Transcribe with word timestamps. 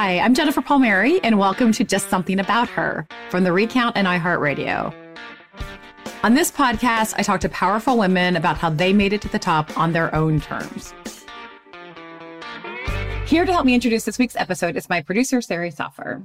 Hi, 0.00 0.20
I'm 0.20 0.32
Jennifer 0.32 0.62
Palmieri, 0.62 1.20
and 1.24 1.40
welcome 1.40 1.72
to 1.72 1.82
Just 1.82 2.08
Something 2.08 2.38
About 2.38 2.68
Her 2.68 3.04
from 3.30 3.42
the 3.42 3.50
Recount 3.50 3.96
and 3.96 4.06
iHeartRadio. 4.06 4.94
On 6.22 6.34
this 6.34 6.52
podcast, 6.52 7.14
I 7.16 7.24
talk 7.24 7.40
to 7.40 7.48
powerful 7.48 7.98
women 7.98 8.36
about 8.36 8.58
how 8.58 8.70
they 8.70 8.92
made 8.92 9.12
it 9.12 9.20
to 9.22 9.28
the 9.28 9.40
top 9.40 9.76
on 9.76 9.92
their 9.92 10.14
own 10.14 10.40
terms. 10.40 10.94
Here 13.26 13.44
to 13.44 13.52
help 13.52 13.66
me 13.66 13.74
introduce 13.74 14.04
this 14.04 14.20
week's 14.20 14.36
episode 14.36 14.76
is 14.76 14.88
my 14.88 15.02
producer, 15.02 15.40
Sari 15.40 15.72
Soffer. 15.72 16.22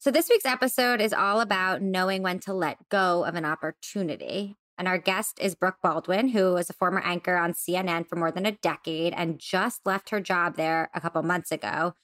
So, 0.00 0.10
this 0.10 0.28
week's 0.28 0.44
episode 0.44 1.00
is 1.00 1.12
all 1.12 1.40
about 1.40 1.82
knowing 1.82 2.24
when 2.24 2.40
to 2.40 2.52
let 2.52 2.88
go 2.88 3.24
of 3.24 3.36
an 3.36 3.44
opportunity. 3.44 4.56
And 4.76 4.88
our 4.88 4.98
guest 4.98 5.38
is 5.40 5.54
Brooke 5.54 5.78
Baldwin, 5.84 6.30
who 6.30 6.54
was 6.54 6.68
a 6.68 6.72
former 6.74 7.00
anchor 7.04 7.36
on 7.36 7.52
CNN 7.52 8.08
for 8.08 8.16
more 8.16 8.32
than 8.32 8.44
a 8.44 8.50
decade 8.50 9.12
and 9.12 9.38
just 9.38 9.86
left 9.86 10.10
her 10.10 10.18
job 10.18 10.56
there 10.56 10.90
a 10.92 11.00
couple 11.00 11.22
months 11.22 11.52
ago 11.52 11.94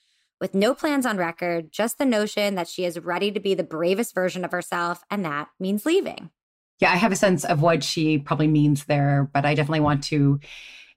with 0.41 0.55
no 0.55 0.73
plans 0.73 1.05
on 1.05 1.17
record, 1.17 1.71
just 1.71 1.99
the 1.99 2.05
notion 2.05 2.55
that 2.55 2.67
she 2.67 2.83
is 2.83 2.99
ready 2.99 3.31
to 3.31 3.39
be 3.39 3.53
the 3.53 3.63
bravest 3.63 4.15
version 4.15 4.43
of 4.43 4.51
herself, 4.51 5.03
and 5.09 5.23
that 5.23 5.47
means 5.59 5.85
leaving. 5.85 6.31
Yeah, 6.79 6.91
I 6.91 6.95
have 6.95 7.11
a 7.11 7.15
sense 7.15 7.45
of 7.45 7.61
what 7.61 7.83
she 7.83 8.17
probably 8.17 8.47
means 8.47 8.85
there, 8.85 9.29
but 9.31 9.45
I 9.45 9.53
definitely 9.53 9.81
want 9.81 10.03
to 10.05 10.39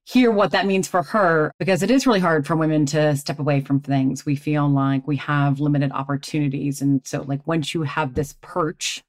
hear 0.06 0.31
what 0.31 0.51
that 0.53 0.67
means 0.67 0.89
for 0.89 1.03
her 1.03 1.53
because 1.59 1.83
it 1.83 1.91
is 1.91 2.06
really 2.06 2.20
hard 2.20 2.47
for 2.47 2.56
women 2.56 2.86
to 2.86 3.17
step 3.17 3.39
away 3.39 3.61
from 3.61 3.81
things. 3.81 4.25
We 4.25 4.34
feel 4.34 4.69
like 4.69 5.06
we 5.06 5.17
have 5.17 5.61
limited 5.61 5.92
opportunities. 5.92 6.81
And 6.81 7.06
so, 7.06 7.23
like, 7.23 7.47
once 7.47 7.75
you 7.75 7.83
have 7.83 8.14
this 8.14 8.34
perch, 8.41 9.03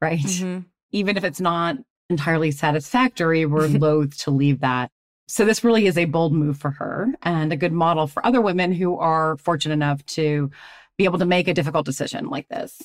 right, 0.00 0.18
mm-hmm. 0.18 0.60
even 0.90 1.18
if 1.18 1.24
it's 1.24 1.40
not 1.40 1.76
entirely 2.08 2.50
satisfactory, 2.50 3.44
we're 3.44 3.68
loath 3.68 4.16
to 4.24 4.30
leave 4.30 4.60
that. 4.60 4.90
So, 5.32 5.46
this 5.46 5.64
really 5.64 5.86
is 5.86 5.96
a 5.96 6.04
bold 6.04 6.34
move 6.34 6.58
for 6.58 6.72
her 6.72 7.08
and 7.22 7.54
a 7.54 7.56
good 7.56 7.72
model 7.72 8.06
for 8.06 8.24
other 8.26 8.42
women 8.42 8.70
who 8.70 8.98
are 8.98 9.38
fortunate 9.38 9.72
enough 9.72 10.04
to 10.08 10.50
be 10.98 11.04
able 11.04 11.18
to 11.20 11.24
make 11.24 11.48
a 11.48 11.54
difficult 11.54 11.86
decision 11.86 12.28
like 12.28 12.48
this. 12.48 12.82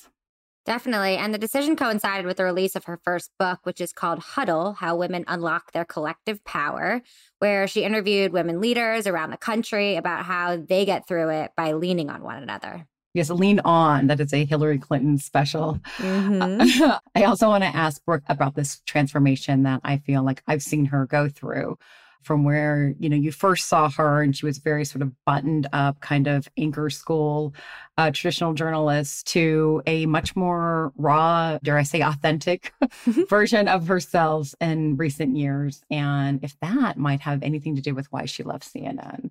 Definitely. 0.64 1.18
And 1.18 1.34
the 1.34 1.38
decision 1.38 1.76
coincided 1.76 2.24
with 2.24 2.38
the 2.38 2.44
release 2.44 2.74
of 2.74 2.84
her 2.84 2.98
first 3.04 3.32
book, 3.38 3.58
which 3.64 3.82
is 3.82 3.92
called 3.92 4.20
Huddle 4.20 4.72
How 4.72 4.96
Women 4.96 5.26
Unlock 5.28 5.72
Their 5.72 5.84
Collective 5.84 6.42
Power, 6.44 7.02
where 7.38 7.66
she 7.66 7.84
interviewed 7.84 8.32
women 8.32 8.62
leaders 8.62 9.06
around 9.06 9.30
the 9.30 9.36
country 9.36 9.96
about 9.96 10.24
how 10.24 10.56
they 10.56 10.86
get 10.86 11.06
through 11.06 11.28
it 11.28 11.50
by 11.54 11.72
leaning 11.72 12.08
on 12.08 12.22
one 12.22 12.42
another. 12.42 12.86
Yes, 13.12 13.28
lean 13.28 13.60
on. 13.60 14.06
That 14.06 14.20
is 14.20 14.32
a 14.32 14.46
Hillary 14.46 14.78
Clinton 14.78 15.18
special. 15.18 15.80
Mm-hmm. 15.98 16.92
I 17.14 17.24
also 17.24 17.48
want 17.48 17.64
to 17.64 17.76
ask 17.76 18.02
Brooke 18.06 18.24
about 18.26 18.54
this 18.54 18.80
transformation 18.86 19.64
that 19.64 19.82
I 19.84 19.98
feel 19.98 20.22
like 20.22 20.42
I've 20.46 20.62
seen 20.62 20.86
her 20.86 21.04
go 21.04 21.28
through 21.28 21.76
from 22.22 22.44
where 22.44 22.94
you 22.98 23.08
know 23.08 23.16
you 23.16 23.32
first 23.32 23.68
saw 23.68 23.88
her 23.90 24.22
and 24.22 24.36
she 24.36 24.44
was 24.44 24.58
very 24.58 24.84
sort 24.84 25.02
of 25.02 25.12
buttoned 25.24 25.68
up 25.72 26.00
kind 26.00 26.26
of 26.26 26.48
anchor 26.56 26.90
school 26.90 27.54
uh, 27.96 28.10
traditional 28.10 28.54
journalist 28.54 29.26
to 29.26 29.82
a 29.86 30.06
much 30.06 30.36
more 30.36 30.92
raw 30.96 31.58
dare 31.62 31.78
i 31.78 31.82
say 31.82 32.00
authentic 32.00 32.72
version 33.28 33.68
of 33.68 33.86
herself 33.88 34.54
in 34.60 34.96
recent 34.96 35.36
years. 35.36 35.82
And 35.90 36.42
if 36.42 36.58
that 36.60 36.96
might 36.96 37.20
have 37.20 37.42
anything 37.42 37.76
to 37.76 37.82
do 37.82 37.94
with 37.94 38.10
why 38.12 38.24
she 38.26 38.42
left 38.42 38.72
cnn 38.72 39.30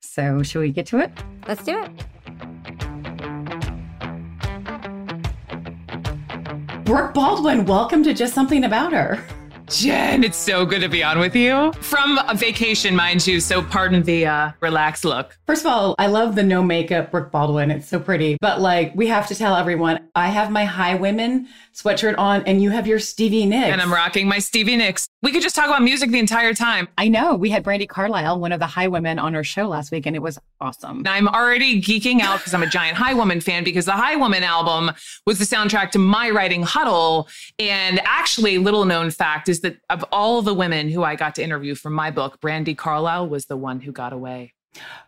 so 0.00 0.42
should 0.42 0.60
we 0.60 0.70
get 0.70 0.86
to 0.86 0.98
it? 0.98 1.12
Let's 1.46 1.64
do 1.64 1.78
it. 1.78 1.90
Brooke 6.84 7.14
baldwin 7.14 7.64
welcome 7.64 8.02
to 8.02 8.12
just 8.12 8.34
something 8.34 8.64
about 8.64 8.92
her 8.92 9.24
Jen, 9.68 10.24
it's 10.24 10.36
so 10.36 10.66
good 10.66 10.80
to 10.80 10.88
be 10.88 11.02
on 11.02 11.18
with 11.18 11.34
you 11.34 11.72
from 11.74 12.18
a 12.28 12.34
vacation, 12.34 12.94
mind 12.94 13.26
you. 13.26 13.40
So, 13.40 13.62
pardon 13.62 14.02
the 14.02 14.26
uh, 14.26 14.52
relaxed 14.60 15.04
look. 15.04 15.38
First 15.46 15.64
of 15.64 15.72
all, 15.72 15.94
I 15.98 16.06
love 16.06 16.34
the 16.34 16.42
no 16.42 16.62
makeup 16.62 17.10
Brooke 17.10 17.30
Baldwin. 17.30 17.70
It's 17.70 17.88
so 17.88 17.98
pretty. 17.98 18.36
But 18.40 18.60
like, 18.60 18.94
we 18.94 19.06
have 19.08 19.26
to 19.28 19.34
tell 19.34 19.56
everyone 19.56 20.08
I 20.14 20.28
have 20.28 20.50
my 20.50 20.66
Highwomen 20.66 21.46
sweatshirt 21.74 22.18
on, 22.18 22.42
and 22.44 22.62
you 22.62 22.70
have 22.70 22.86
your 22.86 22.98
Stevie 22.98 23.46
Nicks. 23.46 23.72
And 23.72 23.80
I'm 23.80 23.92
rocking 23.92 24.28
my 24.28 24.38
Stevie 24.38 24.76
Nicks. 24.76 25.08
We 25.22 25.30
could 25.32 25.42
just 25.42 25.54
talk 25.54 25.66
about 25.66 25.82
music 25.82 26.10
the 26.10 26.18
entire 26.18 26.52
time. 26.52 26.88
I 26.98 27.08
know. 27.08 27.36
We 27.36 27.50
had 27.50 27.64
Brandi 27.64 27.88
Carlile, 27.88 28.40
one 28.40 28.52
of 28.52 28.60
the 28.60 28.66
Highwomen, 28.66 29.22
on 29.22 29.34
our 29.34 29.44
show 29.44 29.68
last 29.68 29.90
week, 29.90 30.04
and 30.06 30.16
it 30.16 30.20
was 30.20 30.38
awesome. 30.60 31.02
I'm 31.06 31.28
already 31.28 31.80
geeking 31.80 32.20
out 32.20 32.38
because 32.38 32.52
I'm 32.52 32.62
a 32.62 32.68
giant 32.68 32.98
Highwoman 32.98 33.42
fan 33.42 33.64
because 33.64 33.86
the 33.86 33.92
Highwoman 33.92 34.42
album 34.42 34.90
was 35.26 35.38
the 35.38 35.44
soundtrack 35.44 35.92
to 35.92 35.98
my 35.98 36.30
writing 36.30 36.62
Huddle. 36.62 37.28
And 37.58 38.00
actually, 38.04 38.58
little 38.58 38.84
known 38.84 39.10
fact 39.10 39.48
is 39.52 39.60
that 39.60 39.76
of 39.90 40.02
all 40.10 40.40
the 40.40 40.54
women 40.54 40.88
who 40.88 41.04
I 41.04 41.14
got 41.14 41.34
to 41.36 41.44
interview 41.44 41.74
for 41.74 41.90
my 41.90 42.10
book, 42.10 42.40
Brandi 42.40 42.76
Carlile 42.76 43.28
was 43.28 43.44
the 43.44 43.56
one 43.56 43.80
who 43.80 43.92
got 43.92 44.14
away. 44.14 44.54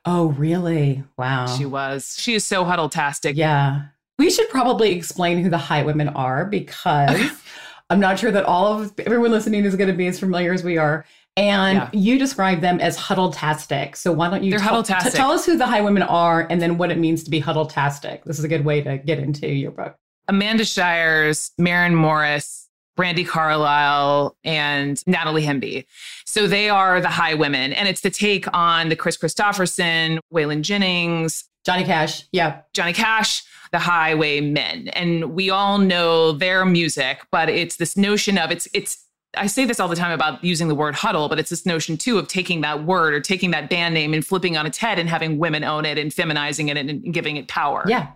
Oh, 0.04 0.26
really? 0.26 1.02
Wow. 1.16 1.46
She 1.46 1.64
was. 1.64 2.14
She 2.18 2.34
is 2.34 2.44
so 2.44 2.62
huddle-tastic. 2.64 3.36
Yeah. 3.36 3.86
We 4.18 4.30
should 4.30 4.50
probably 4.50 4.92
explain 4.92 5.42
who 5.42 5.48
the 5.48 5.58
high 5.58 5.82
women 5.82 6.10
are 6.10 6.44
because 6.44 7.32
I'm 7.90 8.00
not 8.00 8.18
sure 8.18 8.30
that 8.30 8.44
all 8.44 8.80
of 8.80 8.92
everyone 9.00 9.30
listening 9.30 9.64
is 9.64 9.74
going 9.76 9.88
to 9.88 9.96
be 9.96 10.06
as 10.06 10.20
familiar 10.20 10.52
as 10.52 10.62
we 10.62 10.76
are. 10.76 11.06
And 11.38 11.78
yeah. 11.78 11.90
you 11.94 12.18
describe 12.18 12.60
them 12.60 12.78
as 12.80 12.96
huddle-tastic. 12.96 13.96
So 13.96 14.12
why 14.12 14.28
don't 14.28 14.44
you 14.44 14.50
They're 14.50 14.60
t- 14.60 14.66
huddle-tastic. 14.66 15.12
T- 15.12 15.16
tell 15.16 15.32
us 15.32 15.46
who 15.46 15.56
the 15.56 15.66
high 15.66 15.80
women 15.80 16.02
are 16.02 16.46
and 16.50 16.60
then 16.60 16.76
what 16.76 16.90
it 16.90 16.98
means 16.98 17.24
to 17.24 17.30
be 17.30 17.40
huddle-tastic. 17.40 18.24
This 18.24 18.38
is 18.38 18.44
a 18.44 18.48
good 18.48 18.66
way 18.66 18.82
to 18.82 18.98
get 18.98 19.18
into 19.18 19.48
your 19.48 19.72
book. 19.72 19.96
Amanda 20.28 20.64
Shires, 20.64 21.50
Maren 21.58 21.94
Morris, 21.94 22.63
Brandi 22.96 23.26
Carlile 23.26 24.36
and 24.44 25.02
Natalie 25.06 25.44
Hemby. 25.44 25.84
So 26.24 26.46
they 26.46 26.68
are 26.68 27.00
the 27.00 27.08
high 27.08 27.34
women. 27.34 27.72
And 27.72 27.88
it's 27.88 28.00
the 28.00 28.10
take 28.10 28.46
on 28.54 28.88
the 28.88 28.96
Kris 28.96 29.16
Kristofferson, 29.16 30.18
Waylon 30.32 30.62
Jennings, 30.62 31.44
Johnny 31.64 31.84
Cash. 31.84 32.24
Yeah. 32.32 32.60
Johnny 32.74 32.92
Cash, 32.92 33.42
the 33.72 33.78
Highwaymen. 33.78 34.88
And 34.88 35.34
we 35.34 35.50
all 35.50 35.78
know 35.78 36.32
their 36.32 36.64
music, 36.64 37.22
but 37.30 37.48
it's 37.48 37.76
this 37.76 37.96
notion 37.96 38.38
of 38.38 38.50
it's 38.50 38.68
it's 38.74 39.04
I 39.36 39.48
say 39.48 39.64
this 39.64 39.80
all 39.80 39.88
the 39.88 39.96
time 39.96 40.12
about 40.12 40.44
using 40.44 40.68
the 40.68 40.76
word 40.76 40.94
huddle, 40.94 41.28
but 41.28 41.40
it's 41.40 41.50
this 41.50 41.66
notion 41.66 41.96
too 41.96 42.18
of 42.18 42.28
taking 42.28 42.60
that 42.60 42.84
word 42.84 43.14
or 43.14 43.20
taking 43.20 43.50
that 43.50 43.68
band 43.68 43.94
name 43.94 44.14
and 44.14 44.24
flipping 44.24 44.56
on 44.56 44.64
its 44.64 44.78
head 44.78 44.98
and 44.98 45.08
having 45.08 45.38
women 45.38 45.64
own 45.64 45.84
it 45.84 45.98
and 45.98 46.12
feminizing 46.12 46.68
it 46.68 46.76
and 46.76 47.12
giving 47.12 47.36
it 47.36 47.48
power. 47.48 47.84
Yeah. 47.88 48.12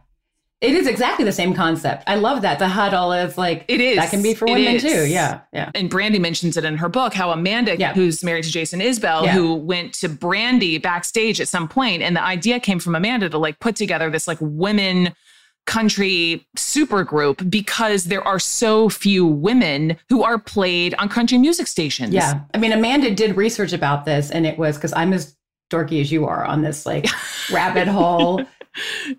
It 0.61 0.75
is 0.75 0.89
exactly 0.89 1.25
the 1.25 1.31
same 1.33 1.55
concept. 1.55 2.03
I 2.09 2.17
love 2.17 2.43
that. 2.43 2.59
The 2.59 2.67
huddle 2.67 3.13
is 3.13 3.39
like 3.39 3.65
it 3.69 3.81
is. 3.81 3.97
That 3.97 4.11
can 4.11 4.23
be 4.23 4.35
for 4.35 4.47
women 4.47 4.79
too. 4.81 5.07
Yeah. 5.07 5.41
Yeah. 5.53 5.71
And 5.75 5.89
Brandi 5.89 6.21
mentions 6.21 6.57
it 6.57 6.65
in 6.65 6.77
her 6.79 6.89
book 6.89 7.15
how 7.15 7.31
Amanda, 7.31 7.77
Yeah. 7.79 7.93
who's 7.95 8.25
married 8.25 8.43
to 8.45 8.51
Jason 8.51 8.81
Isbell, 8.81 9.25
Yeah. 9.25 9.33
who 9.35 9.55
went 9.55 9.93
to 9.95 10.09
Brandi 10.09 10.83
backstage 10.83 11.41
at 11.41 11.47
some 11.47 11.69
point, 11.69 12.03
and 12.03 12.17
the 12.17 12.23
idea 12.23 12.59
came 12.59 12.81
from 12.81 12.97
Amanda 12.97 13.29
to 13.29 13.39
like 13.39 13.61
put 13.61 13.77
together 13.77 14.11
this 14.11 14.27
like 14.27 14.39
women 14.41 15.15
country 15.67 16.47
super 16.57 17.05
group 17.05 17.43
because 17.51 18.05
there 18.05 18.27
are 18.27 18.39
so 18.39 18.89
few 18.89 19.27
women 19.27 19.97
who 20.09 20.23
are 20.23 20.39
played 20.39 20.95
on 20.99 21.09
country 21.09 21.37
music 21.39 21.67
stations. 21.67 22.13
Yeah. 22.15 22.41
I 22.55 22.59
mean, 22.59 22.73
Amanda 22.73 23.15
did 23.15 23.37
research 23.37 23.73
about 23.73 24.07
this, 24.07 24.31
and 24.31 24.47
it 24.47 24.59
was 24.59 24.77
because 24.77 24.93
I'm 24.95 25.13
as 25.13 25.37
dorky 25.71 26.01
as 26.01 26.11
you 26.11 26.25
are 26.27 26.45
on 26.45 26.63
this 26.63 26.87
like 26.87 27.07
rabbit 27.53 27.87
hole. 27.87 28.45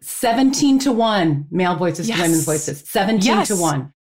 17 0.01 0.79
to 0.79 0.91
1 0.91 1.47
male 1.51 1.75
voices 1.75 2.07
Yes. 2.07 2.17
to 2.17 2.23
women's 2.23 2.45
voices. 2.45 2.83
17 2.87 3.27
Yes. 3.27 3.47
to 3.49 3.55
1. 3.55 3.93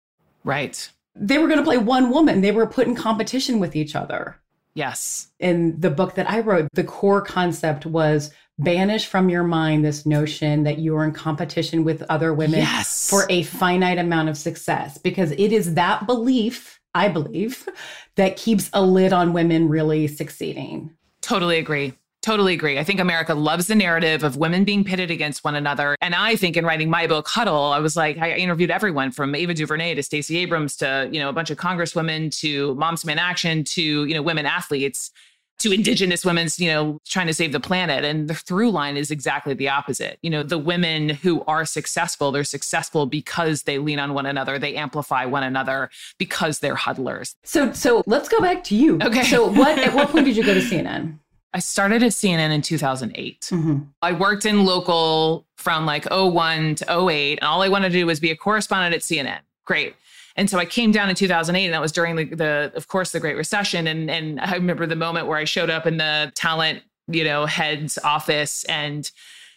Right. 0.43 0.89
They 1.15 1.37
were 1.37 1.47
going 1.47 1.59
to 1.59 1.65
play 1.65 1.77
one 1.77 2.09
woman. 2.11 2.41
They 2.41 2.51
were 2.51 2.67
put 2.67 2.87
in 2.87 2.95
competition 2.95 3.59
with 3.59 3.75
each 3.75 3.95
other. 3.95 4.37
Yes. 4.75 5.29
In 5.39 5.79
the 5.79 5.89
book 5.89 6.15
that 6.15 6.29
I 6.29 6.39
wrote, 6.41 6.67
the 6.73 6.83
core 6.83 7.21
concept 7.21 7.85
was 7.85 8.31
banish 8.59 9.05
from 9.07 9.29
your 9.29 9.43
mind 9.43 9.83
this 9.83 10.05
notion 10.05 10.63
that 10.63 10.77
you 10.79 10.95
are 10.95 11.03
in 11.03 11.11
competition 11.11 11.83
with 11.83 12.03
other 12.09 12.33
women 12.33 12.59
Yes. 12.59 13.09
for 13.09 13.25
a 13.29 13.43
finite 13.43 13.97
amount 13.97 14.29
of 14.29 14.37
success 14.37 14.97
because 14.97 15.31
it 15.31 15.51
is 15.51 15.73
that 15.75 16.05
belief, 16.07 16.79
I 16.93 17.07
believe, 17.07 17.67
that 18.15 18.35
keeps 18.37 18.69
a 18.73 18.81
lid 18.83 19.13
on 19.13 19.33
women 19.33 19.67
really 19.69 20.07
succeeding. 20.07 20.91
Totally 21.21 21.57
agree. 21.57 21.93
Totally 22.21 22.53
agree. 22.53 22.77
I 22.77 22.83
think 22.83 22.99
America 22.99 23.33
loves 23.33 23.67
the 23.67 23.75
narrative 23.75 24.23
of 24.23 24.37
women 24.37 24.63
being 24.63 24.83
pitted 24.83 25.11
against 25.11 25.43
one 25.43 25.55
another. 25.55 25.95
And 26.01 26.13
I 26.13 26.35
think 26.35 26.57
in 26.57 26.65
writing 26.65 26.89
my 26.89 27.07
book, 27.07 27.27
Huddle, 27.27 27.71
I 27.71 27.79
was 27.79 27.95
like, 27.95 28.17
I 28.17 28.33
interviewed 28.33 28.71
everyone 28.71 29.11
from 29.11 29.33
Ava 29.33 29.53
DuVernay 29.53 29.95
to 29.95 30.03
Stacey 30.03 30.37
Abrams 30.37 30.75
to, 30.77 31.09
you 31.11 31.19
know, 31.19 31.29
a 31.29 31.33
bunch 31.33 31.51
of 31.51 31.57
congresswomen 31.57 32.35
to 32.39 32.75
Moms 32.75 33.01
Demand 33.01 33.19
Action 33.19 33.63
to, 33.65 34.05
you 34.05 34.13
know, 34.13 34.21
women 34.21 34.45
athletes 34.45 35.11
to 35.59 35.71
indigenous 35.71 36.23
women's, 36.23 36.59
you 36.59 36.69
know, 36.69 36.99
trying 37.05 37.27
to 37.27 37.33
save 37.33 37.51
the 37.51 37.59
planet. 37.59 38.03
And 38.03 38.27
the 38.27 38.35
through 38.35 38.71
line 38.71 38.95
is 38.95 39.09
exactly 39.09 39.53
the 39.53 39.69
opposite. 39.69 40.19
You 40.21 40.29
know, 40.29 40.43
the 40.43 40.57
women 40.57 41.09
who 41.09 41.43
are 41.45 41.65
successful, 41.65 42.31
they're 42.31 42.43
successful 42.43 43.05
because 43.05 43.63
they 43.63 43.79
lean 43.79 43.99
on 43.99 44.13
one 44.13 44.25
another, 44.25 44.59
they 44.59 44.75
amplify 44.75 45.25
one 45.25 45.43
another 45.43 45.89
because 46.17 46.59
they're 46.59 46.75
huddlers. 46.75 47.35
So 47.43 47.71
so 47.73 48.03
let's 48.05 48.29
go 48.29 48.39
back 48.39 48.63
to 48.65 48.75
you. 48.75 48.99
Okay. 49.01 49.23
So 49.23 49.49
what 49.49 49.79
at 49.79 49.93
what 49.93 50.09
point 50.09 50.25
did 50.25 50.37
you 50.37 50.43
go 50.43 50.53
to 50.53 50.61
CNN? 50.61 51.19
I 51.57 51.59
started 51.59 52.03
at 52.03 52.11
CNN 52.11 52.51
in 52.51 52.61
2008. 52.61 53.41
Mm-hmm. 53.41 53.79
I 54.03 54.11
worked 54.11 54.45
in 54.45 54.63
local 54.63 55.47
from 55.55 55.87
like 55.87 56.05
01 56.11 56.75
to 56.75 57.09
08, 57.09 57.39
and 57.39 57.47
all 57.47 57.63
I 57.63 57.67
wanted 57.67 57.89
to 57.89 57.97
do 57.97 58.05
was 58.05 58.19
be 58.19 58.29
a 58.29 58.35
correspondent 58.35 58.93
at 58.93 59.01
CNN. 59.01 59.39
Great. 59.65 59.95
And 60.35 60.51
so 60.51 60.59
I 60.59 60.65
came 60.65 60.91
down 60.91 61.09
in 61.09 61.15
2008, 61.15 61.65
and 61.65 61.73
that 61.73 61.81
was 61.81 61.91
during 61.91 62.15
the, 62.15 62.25
the 62.25 62.71
of 62.75 62.89
course, 62.89 63.11
the 63.11 63.19
Great 63.19 63.35
Recession. 63.37 63.87
And 63.87 64.11
and 64.11 64.39
I 64.39 64.53
remember 64.53 64.85
the 64.85 64.95
moment 64.95 65.25
where 65.25 65.39
I 65.39 65.45
showed 65.45 65.71
up 65.71 65.87
in 65.87 65.97
the 65.97 66.31
talent, 66.35 66.83
you 67.07 67.23
know, 67.23 67.47
head's 67.47 67.97
office, 67.97 68.63
and 68.65 69.09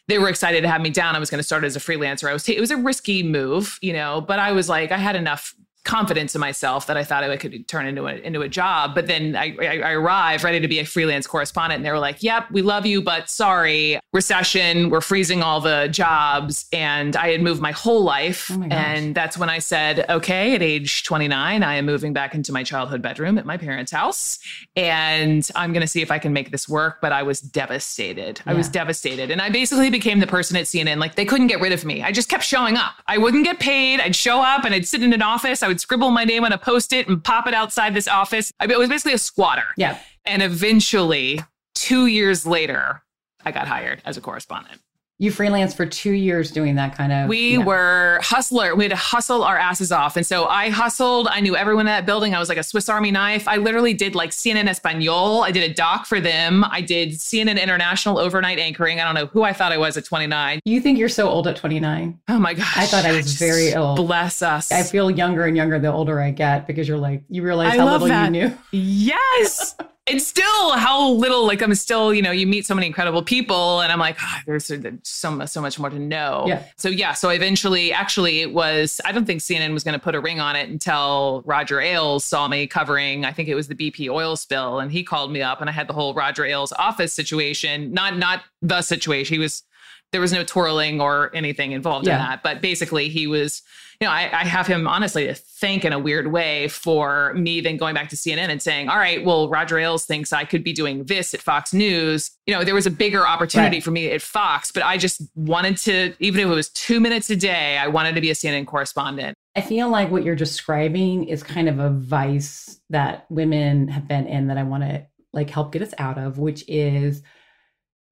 they 0.08 0.18
were 0.18 0.30
excited 0.30 0.62
to 0.62 0.68
have 0.68 0.80
me 0.80 0.88
down. 0.88 1.14
I 1.14 1.18
was 1.18 1.28
going 1.28 1.40
to 1.40 1.44
start 1.44 1.64
as 1.64 1.76
a 1.76 1.80
freelancer. 1.80 2.30
I 2.30 2.32
was 2.32 2.48
it 2.48 2.60
was 2.60 2.70
a 2.70 2.78
risky 2.78 3.22
move, 3.22 3.78
you 3.82 3.92
know, 3.92 4.22
but 4.22 4.38
I 4.38 4.52
was 4.52 4.70
like, 4.70 4.90
I 4.90 4.96
had 4.96 5.16
enough 5.16 5.54
confidence 5.84 6.34
in 6.34 6.40
myself 6.40 6.86
that 6.86 6.96
I 6.96 7.04
thought 7.04 7.24
I 7.24 7.36
could 7.36 7.66
turn 7.66 7.86
into 7.86 8.06
a 8.06 8.14
into 8.16 8.42
a 8.42 8.48
job. 8.48 8.94
But 8.94 9.06
then 9.06 9.34
I, 9.34 9.56
I, 9.60 9.78
I 9.80 9.92
arrived 9.92 10.44
ready 10.44 10.60
to 10.60 10.68
be 10.68 10.78
a 10.78 10.84
freelance 10.84 11.26
correspondent, 11.26 11.78
and 11.78 11.84
they 11.84 11.90
were 11.90 11.98
like, 11.98 12.22
"Yep, 12.22 12.50
we 12.50 12.62
love 12.62 12.86
you, 12.86 13.02
but 13.02 13.30
sorry, 13.30 13.98
recession. 14.12 14.90
We're 14.90 15.00
freezing 15.00 15.42
all 15.42 15.60
the 15.60 15.88
jobs." 15.90 16.66
And 16.72 17.16
I 17.16 17.30
had 17.30 17.42
moved 17.42 17.62
my 17.62 17.72
whole 17.72 18.02
life, 18.02 18.50
Oh 18.50 18.58
my 18.58 18.66
and 18.66 19.14
that's 19.14 19.38
when 19.38 19.48
I 19.48 19.58
said, 19.58 20.04
"Okay." 20.10 20.54
At 20.54 20.62
age 20.62 21.04
29, 21.04 21.62
I 21.62 21.74
am 21.74 21.86
moving 21.86 22.12
back 22.12 22.34
into 22.34 22.52
my 22.52 22.62
childhood 22.62 23.00
bedroom 23.00 23.38
at 23.38 23.46
my 23.46 23.56
parents' 23.56 23.92
house, 23.92 24.38
and 24.76 25.48
I'm 25.54 25.72
going 25.72 25.82
to 25.82 25.86
see 25.88 26.02
if 26.02 26.10
I 26.10 26.18
can 26.18 26.32
make 26.32 26.50
this 26.50 26.68
work. 26.68 27.00
But 27.00 27.12
I 27.12 27.22
was 27.22 27.40
devastated. 27.40 28.40
I 28.46 28.54
was 28.54 28.68
devastated, 28.68 29.30
and 29.30 29.40
I 29.40 29.48
basically 29.48 29.90
became 29.90 30.20
the 30.20 30.26
person 30.26 30.56
at 30.56 30.64
CNN. 30.64 30.98
Like 30.98 31.14
they 31.14 31.24
couldn't 31.24 31.46
get 31.46 31.60
rid 31.60 31.72
of 31.72 31.84
me. 31.84 32.02
I 32.02 32.12
just 32.12 32.28
kept 32.28 32.44
showing 32.44 32.76
up. 32.76 32.94
I 33.06 33.16
wouldn't 33.16 33.44
get 33.44 33.58
paid. 33.60 34.00
I'd 34.00 34.14
show 34.14 34.42
up 34.42 34.64
and 34.64 34.74
I'd 34.74 34.86
sit 34.86 35.02
in 35.02 35.12
an 35.12 35.22
office. 35.22 35.62
I 35.62 35.69
would 35.70 35.80
scribble 35.80 36.10
my 36.10 36.24
name 36.24 36.44
on 36.44 36.52
a 36.52 36.58
post-it 36.58 37.08
and 37.08 37.22
pop 37.22 37.46
it 37.46 37.54
outside 37.54 37.94
this 37.94 38.08
office. 38.08 38.52
I 38.60 38.64
it 38.64 38.78
was 38.78 38.88
basically 38.88 39.14
a 39.14 39.18
squatter. 39.18 39.66
Yeah. 39.76 39.98
And 40.24 40.42
eventually, 40.42 41.40
two 41.74 42.06
years 42.06 42.44
later, 42.44 43.02
I 43.44 43.52
got 43.52 43.68
hired 43.68 44.02
as 44.04 44.16
a 44.16 44.20
correspondent. 44.20 44.80
You 45.20 45.30
freelanced 45.30 45.76
for 45.76 45.84
two 45.84 46.12
years 46.12 46.50
doing 46.50 46.76
that 46.76 46.96
kind 46.96 47.12
of 47.12 47.28
We 47.28 47.58
yeah. 47.58 47.64
were 47.64 48.20
hustler. 48.22 48.74
We 48.74 48.84
had 48.84 48.90
to 48.90 48.96
hustle 48.96 49.44
our 49.44 49.58
asses 49.58 49.92
off. 49.92 50.16
And 50.16 50.26
so 50.26 50.46
I 50.46 50.70
hustled. 50.70 51.28
I 51.28 51.40
knew 51.40 51.54
everyone 51.54 51.82
in 51.82 51.92
that 51.92 52.06
building. 52.06 52.34
I 52.34 52.38
was 52.38 52.48
like 52.48 52.56
a 52.56 52.62
Swiss 52.62 52.88
Army 52.88 53.10
knife. 53.10 53.46
I 53.46 53.58
literally 53.58 53.92
did 53.92 54.14
like 54.14 54.30
CNN 54.30 54.66
Espanol. 54.66 55.42
I 55.42 55.50
did 55.50 55.70
a 55.70 55.74
doc 55.74 56.06
for 56.06 56.20
them. 56.20 56.64
I 56.70 56.80
did 56.80 57.10
CNN 57.10 57.62
International 57.62 58.18
overnight 58.18 58.58
anchoring. 58.58 58.98
I 58.98 59.04
don't 59.04 59.14
know 59.14 59.26
who 59.26 59.42
I 59.42 59.52
thought 59.52 59.72
I 59.72 59.76
was 59.78 59.98
at 59.98 60.06
29. 60.06 60.60
You 60.64 60.80
think 60.80 60.98
you're 60.98 61.10
so 61.10 61.28
old 61.28 61.46
at 61.46 61.56
29? 61.56 62.18
Oh 62.28 62.38
my 62.38 62.54
gosh. 62.54 62.78
I 62.78 62.86
thought 62.86 63.04
I 63.04 63.12
was 63.12 63.34
very 63.38 63.74
old. 63.74 63.98
Bless 63.98 64.40
us. 64.40 64.72
I 64.72 64.82
feel 64.84 65.10
younger 65.10 65.44
and 65.44 65.54
younger 65.54 65.78
the 65.78 65.92
older 65.92 66.18
I 66.18 66.30
get 66.30 66.66
because 66.66 66.88
you're 66.88 66.96
like 66.96 67.22
you 67.28 67.42
realize 67.42 67.74
I 67.74 67.76
how 67.76 67.92
little 67.92 68.08
that. 68.08 68.24
you 68.24 68.48
knew. 68.48 68.58
Yes. 68.72 69.76
and 70.10 70.20
still 70.20 70.72
how 70.72 71.10
little 71.10 71.46
like 71.46 71.62
I'm 71.62 71.74
still, 71.74 72.12
you 72.12 72.22
know, 72.22 72.30
you 72.30 72.46
meet 72.46 72.66
so 72.66 72.74
many 72.74 72.86
incredible 72.86 73.22
people 73.22 73.80
and 73.80 73.92
I'm 73.92 73.98
like, 73.98 74.16
"Ah, 74.20 74.42
there's 74.46 74.70
so 75.02 75.44
so 75.46 75.60
much 75.60 75.78
more 75.78 75.90
to 75.90 75.98
know. 75.98 76.44
Yeah. 76.46 76.64
So 76.76 76.88
yeah, 76.88 77.12
so 77.12 77.28
eventually 77.30 77.92
actually 77.92 78.40
it 78.40 78.52
was 78.52 79.00
I 79.04 79.12
don't 79.12 79.24
think 79.24 79.40
CNN 79.40 79.72
was 79.72 79.84
going 79.84 79.94
to 79.94 79.98
put 79.98 80.14
a 80.14 80.20
ring 80.20 80.40
on 80.40 80.56
it 80.56 80.68
until 80.68 81.42
Roger 81.44 81.80
Ailes 81.80 82.24
saw 82.24 82.48
me 82.48 82.66
covering 82.66 83.24
I 83.24 83.32
think 83.32 83.48
it 83.48 83.54
was 83.54 83.68
the 83.68 83.74
BP 83.74 84.08
oil 84.10 84.36
spill 84.36 84.80
and 84.80 84.90
he 84.90 85.02
called 85.02 85.32
me 85.32 85.42
up 85.42 85.60
and 85.60 85.70
I 85.70 85.72
had 85.72 85.86
the 85.86 85.92
whole 85.92 86.14
Roger 86.14 86.44
Ailes 86.44 86.72
office 86.72 87.12
situation, 87.12 87.92
not 87.92 88.18
not 88.18 88.42
the 88.62 88.82
situation. 88.82 89.34
He 89.34 89.38
was 89.38 89.62
there 90.12 90.20
was 90.20 90.32
no 90.32 90.44
twirling 90.44 91.00
or 91.00 91.30
anything 91.34 91.72
involved 91.72 92.06
Yeah. 92.06 92.14
in 92.14 92.18
that, 92.18 92.42
but 92.42 92.60
basically 92.60 93.08
he 93.08 93.26
was 93.26 93.62
you 94.02 94.06
know, 94.06 94.12
I, 94.14 94.30
I 94.32 94.44
have 94.46 94.66
him 94.66 94.88
honestly 94.88 95.26
to 95.26 95.34
thank 95.34 95.84
in 95.84 95.92
a 95.92 95.98
weird 95.98 96.32
way 96.32 96.68
for 96.68 97.34
me 97.34 97.60
then 97.60 97.76
going 97.76 97.94
back 97.94 98.08
to 98.08 98.16
CNN 98.16 98.48
and 98.48 98.62
saying, 98.62 98.88
all 98.88 98.96
right, 98.96 99.22
well, 99.22 99.50
Roger 99.50 99.78
Ailes 99.78 100.06
thinks 100.06 100.32
I 100.32 100.44
could 100.46 100.64
be 100.64 100.72
doing 100.72 101.04
this 101.04 101.34
at 101.34 101.42
Fox 101.42 101.74
News. 101.74 102.30
You 102.46 102.54
know, 102.54 102.64
there 102.64 102.74
was 102.74 102.86
a 102.86 102.90
bigger 102.90 103.26
opportunity 103.26 103.76
Right. 103.76 103.84
for 103.84 103.90
me 103.90 104.10
at 104.10 104.22
Fox, 104.22 104.72
but 104.72 104.82
I 104.82 104.96
just 104.96 105.20
wanted 105.34 105.76
to, 105.78 106.14
even 106.18 106.40
if 106.40 106.46
it 106.46 106.54
was 106.54 106.70
two 106.70 106.98
minutes 106.98 107.28
a 107.28 107.36
day, 107.36 107.76
I 107.76 107.88
wanted 107.88 108.14
to 108.14 108.22
be 108.22 108.30
a 108.30 108.34
CNN 108.34 108.66
correspondent. 108.66 109.34
I 109.54 109.60
feel 109.60 109.90
like 109.90 110.10
what 110.10 110.24
you're 110.24 110.34
describing 110.34 111.24
is 111.24 111.42
kind 111.42 111.68
of 111.68 111.78
a 111.78 111.90
vice 111.90 112.80
that 112.88 113.26
women 113.28 113.88
have 113.88 114.08
been 114.08 114.26
in 114.26 114.46
that 114.46 114.56
I 114.56 114.62
want 114.62 114.82
to 114.84 115.06
like 115.34 115.50
help 115.50 115.72
get 115.72 115.82
us 115.82 115.92
out 115.98 116.16
of, 116.16 116.38
which 116.38 116.64
is 116.68 117.22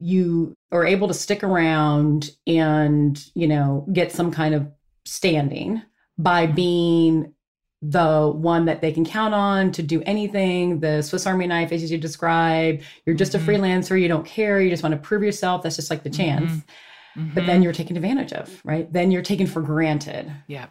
you 0.00 0.54
are 0.72 0.84
able 0.86 1.08
to 1.08 1.14
stick 1.14 1.42
around 1.42 2.30
and, 2.46 3.24
you 3.34 3.46
know, 3.48 3.86
get 3.92 4.12
some 4.12 4.30
kind 4.30 4.54
of 4.54 4.68
standing 5.04 5.82
by 6.18 6.46
being 6.46 7.32
the 7.80 8.28
one 8.34 8.64
that 8.64 8.80
they 8.80 8.90
can 8.92 9.04
count 9.04 9.34
on 9.34 9.70
to 9.72 9.82
do 9.82 10.02
anything, 10.04 10.80
the 10.80 11.00
Swiss 11.02 11.26
Army 11.26 11.46
knife, 11.46 11.70
as 11.72 11.90
you 11.90 11.98
describe. 11.98 12.80
You're 13.06 13.14
just 13.14 13.32
Mhm. 13.32 13.36
a 13.36 13.38
freelancer, 13.52 14.00
you 14.00 14.08
don't 14.08 14.26
care, 14.26 14.60
you 14.60 14.68
just 14.70 14.82
want 14.82 14.94
to 14.94 14.98
prove 15.00 15.22
yourself. 15.22 15.62
That's 15.62 15.76
just 15.76 15.90
like 15.90 16.02
the 16.02 16.10
chance. 16.10 16.50
Mhm. 17.16 17.34
But 17.34 17.46
then 17.46 17.62
you're 17.62 17.72
taken 17.72 17.96
advantage 17.96 18.32
of, 18.32 18.60
right? 18.64 18.92
Then 18.92 19.10
you're 19.10 19.22
taken 19.22 19.46
for 19.46 19.60
granted. 19.62 20.30
yeah, 20.48 20.66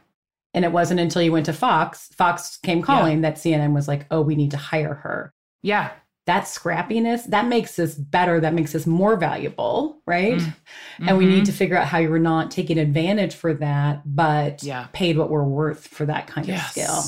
And 0.53 0.63
it 0.65 0.71
wasn't 0.71 0.99
until 0.99 1.21
you 1.21 1.31
went 1.31 1.45
to 1.47 1.53
Fox, 1.53 2.07
Fox 2.15 2.57
came 2.57 2.81
calling 2.81 3.21
that 3.21 3.35
CNN 3.37 3.73
was 3.73 3.87
like, 3.87 4.05
oh, 4.11 4.21
we 4.21 4.35
need 4.35 4.51
to 4.51 4.57
hire 4.57 4.93
her. 4.95 5.33
yeah, 5.63 5.91
That 6.27 6.43
scrappiness, 6.43 7.25
that 7.29 7.47
makes 7.47 7.79
us 7.79 7.95
better. 7.95 8.39
That 8.39 8.53
makes 8.53 8.75
us 8.75 8.85
more 8.85 9.15
valuable, 9.15 10.01
right? 10.05 10.37
Mm. 10.37 10.53
And 11.07 11.17
we 11.17 11.25
need 11.25 11.45
to 11.45 11.51
figure 11.51 11.77
out 11.77 11.87
how 11.87 11.97
you're 11.99 12.19
not 12.19 12.51
taking 12.51 12.77
advantage 12.77 13.33
for 13.33 13.53
that, 13.55 14.03
but 14.05 14.61
Yeah. 14.61 14.87
paid 14.93 15.17
what 15.17 15.29
we're 15.29 15.43
worth 15.43 15.87
for 15.87 16.05
that 16.05 16.27
kind 16.27 16.49
of 16.49 16.59
skill. 16.59 17.03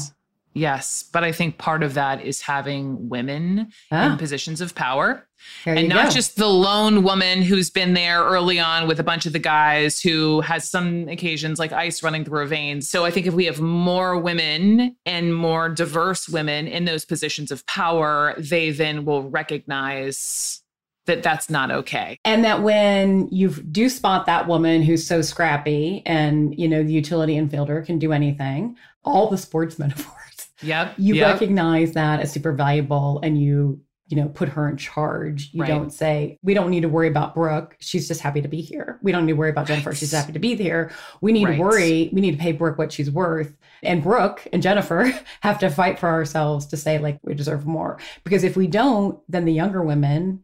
Yes. 0.59 1.03
But 1.11 1.23
I 1.23 1.31
think 1.31 1.57
part 1.57 1.83
of 1.83 1.93
that 1.95 2.23
is 2.23 2.41
having 2.41 3.09
women 3.09 3.71
Ah, 3.91 4.11
in 4.11 4.17
positions 4.17 4.61
of 4.61 4.75
power. 4.75 5.25
here 5.63 5.73
and 5.75 5.87
not 5.89 6.05
go. 6.07 6.11
just 6.11 6.35
the 6.35 6.47
lone 6.47 7.03
woman 7.03 7.41
who's 7.41 7.69
been 7.69 7.93
there 7.93 8.21
early 8.23 8.59
on 8.59 8.87
with 8.87 8.99
a 8.99 9.03
bunch 9.03 9.25
of 9.25 9.33
the 9.33 9.39
guys 9.39 10.01
who 10.01 10.41
has 10.41 10.69
some 10.69 11.07
occasions 11.07 11.59
like 11.59 11.71
ice 11.71 12.03
running 12.03 12.25
through 12.25 12.39
her 12.39 12.45
veins. 12.45 12.89
So 12.89 13.05
I 13.05 13.11
think 13.11 13.25
if 13.25 13.33
we 13.33 13.45
have 13.45 13.59
more 13.61 14.17
women 14.19 14.95
and 15.05 15.33
more 15.35 15.69
diverse 15.69 16.27
women 16.29 16.67
in 16.67 16.85
those 16.85 17.05
positions 17.05 17.51
of 17.51 17.65
power, 17.67 18.35
they 18.37 18.71
then 18.71 19.05
will 19.05 19.29
recognize 19.29 20.61
that 21.05 21.23
that's 21.23 21.49
not 21.49 21.71
okay. 21.71 22.19
and 22.23 22.43
that 22.45 22.61
when 22.61 23.27
you 23.31 23.49
do 23.49 23.89
spot 23.89 24.27
that 24.27 24.47
woman 24.47 24.83
who's 24.83 25.07
so 25.07 25.23
scrappy 25.23 26.03
and 26.05 26.53
you 26.59 26.67
know 26.67 26.83
the 26.83 26.93
utility 26.93 27.33
infielder 27.33 27.83
can 27.83 27.97
do 27.97 28.11
anything 28.13 28.75
all 29.03 29.27
the 29.27 29.37
sports 29.37 29.79
metaphors 29.79 30.28
Yep. 30.61 30.95
you 30.97 31.15
yep. 31.15 31.33
recognize 31.33 31.93
that 31.93 32.19
as 32.19 32.31
super 32.31 32.51
valuable 32.53 33.19
and 33.23 33.41
you 33.41 33.81
you 34.07 34.17
know 34.17 34.27
put 34.27 34.49
her 34.49 34.67
in 34.67 34.75
charge 34.75 35.49
you 35.53 35.61
Right. 35.61 35.67
don't 35.67 35.91
say 35.91 36.39
we 36.41 36.53
don't 36.55 36.71
need 36.71 36.81
to 36.81 36.89
worry 36.89 37.07
about 37.07 37.35
brooke 37.35 37.75
she's 37.79 38.07
just 38.07 38.21
happy 38.21 38.41
to 38.41 38.47
be 38.47 38.59
here 38.59 38.99
we 39.03 39.11
don't 39.11 39.25
need 39.27 39.33
to 39.33 39.37
worry 39.37 39.51
about 39.51 39.67
jennifer 39.67 39.89
Right. 39.91 39.97
she's 39.97 40.11
happy 40.11 40.31
to 40.33 40.39
be 40.39 40.55
here 40.55 40.91
we 41.21 41.31
need 41.31 41.45
Right. 41.45 41.55
to 41.57 41.61
worry 41.61 42.09
we 42.11 42.19
need 42.21 42.31
to 42.31 42.37
pay 42.37 42.51
brooke 42.51 42.77
what 42.79 42.91
she's 42.91 43.11
worth 43.11 43.55
and 43.83 44.01
brooke 44.01 44.47
and 44.51 44.63
jennifer 44.63 45.11
have 45.41 45.59
to 45.59 45.69
fight 45.69 45.99
for 45.99 46.09
ourselves 46.09 46.65
to 46.67 46.77
say 46.77 46.97
like 46.97 47.19
we 47.23 47.35
deserve 47.35 47.67
more 47.67 47.99
because 48.23 48.43
if 48.43 48.57
we 48.57 48.65
don't 48.67 49.19
then 49.29 49.45
the 49.45 49.53
younger 49.53 49.83
women 49.83 50.43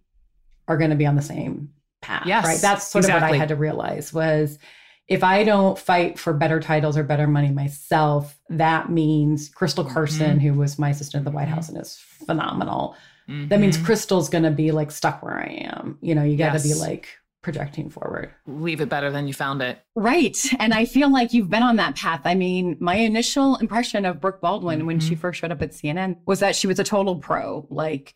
are 0.68 0.78
going 0.78 0.92
to 0.92 0.96
be 0.96 1.06
on 1.08 1.16
the 1.16 1.22
same 1.24 1.70
path 2.02 2.28
Yes, 2.28 2.46
right 2.46 2.60
that's 2.62 2.88
sort 2.88 3.06
of 3.06 3.12
what 3.12 3.24
i 3.24 3.36
had 3.36 3.50
to 3.50 3.56
realize 3.56 4.14
was 4.14 4.60
if 5.08 5.24
I 5.24 5.44
don't 5.44 5.78
fight 5.78 6.18
for 6.18 6.34
better 6.34 6.60
titles 6.60 6.98
or 6.98 7.04
better 7.04 7.28
money 7.28 7.52
myself, 7.52 8.40
that 8.50 8.90
means 8.90 9.50
Crystal 9.50 9.84
Mm-hmm. 9.84 9.94
Carson, 9.94 10.40
who 10.40 10.54
was 10.54 10.80
my 10.80 10.90
assistant 10.90 11.22
at 11.22 11.32
the 11.32 11.36
White 11.36 11.48
House 11.48 11.70
and 11.70 11.80
is 11.80 11.98
phenomenal. 12.26 12.96
That 13.28 13.60
means 13.60 13.78
Mhm. 13.78 13.86
Crystal's 13.86 14.30
going 14.30 14.44
to 14.44 14.52
be 14.52 14.72
like 14.72 14.92
stuck 14.92 15.24
where 15.24 15.40
I 15.40 15.68
am. 15.74 15.98
You 16.02 16.14
know, 16.14 16.24
you 16.24 16.38
got 16.38 16.56
to 16.56 16.62
be 16.62 16.76
like 16.76 17.08
projecting 17.42 17.90
forward. 17.90 18.32
leave 18.48 18.82
it 18.82 18.90
better 18.90 19.12
than 19.12 19.28
you 19.28 19.34
found 19.34 19.62
it. 19.62 19.80
Right. 19.96 20.38
And 20.60 20.74
I 20.74 20.86
feel 20.86 21.12
like 21.12 21.34
you've 21.34 21.50
been 21.50 21.62
on 21.64 21.76
that 21.76 21.96
path. 21.96 22.22
I 22.26 22.34
mean, 22.36 22.76
my 22.80 22.96
initial 22.96 23.56
impression 23.58 24.06
of 24.06 24.20
Brooke 24.22 24.42
Baldwin 24.42 24.86
when 24.88 25.00
she 25.00 25.14
first 25.16 25.40
showed 25.40 25.52
up 25.52 25.62
at 25.62 25.72
CNN 25.72 26.18
was 26.26 26.40
that 26.40 26.56
she 26.56 26.66
was 26.68 26.80
a 26.80 26.84
total 26.84 27.16
pro. 27.18 27.68
Like, 27.70 28.16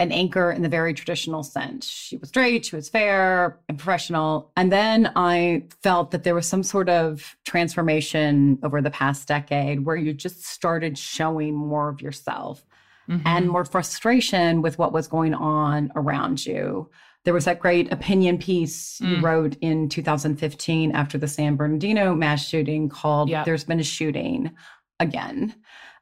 an 0.00 0.10
anchor 0.10 0.50
in 0.50 0.62
the 0.62 0.68
very 0.68 0.92
traditional 0.92 1.42
sense. 1.42 1.88
She 1.88 2.16
was 2.16 2.28
straight, 2.28 2.66
she 2.66 2.76
was 2.76 2.88
fair 2.88 3.60
and 3.68 3.78
professional. 3.78 4.50
And 4.56 4.72
then 4.72 5.12
I 5.14 5.64
felt 5.82 6.10
that 6.10 6.24
there 6.24 6.34
was 6.34 6.48
some 6.48 6.64
sort 6.64 6.88
of 6.88 7.36
transformation 7.44 8.58
over 8.62 8.82
the 8.82 8.90
past 8.90 9.28
decade 9.28 9.84
where 9.84 9.96
you 9.96 10.12
just 10.12 10.44
started 10.44 10.98
showing 10.98 11.54
more 11.54 11.88
of 11.88 12.00
yourself 12.00 12.64
mm-hmm. 13.08 13.26
and 13.26 13.48
more 13.48 13.64
frustration 13.64 14.62
with 14.62 14.78
what 14.78 14.92
was 14.92 15.06
going 15.06 15.34
on 15.34 15.92
around 15.94 16.44
you. 16.44 16.90
There 17.24 17.34
was 17.34 17.44
that 17.46 17.60
great 17.60 17.90
opinion 17.92 18.38
piece 18.38 18.98
mm. 18.98 19.10
you 19.10 19.20
wrote 19.20 19.56
in 19.60 19.88
2015 19.88 20.92
after 20.92 21.16
the 21.16 21.28
San 21.28 21.56
Bernardino 21.56 22.14
mass 22.14 22.46
shooting 22.46 22.88
called 22.88 23.30
yep. 23.30 23.44
There's 23.44 23.64
Been 23.64 23.80
a 23.80 23.84
Shooting 23.84 24.50
Again. 25.00 25.54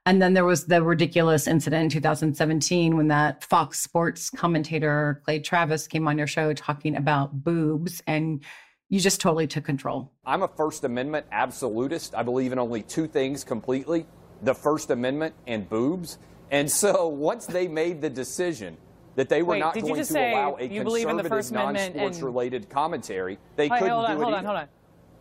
And 0.04 0.20
then 0.20 0.34
there 0.34 0.44
was 0.44 0.66
the 0.66 0.82
ridiculous 0.82 1.46
incident 1.46 1.84
in 1.84 1.88
2017 1.90 2.96
when 2.96 3.08
that 3.08 3.44
Fox 3.44 3.80
Sports 3.80 4.30
commentator, 4.30 5.22
Clay 5.24 5.38
Travis, 5.38 5.86
came 5.86 6.08
on 6.08 6.18
your 6.18 6.26
show 6.26 6.52
talking 6.52 6.96
about 6.96 7.44
boobs 7.44 8.02
and 8.06 8.42
you 8.88 8.98
just 8.98 9.20
totally 9.20 9.46
took 9.46 9.64
control. 9.64 10.12
I'm 10.26 10.42
a 10.42 10.48
First 10.48 10.84
Amendment 10.84 11.26
absolutist. 11.30 12.14
I 12.16 12.22
believe 12.24 12.52
in 12.52 12.58
only 12.58 12.82
two 12.82 13.06
things 13.06 13.44
completely 13.44 14.06
the 14.42 14.54
First 14.54 14.90
Amendment 14.90 15.34
and 15.46 15.68
boobs. 15.68 16.18
And 16.50 16.68
so 16.68 17.06
once 17.08 17.46
they 17.46 17.68
made 17.68 18.00
the 18.00 18.10
decision 18.10 18.76
that 19.14 19.28
they 19.28 19.42
were 19.42 19.52
Wait, 19.52 19.60
not 19.60 19.74
going 19.74 20.04
to 20.04 20.18
allow 20.18 20.56
a 20.58 20.68
conservative, 20.68 21.52
non-sports 21.52 22.16
and... 22.16 22.26
related 22.26 22.68
commentary, 22.68 23.38
they 23.54 23.68
Wait, 23.68 23.78
couldn't 23.78 23.94
hold 23.94 24.04
on, 24.06 24.16
do 24.16 24.20
it 24.20 24.24
hold 24.24 24.34
on, 24.34 24.44
hold 24.44 24.56
on. 24.58 24.68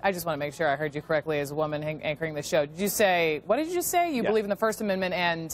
I 0.04 0.12
just 0.12 0.26
want 0.26 0.36
to 0.36 0.40
make 0.40 0.54
sure 0.54 0.68
I 0.68 0.76
heard 0.76 0.96
you 0.96 1.02
correctly 1.02 1.40
as 1.40 1.52
a 1.52 1.56
woman 1.56 1.84
anchoring 1.84 2.34
the 2.34 2.42
show. 2.42 2.66
Did 2.66 2.80
you 2.80 2.88
say, 2.88 3.42
what 3.46 3.58
did 3.58 3.68
you 3.68 3.82
say? 3.82 4.10
You 4.10 4.24
yeah. 4.24 4.30
believe 4.30 4.44
in 4.44 4.50
the 4.50 4.56
First 4.56 4.82
Amendment 4.82 5.14
and 5.14 5.54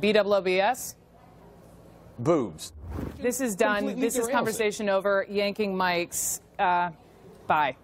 BWOBS? 0.00 0.94
Boobs. 2.18 2.72
This 3.20 3.40
is 3.40 3.54
done. 3.54 3.78
Completely 3.78 4.02
this 4.02 4.16
is 4.16 4.28
conversation 4.28 4.88
over. 4.88 5.26
Yanking 5.28 5.74
mics. 5.74 6.40
Uh, 6.58 6.90
bye. 7.46 7.76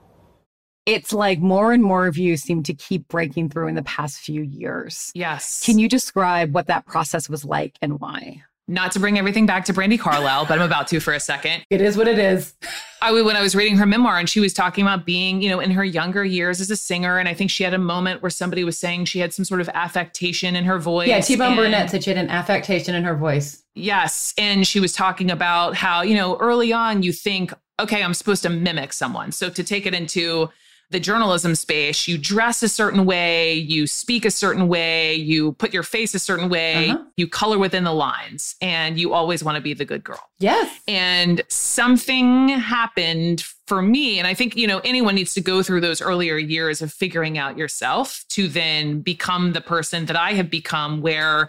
It's 0.84 1.12
like 1.12 1.40
more 1.40 1.72
and 1.72 1.82
more 1.82 2.06
of 2.06 2.16
you 2.16 2.36
seem 2.36 2.62
to 2.64 2.74
keep 2.74 3.08
breaking 3.08 3.50
through 3.50 3.68
in 3.68 3.74
the 3.74 3.82
past 3.82 4.18
few 4.18 4.42
years. 4.42 5.10
Yes. 5.14 5.64
Can 5.64 5.78
you 5.78 5.88
describe 5.88 6.54
what 6.54 6.68
that 6.68 6.86
process 6.86 7.28
was 7.28 7.44
like 7.44 7.76
and 7.82 7.98
why? 7.98 8.42
Not 8.68 8.90
to 8.92 9.00
bring 9.00 9.16
everything 9.16 9.46
back 9.46 9.64
to 9.66 9.72
Brandi 9.72 9.98
Carlile, 9.98 10.46
but 10.46 10.58
I'm 10.58 10.64
about 10.64 10.88
to 10.88 10.98
for 10.98 11.12
a 11.12 11.20
second. 11.20 11.64
It 11.70 11.80
is 11.80 11.96
what 11.96 12.08
it 12.08 12.18
is. 12.18 12.52
I 13.00 13.12
when 13.12 13.36
I 13.36 13.42
was 13.42 13.54
reading 13.54 13.76
her 13.76 13.86
memoir 13.86 14.18
and 14.18 14.28
she 14.28 14.40
was 14.40 14.52
talking 14.52 14.82
about 14.82 15.06
being, 15.06 15.40
you 15.40 15.48
know, 15.48 15.60
in 15.60 15.70
her 15.70 15.84
younger 15.84 16.24
years 16.24 16.60
as 16.60 16.68
a 16.68 16.76
singer, 16.76 17.18
and 17.18 17.28
I 17.28 17.34
think 17.34 17.50
she 17.50 17.62
had 17.62 17.74
a 17.74 17.78
moment 17.78 18.22
where 18.22 18.30
somebody 18.30 18.64
was 18.64 18.76
saying 18.76 19.04
she 19.04 19.20
had 19.20 19.32
some 19.32 19.44
sort 19.44 19.60
of 19.60 19.68
affectation 19.68 20.56
in 20.56 20.64
her 20.64 20.80
voice. 20.80 21.06
Yeah, 21.06 21.20
T-Bone 21.20 21.48
and, 21.48 21.56
Burnett 21.56 21.90
said 21.90 22.02
she 22.02 22.10
had 22.10 22.18
an 22.18 22.28
affectation 22.28 22.96
in 22.96 23.04
her 23.04 23.14
voice. 23.14 23.62
Yes, 23.76 24.34
and 24.36 24.66
she 24.66 24.80
was 24.80 24.92
talking 24.92 25.30
about 25.30 25.76
how 25.76 26.02
you 26.02 26.16
know 26.16 26.36
early 26.38 26.72
on 26.72 27.04
you 27.04 27.12
think, 27.12 27.52
okay, 27.78 28.02
I'm 28.02 28.14
supposed 28.14 28.42
to 28.42 28.48
mimic 28.48 28.92
someone, 28.92 29.30
so 29.30 29.48
to 29.48 29.62
take 29.62 29.86
it 29.86 29.94
into 29.94 30.50
the 30.90 31.00
journalism 31.00 31.54
space, 31.54 32.06
you 32.06 32.16
dress 32.16 32.62
a 32.62 32.68
certain 32.68 33.06
way, 33.06 33.54
you 33.54 33.86
speak 33.86 34.24
a 34.24 34.30
certain 34.30 34.68
way, 34.68 35.14
you 35.14 35.52
put 35.52 35.74
your 35.74 35.82
face 35.82 36.14
a 36.14 36.18
certain 36.18 36.48
way, 36.48 36.90
uh-huh. 36.90 37.02
you 37.16 37.26
color 37.26 37.58
within 37.58 37.84
the 37.84 37.92
lines, 37.92 38.54
and 38.60 38.98
you 38.98 39.12
always 39.12 39.42
want 39.42 39.56
to 39.56 39.62
be 39.62 39.74
the 39.74 39.84
good 39.84 40.04
girl. 40.04 40.30
Yes. 40.38 40.80
And 40.86 41.42
something 41.48 42.48
happened 42.50 43.42
for 43.66 43.82
me. 43.82 44.18
And 44.18 44.28
I 44.28 44.34
think, 44.34 44.56
you 44.56 44.66
know, 44.66 44.78
anyone 44.84 45.16
needs 45.16 45.34
to 45.34 45.40
go 45.40 45.62
through 45.62 45.80
those 45.80 46.00
earlier 46.00 46.36
years 46.36 46.80
of 46.82 46.92
figuring 46.92 47.36
out 47.36 47.58
yourself 47.58 48.24
to 48.30 48.46
then 48.46 49.00
become 49.00 49.54
the 49.54 49.60
person 49.60 50.06
that 50.06 50.16
I 50.16 50.34
have 50.34 50.50
become, 50.50 51.00
where 51.00 51.48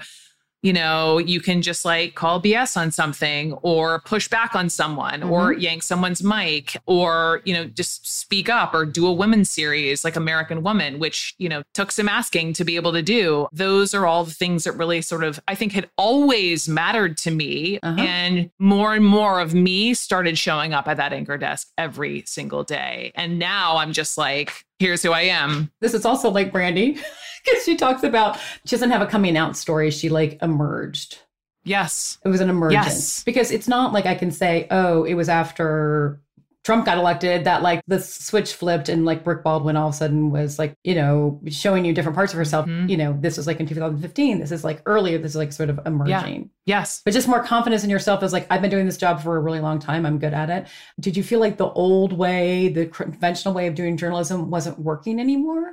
you 0.68 0.74
know, 0.74 1.18
you 1.18 1.40
can 1.40 1.62
just 1.62 1.86
like 1.86 2.14
call 2.16 2.42
BS 2.42 2.76
on 2.76 2.92
something 2.92 3.54
or 3.62 4.02
push 4.02 4.28
back 4.28 4.54
on 4.54 4.70
someone 4.70 5.22
mm-hmm. 5.22 5.32
or 5.32 5.54
yank 5.54 5.82
someone's 5.82 6.22
mic 6.22 6.76
or, 6.86 7.42
you 7.46 7.54
know, 7.54 7.64
just 7.68 8.06
speak 8.06 8.50
up 8.50 8.74
or 8.74 8.86
do 8.86 9.08
a 9.08 9.14
women's 9.14 9.50
series 9.50 10.04
like 10.04 10.18
American 10.18 10.64
Woman, 10.64 11.00
which, 11.00 11.34
you 11.38 11.48
know, 11.48 11.64
took 11.74 11.90
some 11.90 12.10
asking 12.10 12.52
to 12.52 12.66
be 12.66 12.76
able 12.76 12.92
to 12.92 13.02
do. 13.02 13.48
Those 13.54 13.94
are 13.94 14.06
all 14.06 14.26
the 14.26 14.34
things 14.34 14.66
that 14.66 14.74
really 14.74 15.02
sort 15.02 15.24
of, 15.24 15.40
I 15.48 15.56
think, 15.56 15.72
had 15.72 15.90
always 15.98 16.68
mattered 16.68 17.18
to 17.20 17.32
me. 17.32 17.80
Uh-huh. 17.82 18.02
And 18.02 18.52
more 18.60 18.94
and 18.94 19.06
more 19.06 19.40
of 19.40 19.54
me 19.54 19.94
started 19.94 20.38
showing 20.38 20.74
up 20.74 20.90
at 20.90 20.98
that 20.98 21.14
anchor 21.14 21.38
desk 21.38 21.70
every 21.78 22.26
single 22.26 22.66
day. 22.66 23.14
And 23.16 23.40
now 23.40 23.78
I'm 23.78 23.94
just 23.94 24.18
like, 24.18 24.66
here's 24.80 25.04
who 25.04 25.12
I 25.12 25.22
am. 25.22 25.72
This 25.82 25.94
is 25.94 26.06
also 26.06 26.30
like 26.30 26.52
Brandi 26.52 26.94
because 27.46 27.64
she 27.64 27.76
talks 27.76 28.04
about 28.04 28.38
she 28.66 28.76
doesn't 28.76 28.92
have 28.92 29.02
a 29.02 29.08
coming 29.08 29.38
out 29.38 29.58
story. 29.58 29.92
She 29.92 30.10
like 30.10 30.38
emerged. 30.42 31.20
Yes. 31.64 32.18
It 32.24 32.30
was 32.30 32.40
an 32.40 32.50
emergence. 32.50 32.86
Yes. 32.86 33.24
Because 33.24 33.52
it's 33.52 33.68
not 33.68 33.92
like 33.92 34.06
I 34.06 34.16
can 34.16 34.32
say, 34.32 34.68
oh, 34.72 35.04
it 35.04 35.16
was 35.16 35.28
after 35.28 36.22
Trump 36.68 36.86
got 36.86 36.98
elected 36.98 37.46
that 37.46 37.62
like 37.62 37.82
the 37.88 37.98
switch 37.98 38.54
flipped 38.54 38.90
and 38.90 39.06
like 39.06 39.24
Brooke 39.24 39.42
Baldwin 39.42 39.78
all 39.78 39.88
of 39.88 39.94
a 39.94 39.98
sudden 39.98 40.32
was 40.32 40.60
like, 40.60 40.76
you 40.84 40.96
know, 40.96 41.40
showing 41.48 41.86
you 41.86 41.94
different 41.94 42.14
parts 42.18 42.34
of 42.34 42.38
herself. 42.38 42.66
Mm-hmm. 42.66 42.90
You 42.90 42.98
know, 42.98 43.18
this 43.18 43.38
was 43.38 43.48
like 43.48 43.62
in 43.62 43.68
2015. 43.68 44.40
This 44.40 44.52
is 44.52 44.66
like 44.66 44.82
earlier. 44.86 45.18
This 45.18 45.32
is 45.32 45.38
like 45.38 45.54
sort 45.54 45.70
of 45.70 45.80
emerging. 45.86 46.52
Yeah. 46.66 46.80
Yes. 46.80 47.02
But 47.06 47.14
just 47.14 47.30
more 47.30 47.42
confidence 47.42 47.86
in 47.86 47.90
yourself 47.90 48.22
is 48.22 48.34
like, 48.34 48.48
I've 48.50 48.60
been 48.60 48.70
doing 48.70 48.86
this 48.86 48.98
job 48.98 49.24
for 49.24 49.38
a 49.38 49.40
really 49.40 49.62
long 49.62 49.80
time. 49.80 50.06
I'm 50.06 50.20
good 50.20 50.34
at 50.34 50.50
it. 50.50 50.68
Did 51.00 51.16
you 51.16 51.24
feel 51.24 51.40
like 51.40 51.56
the 51.56 51.70
old 51.70 52.12
way, 52.12 52.68
the 52.68 52.88
conventional 52.88 53.54
way 53.54 53.68
of 53.68 53.76
doing 53.76 53.96
journalism 53.96 54.50
wasn't 54.50 54.78
working 54.78 55.22
anymore? 55.22 55.72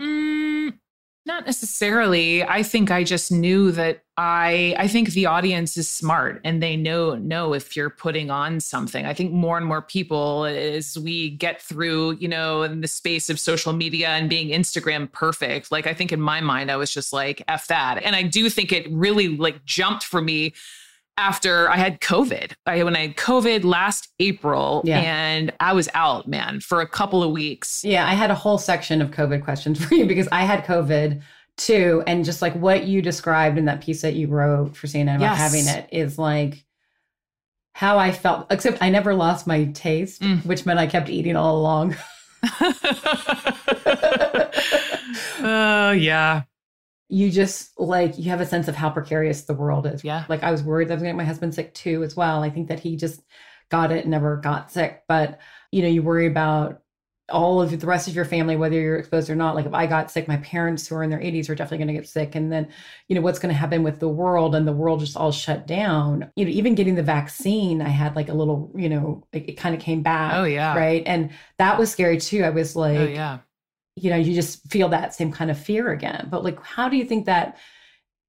Mm, 0.00 0.78
not 1.26 1.46
necessarily. 1.46 2.44
I 2.44 2.62
think 2.62 2.90
I 2.90 3.02
just 3.02 3.32
knew 3.32 3.70
that 3.72 4.02
I 4.16 4.74
I 4.78 4.88
think 4.88 5.10
the 5.10 5.26
audience 5.26 5.76
is 5.76 5.88
smart 5.88 6.40
and 6.44 6.62
they 6.62 6.76
know 6.76 7.14
know 7.14 7.54
if 7.54 7.76
you're 7.76 7.90
putting 7.90 8.30
on 8.30 8.60
something. 8.60 9.06
I 9.06 9.14
think 9.14 9.32
more 9.32 9.56
and 9.56 9.66
more 9.66 9.80
people 9.80 10.44
as 10.44 10.98
we 10.98 11.30
get 11.30 11.62
through, 11.62 12.12
you 12.16 12.28
know, 12.28 12.62
in 12.62 12.82
the 12.82 12.88
space 12.88 13.30
of 13.30 13.40
social 13.40 13.72
media 13.72 14.08
and 14.08 14.28
being 14.28 14.48
Instagram 14.48 15.10
perfect. 15.10 15.72
Like 15.72 15.86
I 15.86 15.94
think 15.94 16.12
in 16.12 16.20
my 16.20 16.42
mind 16.42 16.70
I 16.70 16.76
was 16.76 16.92
just 16.92 17.12
like 17.12 17.42
F 17.48 17.68
that. 17.68 18.02
And 18.02 18.14
I 18.14 18.22
do 18.22 18.50
think 18.50 18.70
it 18.70 18.86
really 18.90 19.28
like 19.28 19.64
jumped 19.64 20.04
for 20.04 20.20
me 20.20 20.52
after 21.16 21.70
I 21.70 21.76
had 21.76 22.00
COVID. 22.00 22.52
I 22.66 22.82
when 22.82 22.96
I 22.96 23.08
had 23.08 23.16
COVID 23.16 23.64
last 23.64 24.12
April 24.18 24.82
yeah. 24.84 25.00
and 25.00 25.52
I 25.60 25.72
was 25.72 25.88
out, 25.94 26.26
man, 26.26 26.60
for 26.60 26.80
a 26.80 26.88
couple 26.88 27.22
of 27.22 27.30
weeks. 27.30 27.84
Yeah, 27.84 28.06
I 28.06 28.14
had 28.14 28.30
a 28.30 28.34
whole 28.34 28.58
section 28.58 29.00
of 29.00 29.10
COVID 29.10 29.42
questions 29.44 29.84
for 29.84 29.94
you 29.94 30.06
because 30.06 30.28
I 30.32 30.42
had 30.42 30.64
COVID 30.64 31.22
too. 31.56 32.02
And 32.06 32.24
just 32.24 32.42
like 32.42 32.54
what 32.54 32.84
you 32.84 33.00
described 33.00 33.58
in 33.58 33.66
that 33.66 33.80
piece 33.80 34.02
that 34.02 34.14
you 34.14 34.26
wrote 34.28 34.76
for 34.76 34.86
CNN 34.86 35.16
about 35.16 35.36
yes. 35.36 35.38
having 35.38 35.66
it 35.68 35.88
is 35.92 36.18
like 36.18 36.64
how 37.72 37.98
I 37.98 38.12
felt, 38.12 38.46
except 38.50 38.82
I 38.82 38.88
never 38.88 39.14
lost 39.14 39.46
my 39.46 39.64
taste, 39.66 40.22
mm. 40.22 40.44
which 40.46 40.64
meant 40.66 40.78
I 40.78 40.86
kept 40.86 41.08
eating 41.08 41.36
all 41.36 41.58
along. 41.58 41.96
Oh, 42.60 42.72
uh, 45.40 45.92
yeah 45.92 46.42
you 47.14 47.30
just 47.30 47.78
like 47.78 48.18
you 48.18 48.24
have 48.24 48.40
a 48.40 48.46
sense 48.46 48.66
of 48.66 48.74
how 48.74 48.90
precarious 48.90 49.42
the 49.42 49.54
world 49.54 49.86
is. 49.86 50.02
Yeah. 50.02 50.24
Like 50.28 50.42
I 50.42 50.50
was 50.50 50.64
worried 50.64 50.90
I 50.90 50.94
was 50.94 51.00
gonna 51.00 51.12
get 51.12 51.16
my 51.16 51.24
husband 51.24 51.54
sick 51.54 51.72
too 51.72 52.02
as 52.02 52.16
well. 52.16 52.42
I 52.42 52.50
think 52.50 52.66
that 52.68 52.80
he 52.80 52.96
just 52.96 53.22
got 53.70 53.92
it, 53.92 54.08
never 54.08 54.36
got 54.36 54.72
sick. 54.72 55.04
But 55.06 55.38
you 55.70 55.82
know, 55.82 55.88
you 55.88 56.02
worry 56.02 56.26
about 56.26 56.82
all 57.30 57.62
of 57.62 57.78
the 57.78 57.86
rest 57.86 58.08
of 58.08 58.16
your 58.16 58.24
family, 58.24 58.56
whether 58.56 58.78
you're 58.78 58.96
exposed 58.96 59.30
or 59.30 59.36
not. 59.36 59.54
Like 59.54 59.64
if 59.64 59.72
I 59.72 59.86
got 59.86 60.10
sick, 60.10 60.26
my 60.26 60.38
parents 60.38 60.88
who 60.88 60.96
are 60.96 61.04
in 61.04 61.08
their 61.08 61.20
80s 61.20 61.48
are 61.48 61.54
definitely 61.54 61.78
going 61.78 61.94
to 61.94 62.00
get 62.00 62.08
sick. 62.08 62.34
And 62.34 62.52
then, 62.52 62.68
you 63.08 63.14
know, 63.14 63.22
what's 63.22 63.38
going 63.38 63.54
to 63.54 63.58
happen 63.58 63.82
with 63.82 63.98
the 63.98 64.10
world 64.10 64.54
and 64.54 64.68
the 64.68 64.74
world 64.74 65.00
just 65.00 65.16
all 65.16 65.32
shut 65.32 65.66
down. 65.66 66.30
You 66.36 66.44
know, 66.44 66.50
even 66.50 66.74
getting 66.74 66.96
the 66.96 67.02
vaccine, 67.02 67.80
I 67.80 67.88
had 67.88 68.14
like 68.14 68.28
a 68.28 68.34
little, 68.34 68.70
you 68.76 68.90
know, 68.90 69.24
it, 69.32 69.48
it 69.48 69.52
kind 69.52 69.74
of 69.74 69.80
came 69.80 70.02
back. 70.02 70.34
Oh 70.34 70.44
yeah. 70.44 70.76
Right. 70.76 71.02
And 71.06 71.30
that 71.58 71.78
was 71.78 71.90
scary 71.90 72.18
too. 72.18 72.44
I 72.44 72.50
was 72.50 72.76
oh, 72.76 72.80
like, 72.80 72.98
oh 72.98 73.04
yeah 73.04 73.38
you 73.96 74.10
know, 74.10 74.16
you 74.16 74.34
just 74.34 74.70
feel 74.70 74.88
that 74.88 75.14
same 75.14 75.30
kind 75.30 75.50
of 75.50 75.58
fear 75.58 75.90
again. 75.90 76.28
But 76.30 76.44
like, 76.44 76.62
how 76.62 76.88
do 76.88 76.96
you 76.96 77.04
think 77.04 77.26
that 77.26 77.56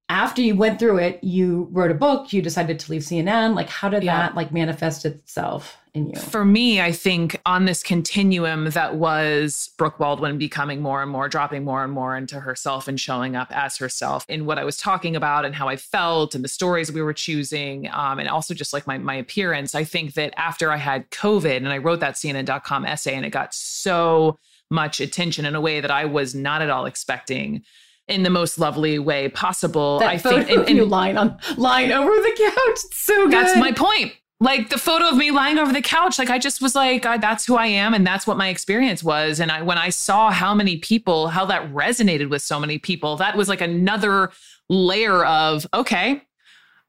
after 0.08 0.40
you 0.40 0.54
went 0.54 0.78
through 0.78 0.98
it, 0.98 1.22
you 1.24 1.68
wrote 1.72 1.90
a 1.90 1.94
book, 1.94 2.32
you 2.32 2.40
decided 2.40 2.78
to 2.78 2.92
leave 2.92 3.02
CNN? 3.02 3.56
Like, 3.56 3.68
how 3.68 3.88
did 3.88 4.04
yeah. 4.04 4.18
that 4.18 4.36
like 4.36 4.52
manifest 4.52 5.04
itself 5.04 5.78
in 5.94 6.10
you? 6.10 6.14
For 6.14 6.44
me, 6.44 6.80
I 6.80 6.92
think 6.92 7.40
on 7.44 7.64
this 7.64 7.82
continuum 7.82 8.70
that 8.70 8.94
was 8.94 9.70
Brooke 9.76 9.98
Baldwin 9.98 10.38
becoming 10.38 10.80
more 10.80 11.02
and 11.02 11.10
more, 11.10 11.28
dropping 11.28 11.64
more 11.64 11.82
and 11.82 11.92
more 11.92 12.16
into 12.16 12.38
herself 12.38 12.86
and 12.86 13.00
showing 13.00 13.34
up 13.34 13.48
as 13.50 13.78
herself 13.78 14.24
in 14.28 14.46
what 14.46 14.60
I 14.60 14.64
was 14.64 14.76
talking 14.76 15.16
about 15.16 15.44
and 15.44 15.56
how 15.56 15.66
I 15.66 15.74
felt 15.74 16.36
and 16.36 16.44
the 16.44 16.48
stories 16.48 16.92
we 16.92 17.02
were 17.02 17.12
choosing, 17.12 17.90
um, 17.92 18.20
and 18.20 18.28
also 18.28 18.54
just 18.54 18.72
like 18.72 18.86
my 18.86 18.98
my 18.98 19.14
appearance. 19.14 19.74
I 19.74 19.82
think 19.82 20.14
that 20.14 20.32
after 20.36 20.70
I 20.70 20.76
had 20.76 21.10
COVID 21.10 21.56
and 21.56 21.70
I 21.70 21.78
wrote 21.78 21.98
that 21.98 22.14
CNN.com 22.14 22.84
essay 22.84 23.16
and 23.16 23.26
it 23.26 23.30
got 23.30 23.52
so 23.52 24.38
much 24.70 25.00
attention 25.00 25.46
in 25.46 25.54
a 25.54 25.60
way 25.60 25.80
that 25.80 25.90
I 25.90 26.04
was 26.04 26.34
not 26.34 26.62
at 26.62 26.70
all 26.70 26.86
expecting 26.86 27.62
in 28.08 28.22
the 28.22 28.30
most 28.30 28.58
lovely 28.58 28.98
way 28.98 29.28
possible. 29.28 29.98
That 29.98 30.08
I 30.08 30.18
photo 30.18 30.44
think 30.44 30.50
and, 30.50 30.68
and, 30.68 30.76
you 30.76 30.84
lying 30.84 31.16
on 31.16 31.38
lying 31.56 31.92
over 31.92 32.10
the 32.10 32.34
couch. 32.36 32.78
It's 32.84 32.96
so 32.96 33.24
good. 33.24 33.32
That's 33.32 33.56
my 33.56 33.72
point. 33.72 34.12
Like 34.38 34.68
the 34.68 34.78
photo 34.78 35.08
of 35.08 35.16
me 35.16 35.30
lying 35.30 35.58
over 35.58 35.72
the 35.72 35.80
couch, 35.80 36.18
like 36.18 36.28
I 36.28 36.38
just 36.38 36.60
was 36.60 36.74
like, 36.74 37.02
that's 37.02 37.46
who 37.46 37.56
I 37.56 37.66
am, 37.66 37.94
and 37.94 38.06
that's 38.06 38.26
what 38.26 38.36
my 38.36 38.48
experience 38.48 39.02
was. 39.02 39.40
And 39.40 39.50
I, 39.50 39.62
when 39.62 39.78
I 39.78 39.88
saw 39.88 40.30
how 40.30 40.54
many 40.54 40.76
people, 40.76 41.28
how 41.28 41.46
that 41.46 41.72
resonated 41.72 42.28
with 42.28 42.42
so 42.42 42.60
many 42.60 42.78
people, 42.78 43.16
that 43.16 43.34
was 43.34 43.48
like 43.48 43.62
another 43.62 44.30
layer 44.68 45.24
of 45.24 45.66
okay, 45.72 46.20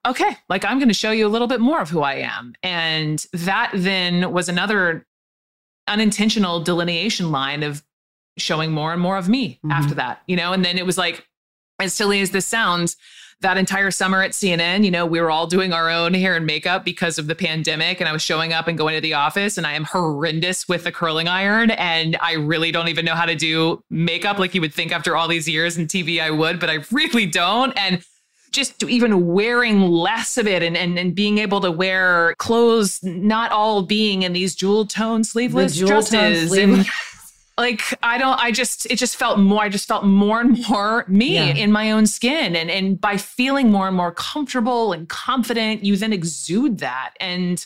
okay, 0.06 0.38
like 0.50 0.66
I'm 0.66 0.78
going 0.78 0.90
to 0.90 0.94
show 0.94 1.12
you 1.12 1.26
a 1.26 1.30
little 1.30 1.48
bit 1.48 1.62
more 1.62 1.80
of 1.80 1.90
who 1.90 2.02
I 2.02 2.16
am. 2.16 2.54
And 2.64 3.26
that 3.32 3.72
then 3.74 4.32
was 4.34 4.50
another 4.50 5.06
unintentional 5.88 6.62
delineation 6.62 7.32
line 7.32 7.64
of 7.64 7.84
showing 8.38 8.72
more 8.72 8.94
and 8.94 9.02
more 9.02 9.18
of 9.18 9.30
me 9.30 9.56
mm-hmm. 9.56 9.72
after 9.72 9.96
that, 9.96 10.22
you 10.28 10.36
know? 10.36 10.54
And 10.54 10.64
then 10.64 10.78
it 10.78 10.86
was 10.86 10.98
like, 10.98 11.28
as 11.80 11.94
silly 11.94 12.22
as 12.22 12.32
this 12.32 12.46
sounds, 12.46 12.98
that 13.42 13.58
entire 13.58 13.92
summer 13.92 14.24
at 14.24 14.32
CNN, 14.32 14.84
you 14.84 14.90
know, 14.90 15.06
we 15.06 15.22
were 15.22 15.30
all 15.30 15.46
doing 15.46 15.72
our 15.72 15.92
own 15.92 16.14
hair 16.16 16.36
and 16.36 16.46
makeup 16.46 16.84
because 16.84 17.20
of 17.20 17.28
the 17.28 17.36
pandemic. 17.36 18.00
And 18.00 18.10
I 18.10 18.12
was 18.12 18.24
showing 18.24 18.52
up 18.52 18.68
and 18.68 18.76
going 18.78 18.96
to 18.96 19.02
the 19.02 19.14
office, 19.14 19.58
and 19.58 19.68
I 19.68 19.74
am 19.74 19.84
horrendous 19.84 20.68
with 20.68 20.84
the 20.84 20.92
curling 20.92 21.28
iron. 21.28 21.70
And 21.72 22.18
I 22.20 22.34
really 22.34 22.72
don't 22.72 22.88
even 22.88 23.06
know 23.06 23.14
how 23.14 23.26
to 23.26 23.36
do 23.36 23.84
makeup 23.92 24.40
like 24.40 24.56
you 24.56 24.62
would 24.62 24.74
think 24.74 24.92
after 24.92 25.16
all 25.16 25.28
these 25.28 25.48
years 25.48 25.78
in 25.78 25.86
TV 25.86 26.20
I 26.20 26.32
would, 26.32 26.60
but 26.60 26.70
I 26.70 26.80
really 26.92 27.28
don't. 27.28 27.78
And 27.78 28.04
just 28.58 28.84
even 28.84 29.28
wearing 29.28 29.82
less 29.82 30.38
of 30.38 30.48
it 30.48 30.64
and, 30.64 30.76
and, 30.76 31.00
and 31.00 31.16
being 31.16 31.38
able 31.38 31.62
to 31.62 31.72
wear 31.72 32.36
clothes, 32.40 33.02
not 33.04 33.52
all 33.52 33.84
being 33.84 34.24
in 34.24 34.34
these 34.34 34.56
jewel 34.56 34.86
tone 34.86 35.24
sleeveless 35.24 35.76
jewel 35.76 35.88
dresses. 35.88 36.52
And 36.52 36.86
like 37.58 37.82
I 38.04 38.18
don't 38.18 38.40
I 38.40 38.52
just 38.52 38.86
it 38.88 38.98
just 38.98 39.16
felt 39.16 39.40
more 39.40 39.64
I 39.64 39.70
just 39.70 39.88
felt 39.88 40.06
more 40.06 40.42
and 40.42 40.64
more 40.68 41.06
me 41.08 41.36
yeah. 41.36 41.54
in 41.54 41.72
my 41.72 41.92
own 41.92 42.06
skin 42.06 42.56
and 42.56 42.70
and 42.70 43.00
by 43.00 43.18
feeling 43.18 43.72
more 43.72 43.88
and 43.88 43.98
more 43.98 44.12
comfortable 44.12 44.94
and 44.94 45.10
confident 45.10 45.84
you 45.84 45.96
then 45.96 46.14
exude 46.14 46.80
that 46.80 47.14
and 47.20 47.66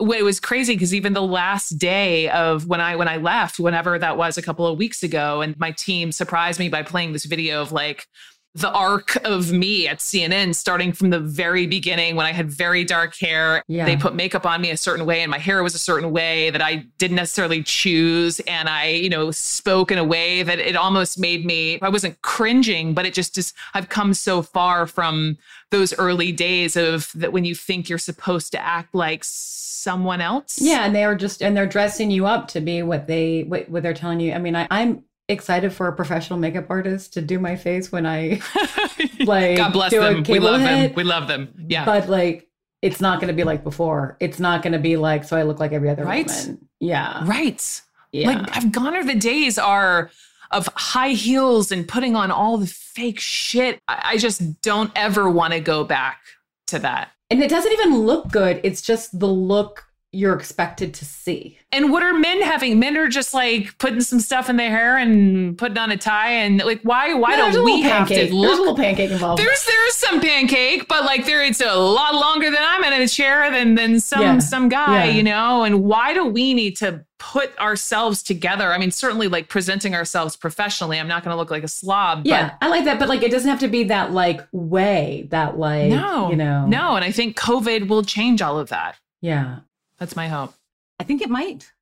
it 0.00 0.24
was 0.24 0.38
crazy 0.38 0.74
because 0.74 0.94
even 0.94 1.12
the 1.12 1.22
last 1.22 1.70
day 1.70 2.28
of 2.30 2.66
when 2.66 2.80
I 2.80 2.96
when 2.96 3.08
I 3.08 3.16
left 3.16 3.58
whenever 3.58 3.98
that 3.98 4.16
was 4.16 4.38
a 4.38 4.42
couple 4.42 4.66
of 4.66 4.78
weeks 4.78 5.02
ago 5.02 5.40
and 5.40 5.58
my 5.58 5.70
team 5.72 6.10
surprised 6.12 6.58
me 6.58 6.68
by 6.68 6.82
playing 6.82 7.12
this 7.12 7.24
video 7.24 7.62
of 7.62 7.70
like 7.70 8.06
the 8.54 8.70
arc 8.70 9.16
of 9.24 9.52
me 9.52 9.86
at 9.86 9.98
CNN, 9.98 10.54
starting 10.54 10.92
from 10.92 11.10
the 11.10 11.20
very 11.20 11.66
beginning 11.66 12.16
when 12.16 12.26
I 12.26 12.32
had 12.32 12.50
very 12.50 12.82
dark 12.84 13.14
hair. 13.16 13.62
Yeah. 13.68 13.84
They 13.84 13.96
put 13.96 14.14
makeup 14.14 14.46
on 14.46 14.60
me 14.60 14.70
a 14.70 14.76
certain 14.76 15.06
way, 15.06 15.22
and 15.22 15.30
my 15.30 15.38
hair 15.38 15.62
was 15.62 15.74
a 15.74 15.78
certain 15.78 16.10
way 16.10 16.50
that 16.50 16.62
I 16.62 16.86
didn't 16.98 17.16
necessarily 17.16 17.62
choose. 17.62 18.40
And 18.40 18.68
I, 18.68 18.88
you 18.88 19.10
know, 19.10 19.30
spoke 19.30 19.90
in 19.90 19.98
a 19.98 20.04
way 20.04 20.42
that 20.42 20.58
it 20.58 20.76
almost 20.76 21.18
made 21.18 21.44
me, 21.44 21.78
I 21.82 21.88
wasn't 21.88 22.20
cringing, 22.22 22.94
but 22.94 23.06
it 23.06 23.14
just 23.14 23.38
is, 23.38 23.52
I've 23.74 23.90
come 23.90 24.14
so 24.14 24.42
far 24.42 24.86
from 24.86 25.36
those 25.70 25.96
early 25.98 26.32
days 26.32 26.76
of 26.76 27.12
that 27.14 27.32
when 27.32 27.44
you 27.44 27.54
think 27.54 27.88
you're 27.88 27.98
supposed 27.98 28.52
to 28.52 28.60
act 28.60 28.94
like 28.94 29.22
someone 29.24 30.20
else. 30.20 30.58
Yeah. 30.60 30.84
And 30.84 30.94
they 30.94 31.04
are 31.04 31.14
just, 31.14 31.42
and 31.42 31.56
they're 31.56 31.66
dressing 31.66 32.10
you 32.10 32.26
up 32.26 32.48
to 32.48 32.60
be 32.60 32.82
what 32.82 33.06
they, 33.06 33.44
what, 33.44 33.68
what 33.68 33.82
they're 33.82 33.94
telling 33.94 34.20
you. 34.20 34.32
I 34.32 34.38
mean, 34.38 34.56
I, 34.56 34.66
I'm, 34.70 35.04
excited 35.28 35.72
for 35.72 35.88
a 35.88 35.92
professional 35.92 36.38
makeup 36.38 36.66
artist 36.70 37.12
to 37.14 37.20
do 37.20 37.38
my 37.38 37.56
face 37.56 37.92
when 37.92 38.06
I 38.06 38.40
like 39.20 39.58
God 39.58 39.72
bless 39.72 39.92
them. 39.92 40.24
we 40.28 40.38
love 40.38 40.60
hit, 40.60 40.88
them. 40.88 40.94
We 40.94 41.04
love 41.04 41.28
them. 41.28 41.66
Yeah. 41.68 41.84
But 41.84 42.08
like 42.08 42.48
it's 42.80 43.00
not 43.00 43.20
going 43.20 43.28
to 43.28 43.34
be 43.34 43.44
like 43.44 43.64
before. 43.64 44.16
It's 44.20 44.38
not 44.38 44.62
going 44.62 44.72
to 44.72 44.78
be 44.78 44.96
like 44.96 45.24
so 45.24 45.36
I 45.36 45.42
look 45.42 45.60
like 45.60 45.72
every 45.72 45.90
other 45.90 46.04
right? 46.04 46.26
woman. 46.26 46.68
Yeah. 46.80 47.26
Right. 47.26 47.82
Yeah. 48.12 48.30
Like 48.30 48.56
I've 48.56 48.72
gone 48.72 48.94
are 48.94 49.04
the 49.04 49.14
days 49.14 49.58
are 49.58 50.10
of 50.50 50.68
high 50.74 51.10
heels 51.10 51.70
and 51.70 51.86
putting 51.86 52.16
on 52.16 52.30
all 52.30 52.56
the 52.56 52.66
fake 52.66 53.20
shit. 53.20 53.80
I, 53.86 54.12
I 54.12 54.16
just 54.16 54.62
don't 54.62 54.90
ever 54.96 55.28
want 55.28 55.52
to 55.52 55.60
go 55.60 55.84
back 55.84 56.20
to 56.68 56.78
that. 56.78 57.10
And 57.30 57.42
it 57.42 57.50
doesn't 57.50 57.72
even 57.72 57.98
look 57.98 58.28
good. 58.30 58.60
It's 58.62 58.80
just 58.80 59.18
the 59.18 59.26
look 59.26 59.87
you're 60.10 60.34
expected 60.34 60.94
to 60.94 61.04
see. 61.04 61.58
And 61.70 61.92
what 61.92 62.02
are 62.02 62.14
men 62.14 62.40
having? 62.40 62.78
Men 62.78 62.96
are 62.96 63.08
just 63.08 63.34
like 63.34 63.76
putting 63.76 64.00
some 64.00 64.20
stuff 64.20 64.48
in 64.48 64.56
their 64.56 64.70
hair 64.70 64.96
and 64.96 65.56
putting 65.58 65.76
on 65.76 65.90
a 65.90 65.98
tie 65.98 66.30
and 66.30 66.58
like 66.64 66.80
why 66.82 67.12
why 67.12 67.36
no, 67.36 67.52
don't 67.52 67.64
we 67.64 67.82
have 67.82 68.08
to 68.08 68.14
look? 68.14 68.48
There's 68.48 68.58
a 68.58 68.60
little 68.62 68.76
pancake 68.76 69.10
involved. 69.10 69.42
There's 69.42 69.64
there's 69.66 69.94
some 69.94 70.20
pancake, 70.20 70.88
but 70.88 71.04
like 71.04 71.26
there 71.26 71.44
it's 71.44 71.60
a 71.60 71.74
lot 71.74 72.14
longer 72.14 72.50
than 72.50 72.62
I'm 72.62 72.84
in 72.84 73.02
a 73.02 73.08
chair 73.08 73.50
than 73.50 73.74
than 73.74 74.00
some 74.00 74.22
yeah. 74.22 74.38
some 74.38 74.70
guy, 74.70 75.06
yeah. 75.06 75.12
you 75.12 75.22
know. 75.22 75.64
And 75.64 75.84
why 75.84 76.14
do 76.14 76.24
we 76.24 76.54
need 76.54 76.76
to 76.78 77.04
put 77.18 77.56
ourselves 77.58 78.22
together? 78.22 78.72
I 78.72 78.78
mean, 78.78 78.90
certainly 78.90 79.28
like 79.28 79.50
presenting 79.50 79.94
ourselves 79.94 80.36
professionally. 80.36 80.98
I'm 80.98 81.08
not 81.08 81.22
going 81.22 81.34
to 81.34 81.38
look 81.38 81.50
like 81.50 81.64
a 81.64 81.68
slob. 81.68 82.22
Yeah, 82.24 82.54
I 82.62 82.68
like 82.68 82.86
that, 82.86 82.98
but 82.98 83.10
like 83.10 83.22
it 83.22 83.30
doesn't 83.30 83.50
have 83.50 83.60
to 83.60 83.68
be 83.68 83.84
that 83.84 84.12
like 84.12 84.40
way 84.52 85.28
that 85.30 85.58
like 85.58 85.90
no, 85.90 86.30
you 86.30 86.36
know 86.36 86.66
no. 86.66 86.96
And 86.96 87.04
I 87.04 87.12
think 87.12 87.36
COVID 87.36 87.88
will 87.88 88.04
change 88.04 88.40
all 88.40 88.58
of 88.58 88.70
that. 88.70 88.96
Yeah. 89.20 89.58
That's 89.98 90.14
my 90.14 90.28
hope. 90.28 90.54
I 91.00 91.04
think 91.04 91.22
it 91.22 91.30
might. 91.30 91.72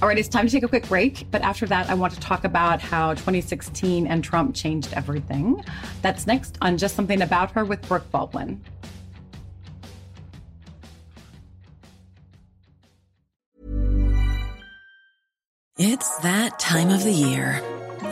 All 0.00 0.06
right, 0.06 0.18
it's 0.18 0.28
time 0.28 0.46
to 0.46 0.52
take 0.52 0.62
a 0.62 0.68
quick 0.68 0.86
break. 0.88 1.26
But 1.30 1.42
after 1.42 1.66
that, 1.66 1.90
I 1.90 1.94
want 1.94 2.14
to 2.14 2.20
talk 2.20 2.44
about 2.44 2.80
how 2.80 3.14
2016 3.14 4.06
and 4.06 4.22
Trump 4.22 4.54
changed 4.54 4.92
everything. 4.94 5.64
That's 6.02 6.26
next 6.26 6.56
on 6.62 6.78
Just 6.78 6.94
Something 6.94 7.20
About 7.20 7.50
Her 7.52 7.64
with 7.64 7.86
Brooke 7.88 8.10
Baldwin. 8.10 8.62
It's 15.80 16.16
that 16.18 16.58
time 16.58 16.90
of 16.90 17.04
the 17.04 17.12
year. 17.12 17.62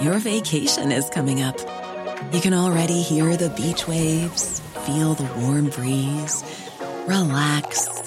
Your 0.00 0.18
vacation 0.18 0.92
is 0.92 1.08
coming 1.10 1.42
up. 1.42 1.58
You 2.32 2.40
can 2.40 2.54
already 2.54 3.02
hear 3.02 3.36
the 3.36 3.50
beach 3.50 3.88
waves, 3.88 4.60
feel 4.84 5.14
the 5.14 5.28
warm 5.40 5.70
breeze, 5.70 6.44
relax 7.06 8.06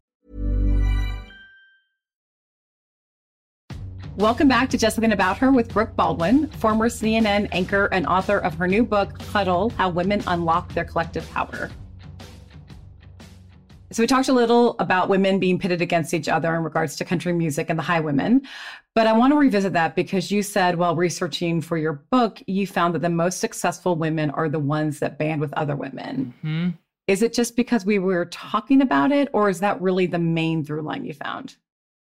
Welcome 4.17 4.49
back 4.49 4.69
to 4.71 4.77
Just 4.77 4.97
Something 4.97 5.13
About 5.13 5.37
Her 5.37 5.53
with 5.53 5.69
Brooke 5.69 5.95
Baldwin, 5.95 6.47
former 6.47 6.89
CNN 6.89 7.47
anchor 7.53 7.85
and 7.93 8.05
author 8.05 8.39
of 8.39 8.53
her 8.55 8.67
new 8.67 8.83
book, 8.83 9.19
Huddle 9.21 9.69
How 9.69 9.89
Women 9.89 10.21
Unlock 10.27 10.73
Their 10.73 10.83
Collective 10.83 11.27
Power. 11.31 11.71
So, 13.91 14.03
we 14.03 14.07
talked 14.07 14.27
a 14.27 14.33
little 14.33 14.75
about 14.79 15.07
women 15.07 15.39
being 15.39 15.57
pitted 15.57 15.81
against 15.81 16.13
each 16.13 16.27
other 16.27 16.53
in 16.55 16.63
regards 16.63 16.97
to 16.97 17.05
country 17.05 17.31
music 17.31 17.69
and 17.69 17.79
the 17.79 17.83
high 17.83 18.01
women. 18.01 18.41
But 18.95 19.07
I 19.07 19.13
want 19.13 19.31
to 19.31 19.37
revisit 19.37 19.71
that 19.73 19.95
because 19.95 20.29
you 20.29 20.43
said 20.43 20.75
while 20.75 20.95
researching 20.95 21.61
for 21.61 21.77
your 21.77 21.93
book, 22.11 22.43
you 22.47 22.67
found 22.67 22.93
that 22.93 23.01
the 23.01 23.09
most 23.09 23.39
successful 23.39 23.95
women 23.95 24.29
are 24.31 24.49
the 24.49 24.59
ones 24.59 24.99
that 24.99 25.17
band 25.17 25.39
with 25.39 25.53
other 25.53 25.77
women. 25.77 26.33
Mm-hmm. 26.43 26.69
Is 27.07 27.21
it 27.21 27.33
just 27.33 27.55
because 27.55 27.85
we 27.85 27.97
were 27.97 28.25
talking 28.25 28.81
about 28.81 29.13
it, 29.13 29.29
or 29.31 29.47
is 29.49 29.61
that 29.61 29.81
really 29.81 30.05
the 30.05 30.19
main 30.19 30.65
through 30.65 30.81
line 30.81 31.05
you 31.05 31.13
found? 31.13 31.55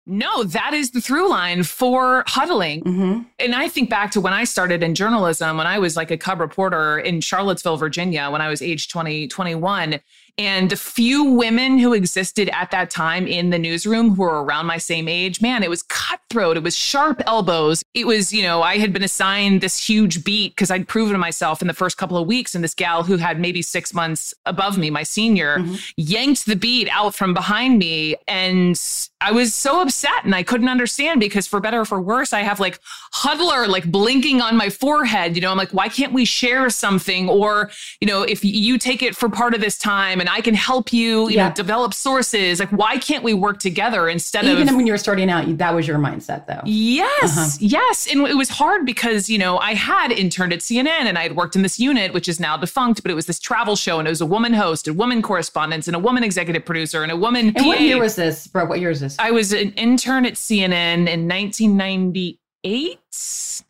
No, 0.05 0.43
that 0.43 0.73
is 0.73 0.91
the 0.91 1.01
through 1.01 1.29
line 1.29 1.63
for 1.63 2.23
huddling. 2.25 2.81
Mm-hmm. 2.81 3.21
And 3.37 3.55
I 3.55 3.67
think 3.67 3.89
back 3.89 4.11
to 4.11 4.21
when 4.21 4.33
I 4.33 4.43
started 4.43 4.81
in 4.81 4.95
journalism, 4.95 5.57
when 5.57 5.67
I 5.67 5.77
was 5.77 5.95
like 5.95 6.09
a 6.09 6.17
cub 6.17 6.39
reporter 6.39 6.97
in 6.97 7.21
Charlottesville, 7.21 7.77
Virginia, 7.77 8.29
when 8.31 8.41
I 8.41 8.49
was 8.49 8.61
age 8.61 8.89
20, 8.89 9.27
21. 9.27 9.99
And 10.39 10.69
the 10.69 10.77
few 10.77 11.25
women 11.25 11.77
who 11.79 11.91
existed 11.91 12.49
at 12.53 12.71
that 12.71 12.89
time 12.89 13.27
in 13.27 13.49
the 13.49 13.59
newsroom 13.59 14.15
who 14.15 14.21
were 14.21 14.41
around 14.41 14.67
my 14.67 14.77
same 14.77 15.09
age, 15.09 15.41
man, 15.41 15.63
it 15.63 15.69
was 15.69 15.83
cutthroat. 15.83 16.55
It 16.55 16.63
was 16.63 16.77
sharp 16.77 17.21
elbows. 17.27 17.83
It 17.93 18.07
was, 18.07 18.31
you 18.31 18.41
know, 18.41 18.61
I 18.61 18.77
had 18.77 18.93
been 18.93 19.03
assigned 19.03 19.59
this 19.59 19.85
huge 19.85 20.23
beat 20.23 20.55
because 20.55 20.71
I'd 20.71 20.87
proven 20.87 21.11
to 21.11 21.19
myself 21.19 21.61
in 21.61 21.67
the 21.67 21.73
first 21.73 21.97
couple 21.97 22.17
of 22.17 22.25
weeks. 22.25 22.55
And 22.55 22.63
this 22.63 22.73
gal 22.73 23.03
who 23.03 23.17
had 23.17 23.37
maybe 23.37 23.61
six 23.61 23.93
months 23.93 24.33
above 24.45 24.77
me, 24.77 24.89
my 24.89 25.03
senior, 25.03 25.57
mm-hmm. 25.57 25.75
yanked 25.97 26.45
the 26.45 26.55
beat 26.55 26.87
out 26.89 27.15
from 27.15 27.33
behind 27.33 27.77
me. 27.77 28.15
And 28.25 28.79
I 29.19 29.33
was 29.33 29.53
so 29.53 29.81
upset 29.81 30.23
and 30.23 30.33
I 30.33 30.43
couldn't 30.43 30.69
understand 30.69 31.19
because 31.19 31.47
for 31.47 31.59
better 31.59 31.81
or 31.81 31.85
for 31.85 31.99
worse, 31.99 32.31
I 32.31 32.43
have 32.43 32.61
like 32.61 32.79
huddler 33.11 33.67
like 33.67 33.91
blinking 33.91 34.39
on 34.39 34.55
my 34.55 34.69
forehead. 34.69 35.35
You 35.35 35.41
know, 35.41 35.51
I'm 35.51 35.57
like, 35.57 35.73
why 35.73 35.89
can't 35.89 36.13
we 36.13 36.23
share 36.23 36.69
something? 36.69 37.27
Or, 37.27 37.71
you 37.99 38.07
know, 38.07 38.21
if 38.21 38.45
you 38.45 38.77
take 38.77 39.03
it 39.03 39.17
for 39.17 39.27
part 39.27 39.53
of 39.53 39.59
this 39.59 39.77
time 39.77 40.21
and 40.21 40.28
I 40.29 40.41
can 40.41 40.53
help 40.53 40.93
you, 40.93 41.27
you 41.29 41.35
Yeah. 41.35 41.49
know, 41.49 41.53
develop 41.55 41.93
sources. 41.93 42.59
Like, 42.59 42.69
why 42.69 42.97
can't 42.97 43.23
we 43.23 43.33
work 43.33 43.59
together 43.59 44.07
instead 44.07 44.45
Even 44.45 44.55
of 44.57 44.61
Even 44.61 44.77
when 44.77 44.85
you 44.87 44.93
were 44.93 44.97
starting 44.97 45.29
out, 45.29 45.57
that 45.57 45.73
was 45.75 45.87
your 45.87 45.97
mindset, 45.99 46.45
though. 46.47 46.61
Yes, 46.65 47.37
Uh-huh. 47.37 47.49
yes. 47.59 48.07
And 48.11 48.27
it 48.27 48.35
was 48.37 48.49
hard 48.49 48.85
because, 48.85 49.29
you 49.29 49.37
know, 49.37 49.57
I 49.57 49.73
had 49.73 50.11
interned 50.11 50.53
at 50.53 50.59
CNN 50.61 51.07
and 51.07 51.17
I 51.17 51.23
had 51.23 51.35
worked 51.35 51.55
in 51.55 51.61
this 51.63 51.79
unit, 51.79 52.13
which 52.13 52.27
is 52.29 52.39
now 52.39 52.55
defunct, 52.57 53.01
but 53.01 53.11
it 53.11 53.15
was 53.15 53.25
this 53.25 53.39
travel 53.39 53.75
show 53.75 53.99
and 53.99 54.07
it 54.07 54.11
was 54.11 54.21
a 54.21 54.25
woman 54.25 54.53
host, 54.53 54.87
a 54.87 54.93
woman 54.93 55.21
correspondent, 55.21 55.87
and 55.87 55.95
a 55.95 55.99
woman 55.99 56.23
executive 56.23 56.63
producer, 56.65 57.03
and 57.03 57.11
a 57.11 57.17
woman 57.17 57.47
And 57.47 57.55
PA. 57.57 57.67
what 57.67 57.81
year 57.81 57.99
was 57.99 58.15
this, 58.15 58.47
bro? 58.47 58.65
What 58.65 58.79
year 58.79 58.89
is 58.91 58.99
this? 58.99 59.15
I 59.19 59.31
was 59.31 59.51
an 59.53 59.71
intern 59.73 60.25
at 60.25 60.33
CNN 60.33 61.07
in 61.07 61.27
1998 61.27 62.99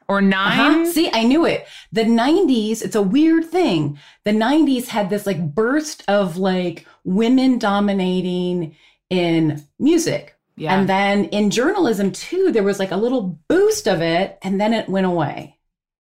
or 0.09 0.21
9 0.21 0.59
Uh-huh. 0.59 0.91
See, 0.91 1.09
I 1.13 1.23
knew 1.23 1.45
it. 1.45 1.65
The 1.93 2.03
90s, 2.03 2.81
it's 2.81 2.95
a 2.95 3.01
weird 3.01 3.45
thing. 3.45 3.97
The 4.25 4.31
90s 4.31 4.87
had 4.87 5.09
this 5.09 5.25
like 5.25 5.53
burst 5.53 6.03
of 6.09 6.35
like 6.35 6.85
women 7.05 7.59
dominating 7.59 8.75
in 9.09 9.63
music. 9.77 10.35
Yeah. 10.57 10.77
And 10.77 10.89
then 10.89 11.25
in 11.25 11.51
journalism 11.51 12.11
too, 12.11 12.51
there 12.51 12.63
was 12.63 12.79
like 12.79 12.91
a 12.91 12.97
little 12.97 13.39
boost 13.47 13.87
of 13.87 14.01
it 14.01 14.37
and 14.41 14.59
then 14.59 14.73
it 14.73 14.89
went 14.89 15.05
away. 15.05 15.57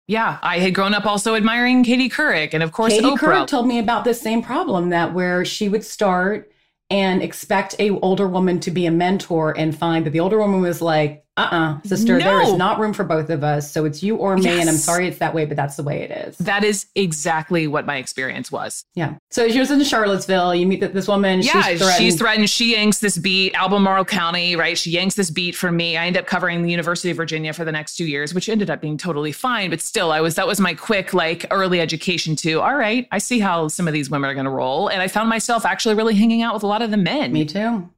Yeah, 0.08 0.38
I 0.42 0.58
had 0.58 0.74
grown 0.74 0.92
up 0.92 1.06
also 1.06 1.36
admiring 1.36 1.84
Katie 1.84 2.08
Couric 2.08 2.52
and 2.52 2.64
of 2.64 2.72
course 2.72 2.94
Katie 2.94 3.04
Oprah. 3.06 3.18
Couric 3.18 3.46
told 3.46 3.68
me 3.68 3.78
about 3.78 4.02
this 4.02 4.20
same 4.20 4.42
problem 4.42 4.88
that 4.88 5.14
where 5.14 5.44
she 5.44 5.68
would 5.68 5.84
start 5.84 6.50
and 6.90 7.22
expect 7.22 7.76
a 7.78 7.90
older 8.00 8.26
woman 8.26 8.58
to 8.60 8.72
be 8.72 8.86
a 8.86 8.90
mentor 8.90 9.56
and 9.56 9.78
find 9.78 10.04
that 10.04 10.10
the 10.10 10.18
older 10.18 10.38
woman 10.38 10.60
was 10.60 10.82
like, 10.82 11.24
uh-uh, 11.40 11.82
sister, 11.82 12.18
there 12.18 12.40
is 12.42 12.54
not 12.54 12.78
room 12.78 12.92
for 12.92 13.04
both 13.04 13.30
of 13.30 13.42
us. 13.42 13.70
So 13.70 13.84
it's 13.84 14.02
you 14.02 14.16
or 14.16 14.36
me. 14.36 14.48
And 14.60 14.68
I'm 14.68 14.76
sorry 14.76 15.08
it's 15.08 15.18
that 15.18 15.34
way, 15.34 15.44
but 15.44 15.56
that's 15.56 15.76
the 15.76 15.82
way 15.82 16.02
it 16.02 16.10
is. 16.10 16.36
that 16.38 16.64
is 16.64 16.86
exactly 16.94 17.66
what 17.66 17.86
my 17.86 17.96
experience 17.96 18.52
was. 18.52 18.84
Yeah. 18.94 19.14
So 19.30 19.48
she 19.48 19.58
was 19.58 19.70
in 19.70 19.82
Charlottesville. 19.84 20.54
You 20.54 20.66
meet 20.66 20.80
this 20.80 21.08
woman. 21.08 21.40
yeah, 21.42 21.62
she's 21.62 21.80
threatened. 21.80 21.98
she's 21.98 22.18
threatened. 22.18 22.50
She 22.50 22.72
yanks 22.72 22.98
this 22.98 23.18
beat, 23.18 23.54
Albemarle 23.54 24.04
County, 24.04 24.56
right? 24.56 24.76
She 24.76 24.90
yanks 24.90 25.14
this 25.14 25.30
beat 25.30 25.54
for 25.54 25.70
me. 25.72 25.96
I 25.96 26.06
end 26.06 26.16
up 26.16 26.26
covering 26.26 26.62
the 26.62 26.70
University 26.70 27.10
of 27.10 27.16
Virginia 27.16 27.52
for 27.52 27.64
the 27.64 27.72
next 27.72 27.96
two 27.96 28.06
years, 28.06 28.34
which 28.34 28.48
ended 28.48 28.70
up 28.70 28.80
being 28.80 28.96
totally 28.98 29.32
fine. 29.32 29.70
But 29.70 29.80
still, 29.80 30.12
I 30.12 30.20
was 30.20 30.34
that 30.36 30.46
was 30.46 30.60
my 30.60 30.74
quick 30.74 31.14
like 31.14 31.46
early 31.50 31.80
education 31.80 32.36
to 32.36 32.60
all 32.60 32.74
right, 32.76 33.06
I 33.10 33.18
see 33.18 33.38
how 33.40 33.68
some 33.68 33.86
of 33.86 33.94
these 33.94 34.10
women 34.10 34.30
are 34.30 34.34
gonna 34.34 34.50
roll. 34.50 34.88
And 34.88 35.00
I 35.02 35.08
found 35.08 35.28
myself 35.28 35.64
actually 35.64 35.94
really 35.94 36.14
hanging 36.14 36.42
out 36.42 36.54
with 36.54 36.62
a 36.62 36.66
lot 36.66 36.82
of 36.82 36.90
the 36.90 36.96
men. 36.96 37.32
Me 37.32 37.44
too. 37.44 37.88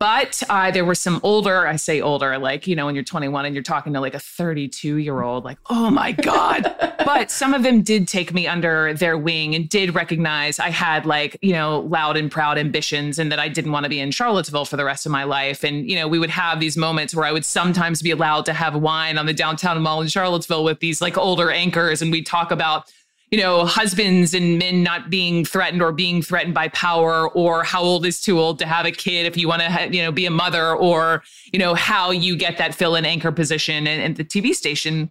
But 0.00 0.42
uh, 0.48 0.70
there 0.72 0.84
were 0.84 0.96
some 0.96 1.20
older, 1.22 1.66
I 1.66 1.76
say 1.76 2.00
older, 2.00 2.36
like, 2.36 2.66
you 2.66 2.74
know, 2.74 2.86
when 2.86 2.96
you're 2.96 3.04
21 3.04 3.46
and 3.46 3.54
you're 3.54 3.62
talking 3.62 3.92
to 3.92 4.00
like 4.00 4.14
a 4.14 4.18
32 4.18 4.96
year 4.96 5.22
old, 5.22 5.44
like, 5.44 5.58
oh 5.70 5.88
my 5.88 6.12
God. 6.12 6.74
but 7.04 7.30
some 7.30 7.54
of 7.54 7.62
them 7.62 7.82
did 7.82 8.08
take 8.08 8.34
me 8.34 8.46
under 8.48 8.92
their 8.92 9.16
wing 9.16 9.54
and 9.54 9.68
did 9.68 9.94
recognize 9.94 10.58
I 10.58 10.70
had 10.70 11.06
like, 11.06 11.38
you 11.42 11.52
know, 11.52 11.80
loud 11.80 12.16
and 12.16 12.30
proud 12.30 12.58
ambitions 12.58 13.20
and 13.20 13.30
that 13.30 13.38
I 13.38 13.48
didn't 13.48 13.70
want 13.70 13.84
to 13.84 13.90
be 13.90 14.00
in 14.00 14.10
Charlottesville 14.10 14.64
for 14.64 14.76
the 14.76 14.84
rest 14.84 15.06
of 15.06 15.12
my 15.12 15.24
life. 15.24 15.62
And, 15.62 15.88
you 15.88 15.96
know, 15.96 16.08
we 16.08 16.18
would 16.18 16.30
have 16.30 16.58
these 16.58 16.76
moments 16.76 17.14
where 17.14 17.24
I 17.24 17.32
would 17.32 17.44
sometimes 17.44 18.02
be 18.02 18.10
allowed 18.10 18.46
to 18.46 18.52
have 18.52 18.74
wine 18.74 19.16
on 19.16 19.26
the 19.26 19.32
downtown 19.32 19.80
mall 19.80 20.00
in 20.00 20.08
Charlottesville 20.08 20.64
with 20.64 20.80
these 20.80 21.00
like 21.00 21.16
older 21.16 21.52
anchors 21.52 22.02
and 22.02 22.10
we'd 22.10 22.26
talk 22.26 22.50
about 22.50 22.92
you 23.34 23.40
know, 23.40 23.66
husbands 23.66 24.32
and 24.32 24.60
men 24.60 24.84
not 24.84 25.10
being 25.10 25.44
threatened 25.44 25.82
or 25.82 25.90
being 25.90 26.22
threatened 26.22 26.54
by 26.54 26.68
power, 26.68 27.28
or 27.30 27.64
how 27.64 27.82
old 27.82 28.06
is 28.06 28.20
too 28.20 28.38
old 28.38 28.60
to 28.60 28.64
have 28.64 28.86
a 28.86 28.92
kid 28.92 29.26
if 29.26 29.36
you 29.36 29.48
want 29.48 29.60
to, 29.60 29.68
ha- 29.68 29.88
you 29.90 30.00
know, 30.00 30.12
be 30.12 30.24
a 30.24 30.30
mother, 30.30 30.72
or, 30.72 31.24
you 31.52 31.58
know, 31.58 31.74
how 31.74 32.12
you 32.12 32.36
get 32.36 32.58
that 32.58 32.76
fill 32.76 32.94
in 32.94 33.04
anchor 33.04 33.32
position 33.32 33.88
and, 33.88 34.00
and 34.00 34.14
the 34.14 34.24
TV 34.24 34.54
station, 34.54 35.10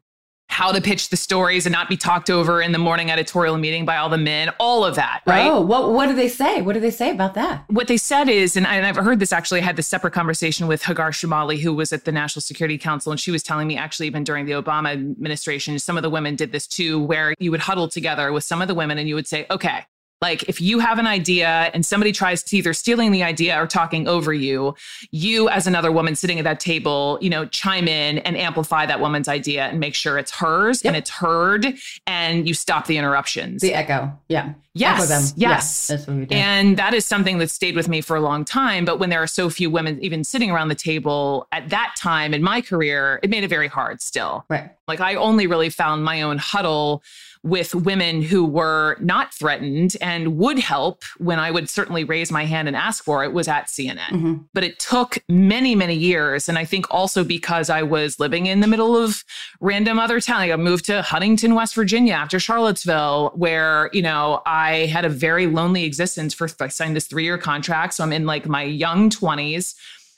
how 0.53 0.71
to 0.71 0.79
pitch 0.79 1.09
the 1.09 1.17
stories 1.17 1.65
and 1.65 1.73
not 1.73 1.89
be 1.89 1.97
talked 1.97 2.29
over 2.29 2.61
in 2.61 2.71
the 2.71 2.77
morning 2.77 3.09
editorial 3.09 3.57
meeting 3.57 3.85
by 3.85 3.97
all 3.97 4.07
the 4.07 4.17
men, 4.17 4.49
all 4.59 4.85
of 4.85 4.95
that, 4.95 5.21
right? 5.25 5.49
Oh, 5.49 5.59
what 5.59 5.91
what 5.91 6.05
do 6.05 6.15
they 6.15 6.29
say? 6.29 6.61
What 6.61 6.73
do 6.73 6.79
they 6.79 6.91
say 6.91 7.09
about 7.11 7.33
that? 7.33 7.65
what 7.73 7.87
they 7.87 7.97
said 7.97 8.29
is, 8.29 8.55
and, 8.55 8.67
I, 8.67 8.75
and 8.75 8.85
I've 8.85 8.95
heard 8.95 9.19
this 9.19 9.33
actually, 9.33 9.61
I 9.61 9.63
had 9.63 9.75
this 9.75 9.87
separate 9.87 10.13
conversation 10.13 10.67
with 10.67 10.83
Hagar 10.83 11.11
Chemali, 11.11 11.59
who 11.59 11.73
was 11.73 11.91
at 11.91 12.05
the 12.05 12.11
National 12.11 12.41
Security 12.41 12.77
Council, 12.77 13.11
and 13.11 13.19
she 13.19 13.31
was 13.31 13.41
telling 13.41 13.67
me 13.67 13.77
actually, 13.77 14.07
even 14.07 14.23
during 14.23 14.45
the 14.45 14.53
Obama 14.53 14.93
administration, 14.93 15.77
some 15.79 15.97
of 15.97 16.03
the 16.03 16.09
women 16.09 16.35
did 16.35 16.51
this 16.51 16.67
too, 16.67 16.99
where 17.03 17.33
you 17.39 17.51
would 17.51 17.61
huddle 17.61 17.87
together 17.87 18.31
with 18.31 18.43
some 18.43 18.61
of 18.61 18.67
the 18.67 18.75
women 18.75 18.97
and 18.97 19.09
you 19.09 19.15
would 19.15 19.27
say, 19.27 19.47
okay, 19.49 19.85
like 20.23 20.43
if 20.43 20.61
you 20.61 20.79
have 20.79 20.99
an 20.99 21.05
idea 21.05 21.69
and 21.73 21.85
somebody 21.85 22.13
tries 22.13 22.41
to 22.43 22.55
either 22.55 22.73
stealing 22.73 23.11
the 23.11 23.23
idea 23.23 23.61
or 23.61 23.67
talking 23.67 24.07
over 24.07 24.33
you, 24.33 24.73
you 25.11 25.49
as 25.49 25.67
another 25.67 25.91
woman 25.91 26.15
sitting 26.15 26.39
at 26.39 26.45
that 26.45 26.61
table, 26.61 27.19
you 27.21 27.29
know, 27.29 27.45
chime 27.47 27.89
in 27.89 28.19
and 28.19 28.37
amplify 28.37 28.85
that 28.85 29.01
woman's 29.01 29.27
idea 29.27 29.65
and 29.65 29.81
make 29.81 29.93
sure 29.93 30.17
it's 30.17 30.31
hers 30.31 30.81
and 30.83 30.95
it's 30.95 31.09
heard 31.09 31.75
and 32.07 32.47
you 32.47 32.53
stop 32.53 32.87
the 32.87 32.95
interruptions. 32.97 33.61
The 33.61 33.73
echo. 33.73 34.17
Yeah. 34.29 34.53
Yes. 34.73 35.33
Yes. 35.35 35.89
Yeah, 35.89 35.95
that's 35.97 36.07
what 36.07 36.17
we 36.17 36.25
do. 36.25 36.35
And 36.35 36.77
that 36.77 36.93
is 36.93 37.05
something 37.05 37.37
that 37.39 37.51
stayed 37.51 37.75
with 37.75 37.89
me 37.89 37.99
for 37.99 38.15
a 38.15 38.21
long 38.21 38.45
time. 38.45 38.85
But 38.85 38.99
when 38.99 39.09
there 39.09 39.21
are 39.21 39.27
so 39.27 39.49
few 39.49 39.69
women 39.69 40.01
even 40.01 40.23
sitting 40.23 40.49
around 40.49 40.69
the 40.69 40.75
table 40.75 41.47
at 41.51 41.69
that 41.69 41.95
time 41.97 42.33
in 42.33 42.41
my 42.41 42.61
career, 42.61 43.19
it 43.21 43.29
made 43.29 43.43
it 43.43 43.49
very 43.49 43.67
hard 43.67 44.01
still. 44.01 44.45
right. 44.49 44.71
Like 44.87 44.99
I 44.99 45.15
only 45.15 45.47
really 45.47 45.69
found 45.69 46.03
my 46.03 46.21
own 46.21 46.37
huddle 46.37 47.03
with 47.43 47.75
women 47.75 48.21
who 48.21 48.45
were 48.45 48.95
not 49.01 49.33
threatened 49.33 49.97
and 49.99 50.37
would 50.37 50.57
help 50.57 51.03
when 51.17 51.39
I 51.39 51.51
would 51.51 51.69
certainly 51.69 52.05
raise 52.05 52.31
my 52.31 52.45
hand 52.45 52.69
and 52.69 52.77
ask 52.77 53.03
for 53.03 53.23
it 53.23 53.33
was 53.33 53.49
at 53.49 53.67
CNN. 53.67 53.97
Mm-hmm. 53.97 54.33
But 54.53 54.63
it 54.63 54.79
took 54.79 55.17
many, 55.27 55.75
many 55.75 55.95
years. 55.95 56.47
And 56.47 56.57
I 56.57 56.63
think 56.63 56.85
also 56.89 57.25
because 57.25 57.69
I 57.69 57.83
was 57.83 58.17
living 58.17 58.45
in 58.45 58.61
the 58.61 58.67
middle 58.67 58.95
of 58.95 59.25
random 59.59 59.99
other 59.99 60.21
town. 60.21 60.37
Like 60.37 60.51
I 60.51 60.55
moved 60.55 60.85
to 60.85 61.01
Huntington, 61.01 61.53
West 61.53 61.75
Virginia 61.75 62.13
after 62.13 62.39
Charlottesville, 62.39 63.33
where, 63.35 63.89
you 63.91 64.01
know, 64.01 64.41
I 64.45 64.85
had 64.85 65.03
a 65.03 65.09
very 65.09 65.47
lonely 65.47 65.83
existence 65.83 66.33
for 66.33 66.47
I 66.61 66.69
signed 66.69 66.95
this 66.95 67.07
three-year 67.07 67.37
contract. 67.37 67.95
So 67.95 68.05
I'm 68.05 68.13
in 68.13 68.25
like 68.25 68.47
my 68.47 68.63
young 68.63 69.09
20s 69.09 69.75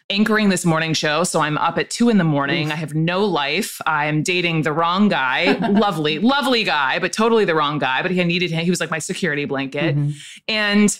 anchoring 0.09 0.49
this 0.49 0.65
morning 0.65 0.93
show. 0.93 1.23
So 1.23 1.41
I'm 1.41 1.57
up 1.57 1.77
at 1.77 1.89
two 1.89 2.09
in 2.09 2.17
the 2.17 2.23
morning. 2.23 2.71
I 2.71 2.75
have 2.75 2.93
no 2.93 3.25
life. 3.25 3.81
I'm 3.85 4.21
dating 4.21 4.61
the 4.61 4.71
wrong 4.71 5.09
guy. 5.09 5.53
lovely, 5.69 6.19
lovely 6.19 6.63
guy, 6.63 6.99
but 6.99 7.11
totally 7.11 7.45
the 7.45 7.55
wrong 7.55 7.79
guy. 7.79 8.01
But 8.01 8.11
he 8.11 8.23
needed 8.23 8.51
him. 8.51 8.63
He 8.63 8.69
was 8.69 8.79
like 8.79 8.91
my 8.91 8.99
security 8.99 9.45
blanket. 9.45 9.95
Mm-hmm. 9.95 10.11
And 10.47 10.99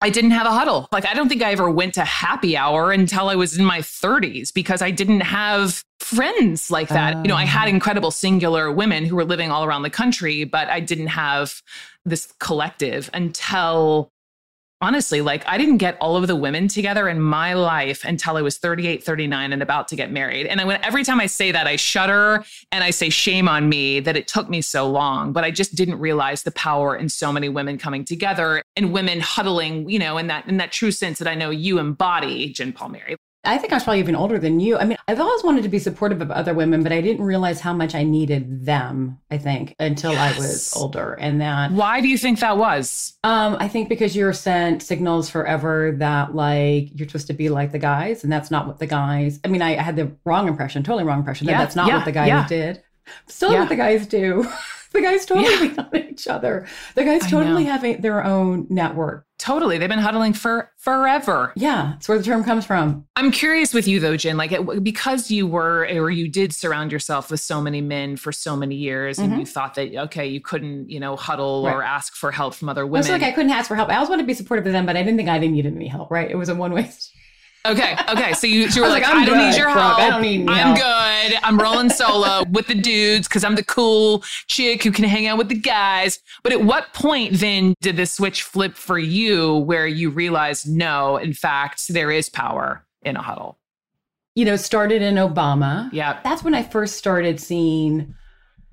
I 0.00 0.10
didn't 0.10 0.30
have 0.30 0.46
a 0.46 0.52
huddle. 0.52 0.88
Like, 0.92 1.06
I 1.06 1.14
don't 1.14 1.28
think 1.28 1.42
I 1.42 1.50
ever 1.50 1.68
went 1.68 1.94
to 1.94 2.04
happy 2.04 2.56
hour 2.56 2.92
until 2.92 3.28
I 3.28 3.34
was 3.34 3.58
in 3.58 3.64
my 3.64 3.80
30s 3.80 4.54
because 4.54 4.80
I 4.80 4.92
didn't 4.92 5.22
have 5.22 5.82
friends 5.98 6.70
like 6.70 6.88
that. 6.90 7.16
You 7.16 7.28
know, 7.28 7.34
I 7.34 7.44
had 7.44 7.66
oh. 7.66 7.70
incredible 7.70 8.12
singular 8.12 8.70
women 8.70 9.04
who 9.04 9.16
were 9.16 9.24
living 9.24 9.50
all 9.50 9.64
around 9.64 9.82
the 9.82 9.90
country, 9.90 10.44
but 10.44 10.68
I 10.68 10.78
didn't 10.78 11.08
have 11.08 11.62
this 12.04 12.32
collective 12.38 13.10
until 13.12 14.12
honestly, 14.80 15.20
like 15.20 15.46
I 15.46 15.58
didn't 15.58 15.78
get 15.78 15.96
all 16.00 16.16
of 16.16 16.26
the 16.26 16.36
women 16.36 16.68
together 16.68 17.08
in 17.08 17.20
my 17.20 17.54
life 17.54 18.04
until 18.04 18.36
I 18.36 18.42
was 18.42 18.58
38, 18.58 19.02
39 19.02 19.52
and 19.52 19.62
about 19.62 19.88
to 19.88 19.96
get 19.96 20.10
married. 20.10 20.46
And 20.46 20.60
I, 20.60 20.64
when, 20.64 20.82
every 20.84 21.04
time 21.04 21.20
I 21.20 21.26
say 21.26 21.52
that, 21.52 21.66
I 21.66 21.76
shudder 21.76 22.44
and 22.72 22.84
I 22.84 22.90
say, 22.90 23.08
shame 23.08 23.48
on 23.48 23.68
me 23.68 24.00
that 24.00 24.16
it 24.16 24.28
took 24.28 24.48
me 24.48 24.60
so 24.60 24.88
long. 24.88 25.32
But 25.32 25.44
I 25.44 25.50
just 25.50 25.74
didn't 25.74 25.98
realize 25.98 26.42
the 26.42 26.52
power 26.52 26.96
in 26.96 27.08
so 27.08 27.32
many 27.32 27.48
women 27.48 27.78
coming 27.78 28.04
together 28.04 28.62
and 28.76 28.92
women 28.92 29.20
huddling, 29.20 29.88
you 29.88 29.98
know, 29.98 30.18
in 30.18 30.28
that, 30.28 30.46
in 30.48 30.58
that 30.58 30.72
true 30.72 30.90
sense 30.90 31.18
that 31.18 31.28
I 31.28 31.34
know 31.34 31.50
you 31.50 31.78
embody, 31.78 32.52
Jen 32.52 32.72
Palmieri. 32.72 33.16
I 33.44 33.56
think 33.56 33.72
I 33.72 33.76
was 33.76 33.84
probably 33.84 34.00
even 34.00 34.16
older 34.16 34.38
than 34.38 34.60
you. 34.60 34.76
I 34.76 34.84
mean, 34.84 34.98
I've 35.06 35.20
always 35.20 35.44
wanted 35.44 35.62
to 35.62 35.68
be 35.68 35.78
supportive 35.78 36.20
of 36.20 36.30
other 36.30 36.52
women, 36.52 36.82
but 36.82 36.92
I 36.92 37.00
didn't 37.00 37.24
realize 37.24 37.60
how 37.60 37.72
much 37.72 37.94
I 37.94 38.02
needed 38.02 38.66
them, 38.66 39.18
I 39.30 39.38
think, 39.38 39.74
until 39.78 40.10
I 40.12 40.36
was 40.36 40.74
older. 40.76 41.14
And 41.14 41.40
that 41.40 41.70
Why 41.72 42.00
do 42.00 42.08
you 42.08 42.18
think 42.18 42.40
that 42.40 42.58
was? 42.58 43.16
um 43.24 43.56
I 43.60 43.68
think 43.68 43.88
because 43.88 44.16
you're 44.16 44.32
sent 44.32 44.82
signals 44.82 45.30
forever 45.30 45.94
that 45.98 46.34
like 46.34 46.90
you're 46.98 47.08
supposed 47.08 47.28
to 47.28 47.32
be 47.32 47.48
like 47.48 47.72
the 47.72 47.78
guys, 47.78 48.24
and 48.24 48.32
that's 48.32 48.50
not 48.50 48.66
what 48.66 48.78
the 48.80 48.86
guys 48.86 49.40
I 49.44 49.48
mean, 49.48 49.62
I, 49.62 49.76
I 49.76 49.82
had 49.82 49.96
the 49.96 50.10
wrong 50.24 50.48
impression, 50.48 50.82
totally 50.82 51.04
wrong 51.04 51.20
impression. 51.20 51.46
that 51.46 51.52
Yeah, 51.52 51.58
that's 51.58 51.76
not 51.76 51.88
yeah, 51.88 51.96
what 51.96 52.04
the 52.04 52.12
guys 52.12 52.28
yeah. 52.28 52.46
did. 52.46 52.82
Still 53.26 53.52
what 53.52 53.68
the 53.68 53.76
guys 53.76 54.06
do. 54.06 54.46
the 54.92 55.00
guys 55.00 55.26
totally 55.26 55.68
Yeah. 55.74 55.84
on 55.92 55.96
each 55.96 56.26
other. 56.28 56.66
The 56.94 57.04
guys 57.04 57.28
totally 57.30 57.68
a, 57.68 57.96
their 57.96 58.24
own 58.24 58.66
network. 58.70 59.24
Totally. 59.38 59.78
They've 59.78 59.88
been 59.88 60.00
huddling 60.00 60.32
for 60.32 60.72
forever. 60.78 61.52
Yeah, 61.54 61.90
that's 61.92 62.08
where 62.08 62.18
the 62.18 62.24
term 62.24 62.42
comes 62.42 62.66
from. 62.66 63.06
I'm 63.14 63.30
curious 63.30 63.72
with 63.72 63.86
you 63.86 64.00
though, 64.00 64.16
Jen, 64.16 64.36
like 64.36 64.50
it, 64.50 64.82
because 64.82 65.30
you 65.30 65.46
were 65.46 65.86
or 65.92 66.10
you 66.10 66.26
did 66.28 66.52
surround 66.52 66.90
yourself 66.90 67.30
with 67.30 67.38
so 67.38 67.60
many 67.60 67.80
men 67.80 68.16
for 68.16 68.32
so 68.32 68.56
many 68.56 68.74
years 68.74 69.18
and 69.20 69.32
Mhm. 69.32 69.38
you 69.40 69.46
thought 69.46 69.74
that, 69.74 69.94
okay, 69.94 70.26
you 70.26 70.40
couldn't, 70.40 70.90
you 70.90 70.98
know, 70.98 71.14
huddle 71.14 71.64
or 71.66 71.84
ask 71.84 72.16
for 72.16 72.32
help 72.32 72.54
from 72.54 72.68
other 72.68 72.84
Well, 72.84 72.98
It's 72.98 73.08
women. 73.08 73.20
like 73.22 73.30
I 73.30 73.34
couldn't 73.34 73.52
ask 73.52 73.68
for 73.68 73.76
help. 73.76 73.90
I 73.90 73.94
always 73.94 74.08
wanted 74.08 74.22
to 74.22 74.26
be 74.26 74.34
supportive 74.34 74.66
of 74.66 74.72
them, 74.72 74.86
but 74.86 74.96
I 74.96 75.02
didn't 75.04 75.18
think 75.18 75.28
I 75.28 75.38
didn't 75.38 75.54
need 75.54 75.66
any 75.66 75.86
help. 75.86 76.10
Right? 76.10 76.28
It 76.28 76.36
was 76.36 76.48
a 76.48 76.54
one 76.56 76.72
way. 76.72 76.90
okay. 77.66 77.96
Okay. 78.08 78.32
So 78.32 78.46
you, 78.46 78.66
you 78.66 78.82
were 78.82 78.88
like, 78.88 79.02
like, 79.02 79.12
I 79.12 79.24
don't 79.24 79.38
need 79.38 79.50
good, 79.50 79.58
your 79.58 79.72
Brooke. 79.72 79.78
help. 79.78 79.98
I 79.98 80.10
don't 80.10 80.22
need 80.22 80.48
I'm 80.48 80.76
help." 80.76 80.78
good. 80.78 81.38
I'm 81.42 81.58
rolling 81.58 81.90
solo 81.90 82.44
with 82.50 82.66
the 82.66 82.74
dudes 82.74 83.28
because 83.28 83.44
I'm 83.44 83.54
the 83.54 83.64
cool 83.64 84.22
chick 84.46 84.82
who 84.82 84.92
can 84.92 85.04
hang 85.04 85.26
out 85.26 85.38
with 85.38 85.48
the 85.48 85.58
guys. 85.58 86.20
But 86.42 86.52
at 86.52 86.62
what 86.62 86.92
point 86.94 87.34
then 87.34 87.74
did 87.80 87.96
the 87.96 88.06
switch 88.06 88.42
flip 88.42 88.74
for 88.74 88.98
you 88.98 89.56
where 89.56 89.86
you 89.86 90.10
realized, 90.10 90.68
no, 90.68 91.16
in 91.16 91.32
fact, 91.32 91.88
there 91.88 92.10
is 92.10 92.28
power 92.28 92.84
in 93.02 93.16
a 93.16 93.22
huddle? 93.22 93.58
You 94.34 94.44
know, 94.44 94.56
started 94.56 95.02
in 95.02 95.16
Obama. 95.16 95.90
Yeah. 95.92 96.20
That's 96.22 96.44
when 96.44 96.54
I 96.54 96.62
first 96.62 96.96
started 96.96 97.40
seeing 97.40 98.14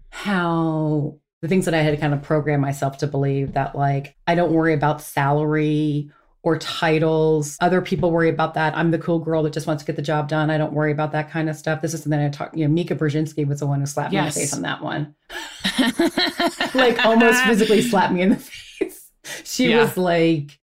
how 0.10 1.19
the 1.41 1.48
things 1.50 1.65
that 1.65 1.74
I 1.74 1.82
had 1.82 2.00
kind 2.00 2.13
of 2.13 2.21
programmed 2.24 2.62
myself 2.62 2.98
to 3.00 3.08
believe 3.08 3.54
that 3.54 3.76
like 3.76 4.15
I 4.26 4.36
don't 4.36 4.52
worry 4.52 4.74
about 4.74 5.02
salary 5.02 6.10
or 6.45 6.60
titles. 6.60 7.58
Other 7.60 7.81
people 7.81 8.12
worry 8.12 8.29
about 8.29 8.53
that. 8.53 8.77
I'm 8.77 8.91
the 8.91 8.99
cool 8.99 9.17
girl 9.17 9.41
that 9.43 9.51
just 9.51 9.65
wants 9.65 9.81
to 9.81 9.88
get 9.88 9.95
the 9.95 10.03
job 10.03 10.29
done. 10.29 10.51
I 10.51 10.60
don't 10.60 10.73
worry 10.73 10.91
about 10.91 11.12
that 11.13 11.31
kind 11.31 11.49
of 11.49 11.55
stuff. 11.55 11.81
This 11.81 11.95
is 11.95 12.03
something 12.03 12.19
I 12.19 12.29
talk, 12.29 12.55
you 12.55 12.67
know, 12.67 12.71
Mika 12.71 12.95
Brzezinski 12.95 13.47
was 13.47 13.60
the 13.60 13.65
one 13.65 13.79
who 13.79 13.88
slapped 13.88 14.13
yes. 14.13 14.21
me 14.21 14.27
in 14.27 14.34
the 14.34 14.39
face 14.39 14.53
on 14.53 14.62
that 14.62 14.84
one. 14.84 15.15
like 16.75 17.03
almost 17.03 17.43
physically 17.45 17.81
slapped 17.81 18.13
me 18.13 18.21
in 18.21 18.29
the 18.29 18.36
face. 18.38 19.12
She 19.43 19.71
yeah. 19.71 19.81
was 19.81 19.97
like, 19.97 20.60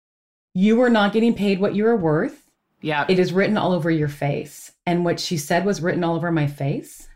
You 0.52 0.82
are 0.82 0.90
not 0.90 1.14
getting 1.14 1.34
paid 1.34 1.60
what 1.60 1.74
you 1.74 1.86
are 1.86 1.96
worth. 1.96 2.46
Yeah. 2.82 3.06
It 3.08 3.18
is 3.18 3.32
written 3.32 3.56
all 3.56 3.72
over 3.72 3.90
your 3.90 4.08
face. 4.08 4.72
And 4.84 5.02
what 5.02 5.18
she 5.18 5.38
said 5.38 5.64
was 5.64 5.80
written 5.80 6.04
all 6.04 6.14
over 6.14 6.30
my 6.30 6.46
face. 6.46 7.08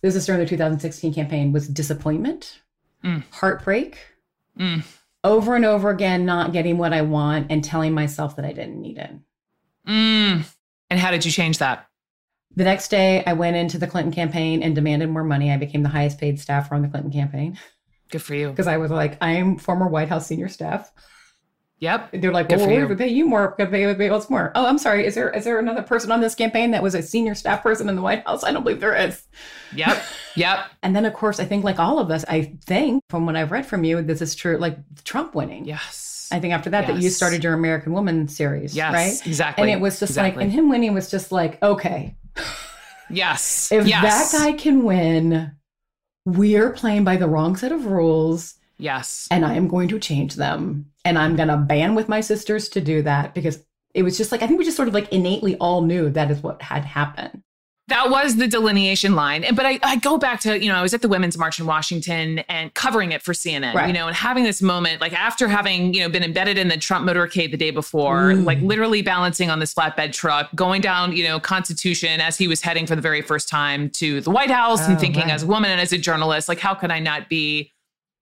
This 0.00 0.14
is 0.14 0.26
during 0.26 0.40
the 0.40 0.46
2016 0.46 1.12
campaign 1.12 1.52
was 1.52 1.66
disappointment, 1.66 2.60
mm. 3.04 3.24
heartbreak, 3.32 3.98
mm. 4.58 4.84
Over 5.22 5.54
and 5.54 5.64
over 5.64 5.90
again, 5.90 6.24
not 6.24 6.52
getting 6.52 6.78
what 6.78 6.92
I 6.92 7.02
want 7.02 7.48
and 7.50 7.62
telling 7.62 7.92
myself 7.92 8.36
that 8.36 8.44
I 8.44 8.52
didn't 8.52 8.80
need 8.80 8.98
it. 8.98 9.10
Mm. 9.86 10.44
And 10.88 11.00
how 11.00 11.10
did 11.10 11.24
you 11.24 11.30
change 11.30 11.58
that? 11.58 11.86
The 12.56 12.64
next 12.64 12.88
day, 12.88 13.22
I 13.24 13.34
went 13.34 13.56
into 13.56 13.78
the 13.78 13.86
Clinton 13.86 14.12
campaign 14.12 14.62
and 14.62 14.74
demanded 14.74 15.08
more 15.08 15.22
money. 15.22 15.52
I 15.52 15.56
became 15.56 15.82
the 15.82 15.88
highest 15.88 16.18
paid 16.18 16.40
staffer 16.40 16.74
on 16.74 16.82
the 16.82 16.88
Clinton 16.88 17.12
campaign. 17.12 17.58
Good 18.10 18.22
for 18.22 18.34
you. 18.34 18.48
Because 18.50 18.66
I 18.66 18.78
was 18.78 18.90
like, 18.90 19.16
I'm 19.20 19.56
former 19.56 19.86
White 19.86 20.08
House 20.08 20.26
senior 20.26 20.48
staff. 20.48 20.90
Yep. 21.80 22.10
They're 22.12 22.32
like, 22.32 22.50
well, 22.50 22.60
we're 22.60 22.86
going 22.86 22.88
to 22.88 22.96
pay 22.96 23.08
you 23.08 23.26
more. 23.26 23.40
We're 23.40 23.56
Going 23.56 23.70
to 23.70 23.76
pay 23.76 23.82
everybody 23.84 24.08
else 24.08 24.28
more. 24.28 24.52
Oh, 24.54 24.66
I'm 24.66 24.76
sorry. 24.76 25.06
Is 25.06 25.14
there 25.14 25.30
is 25.30 25.44
there 25.44 25.58
another 25.58 25.82
person 25.82 26.12
on 26.12 26.20
this 26.20 26.34
campaign 26.34 26.72
that 26.72 26.82
was 26.82 26.94
a 26.94 27.02
senior 27.02 27.34
staff 27.34 27.62
person 27.62 27.88
in 27.88 27.96
the 27.96 28.02
White 28.02 28.24
House? 28.26 28.44
I 28.44 28.52
don't 28.52 28.62
believe 28.62 28.80
there 28.80 28.94
is. 28.94 29.26
Yep. 29.74 30.02
Yep. 30.36 30.66
and 30.84 30.94
then, 30.94 31.06
of 31.06 31.12
course, 31.12 31.40
I 31.40 31.44
think 31.44 31.64
like 31.64 31.80
all 31.80 31.98
of 31.98 32.08
us, 32.08 32.24
I 32.28 32.56
think 32.64 33.02
from 33.10 33.26
what 33.26 33.34
I've 33.34 33.50
read 33.50 33.66
from 33.66 33.82
you, 33.82 34.00
this 34.00 34.22
is 34.22 34.36
true. 34.36 34.58
Like 34.58 34.78
Trump 35.02 35.34
winning. 35.34 35.64
Yes. 35.64 36.28
I 36.30 36.38
think 36.38 36.54
after 36.54 36.70
that, 36.70 36.86
yes. 36.86 36.96
that 36.96 37.02
you 37.02 37.10
started 37.10 37.42
your 37.42 37.52
American 37.54 37.92
Woman 37.92 38.28
series. 38.28 38.76
Yes. 38.76 38.92
Right. 38.92 39.26
Exactly. 39.26 39.62
And 39.62 39.70
it 39.72 39.82
was 39.82 39.98
just 39.98 40.12
exactly. 40.12 40.36
like, 40.36 40.44
and 40.44 40.52
him 40.52 40.70
winning 40.70 40.94
was 40.94 41.10
just 41.10 41.32
like, 41.32 41.60
okay. 41.62 42.14
Yes. 43.10 43.72
If 43.72 43.88
yes. 43.88 44.30
that 44.30 44.38
guy 44.38 44.52
can 44.52 44.84
win, 44.84 45.52
we're 46.24 46.70
playing 46.70 47.02
by 47.02 47.16
the 47.16 47.26
wrong 47.28 47.56
set 47.56 47.72
of 47.72 47.86
rules. 47.86 48.54
Yes. 48.78 49.26
And 49.32 49.44
I 49.44 49.54
am 49.54 49.66
going 49.66 49.88
to 49.88 49.98
change 49.98 50.36
them. 50.36 50.89
And 51.04 51.18
I'm 51.18 51.36
going 51.36 51.48
to 51.48 51.56
band 51.56 51.96
with 51.96 52.08
my 52.08 52.20
sisters 52.20 52.68
to 52.70 52.80
do 52.80 53.02
that 53.02 53.34
because 53.34 53.64
it 53.94 54.02
was 54.02 54.16
just 54.16 54.32
like, 54.32 54.42
I 54.42 54.46
think 54.46 54.58
we 54.58 54.64
just 54.64 54.76
sort 54.76 54.88
of 54.88 54.94
like 54.94 55.12
innately 55.12 55.56
all 55.56 55.82
knew 55.82 56.10
that 56.10 56.30
is 56.30 56.42
what 56.42 56.62
had 56.62 56.84
happened 56.84 57.42
that 57.90 58.08
was 58.08 58.36
the 58.36 58.48
delineation 58.48 59.14
line. 59.14 59.44
And 59.44 59.56
But 59.56 59.66
I, 59.66 59.78
I, 59.82 59.96
go 59.96 60.16
back 60.16 60.40
to, 60.40 60.58
you 60.58 60.68
know, 60.68 60.76
I 60.76 60.82
was 60.82 60.94
at 60.94 61.02
the 61.02 61.08
Women's 61.08 61.36
March 61.36 61.60
in 61.60 61.66
Washington 61.66 62.38
and 62.48 62.72
covering 62.72 63.12
it 63.12 63.20
for 63.20 63.32
CNN, 63.32 63.74
right. 63.74 63.88
you 63.88 63.92
know, 63.92 64.06
and 64.06 64.16
having 64.16 64.44
this 64.44 64.62
moment, 64.62 65.00
like 65.00 65.12
after 65.12 65.48
having, 65.48 65.92
you 65.92 66.00
know, 66.00 66.08
been 66.08 66.22
embedded 66.22 66.56
in 66.56 66.68
the 66.68 66.78
Trump 66.78 67.06
motorcade 67.06 67.50
the 67.50 67.56
day 67.56 67.70
before, 67.70 68.32
mm. 68.32 68.44
like 68.44 68.60
literally 68.60 69.02
balancing 69.02 69.50
on 69.50 69.58
this 69.58 69.74
flatbed 69.74 70.12
truck, 70.12 70.48
going 70.54 70.80
down, 70.80 71.12
you 71.12 71.24
know, 71.24 71.38
Constitution 71.38 72.20
as 72.20 72.38
he 72.38 72.48
was 72.48 72.62
heading 72.62 72.86
for 72.86 72.96
the 72.96 73.02
very 73.02 73.22
first 73.22 73.48
time 73.48 73.90
to 73.90 74.20
the 74.20 74.30
White 74.30 74.50
House 74.50 74.80
oh, 74.82 74.90
and 74.90 75.00
thinking 75.00 75.24
right. 75.24 75.32
as 75.32 75.42
a 75.42 75.46
woman 75.46 75.70
and 75.70 75.80
as 75.80 75.92
a 75.92 75.98
journalist, 75.98 76.48
like, 76.48 76.60
how 76.60 76.74
could 76.74 76.90
I 76.90 77.00
not 77.00 77.28
be 77.28 77.72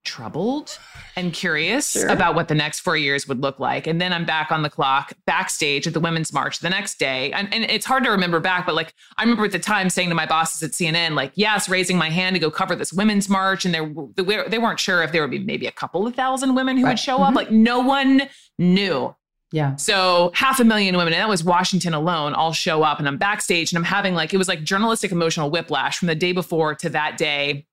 troubled 0.05 0.79
and 1.17 1.33
curious 1.33 1.93
sure. 1.93 2.09
about 2.09 2.35
what 2.35 2.49
the 2.49 2.55
next 2.55 2.81
four 2.81 2.97
years 2.97 3.29
would 3.29 3.41
look 3.41 3.59
like. 3.59 3.87
And 3.87 4.01
then 4.01 4.13
I'm 4.13 4.25
back 4.25 4.51
on 4.51 4.63
the 4.63 4.71
clock 4.71 5.13
backstage 5.27 5.87
at 5.87 5.93
the 5.93 6.01
Women's 6.01 6.33
March 6.33 6.61
the 6.61 6.71
next 6.71 6.99
day. 6.99 7.33
And, 7.33 7.53
and 7.53 7.65
it's 7.65 7.85
hard 7.85 8.05
to 8.05 8.11
remember 8.11 8.41
back, 8.41 8.67
but 8.67 8.75
like 8.75 8.95
I 9.17 9.23
remember 9.23 9.45
at 9.45 9.53
the 9.53 9.59
time 9.59 9.91
saying 9.91 10.09
to 10.09 10.15
my 10.15 10.27
bosses 10.27 10.63
at 10.63 10.71
CNN, 10.71 11.15
like, 11.15 11.33
yes, 11.35 11.69
raising 11.69 11.99
my 11.99 12.11
hand 12.11 12.35
to 12.35 12.41
go 12.41 12.51
cover 12.51 12.75
this 12.75 12.93
Women's 12.93 13.29
March. 13.29 13.65
And 13.65 13.75
they, 13.75 14.45
they 14.49 14.59
weren't 14.59 14.81
sure 14.81 15.03
if 15.03 15.13
there 15.13 15.23
would 15.23 15.31
be 15.31 15.41
maybe 15.41 15.67
a 15.67 15.73
couple 15.73 16.07
of 16.07 16.15
thousand 16.15 16.55
women 16.55 16.77
who 16.77 16.85
right. 16.85 16.93
would 16.93 16.99
show 16.99 17.17
mm-hmm. 17.17 17.25
up. 17.25 17.35
Like 17.35 17.51
no 17.51 17.81
one 17.81 18.23
knew. 18.59 19.15
Yeah. 19.51 19.77
So 19.77 20.31
half 20.35 20.61
a 20.61 20.65
million 20.65 20.97
women, 20.97 21.15
and 21.15 21.23
that 21.23 21.29
was 21.29 21.43
Washington 21.43 21.95
alone, 21.95 22.35
all 22.35 22.53
show 22.53 22.83
up. 22.83 22.99
And 22.99 23.09
I'm 23.09 23.17
backstage 23.17 23.73
and 23.73 23.79
I'm 23.79 23.85
having 23.85 24.15
like, 24.15 24.35
it 24.35 24.37
was 24.37 24.49
like 24.49 24.63
journalistic 24.63 25.11
emotional 25.11 25.51
whiplash 25.51 25.99
from 25.99 26.09
the 26.09 26.15
day 26.15 26.33
before 26.33 26.75
to 26.77 26.91
that 26.91 27.17
day 27.17 27.67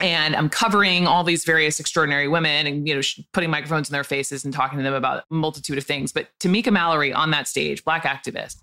and 0.00 0.36
I'm 0.36 0.48
covering 0.48 1.06
all 1.06 1.24
these 1.24 1.44
various 1.44 1.80
extraordinary 1.80 2.28
women 2.28 2.66
and 2.66 2.86
you 2.86 2.94
know 2.94 3.00
putting 3.32 3.50
microphones 3.50 3.88
in 3.88 3.92
their 3.92 4.04
faces 4.04 4.44
and 4.44 4.54
talking 4.54 4.78
to 4.78 4.84
them 4.84 4.94
about 4.94 5.24
a 5.30 5.34
multitude 5.34 5.78
of 5.78 5.84
things. 5.84 6.12
But 6.12 6.28
Tamika 6.38 6.72
Mallory 6.72 7.12
on 7.12 7.30
that 7.32 7.48
stage, 7.48 7.84
black 7.84 8.04
activist, 8.04 8.62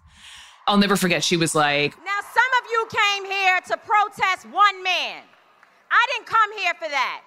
I'll 0.68 0.78
never 0.78 0.96
forget. 0.96 1.24
She 1.24 1.38
was 1.38 1.54
like, 1.54 1.96
"Now 1.98 2.20
some 2.22 2.44
of 2.62 2.72
you 2.72 2.88
came 2.90 3.26
here 3.26 3.60
to 3.68 3.78
protest 3.78 4.46
one 4.46 4.84
man. 4.84 5.24
I 5.92 6.06
didn't 6.14 6.28
come 6.28 6.58
here 6.58 6.74
for 6.76 6.90
that." 6.90 7.22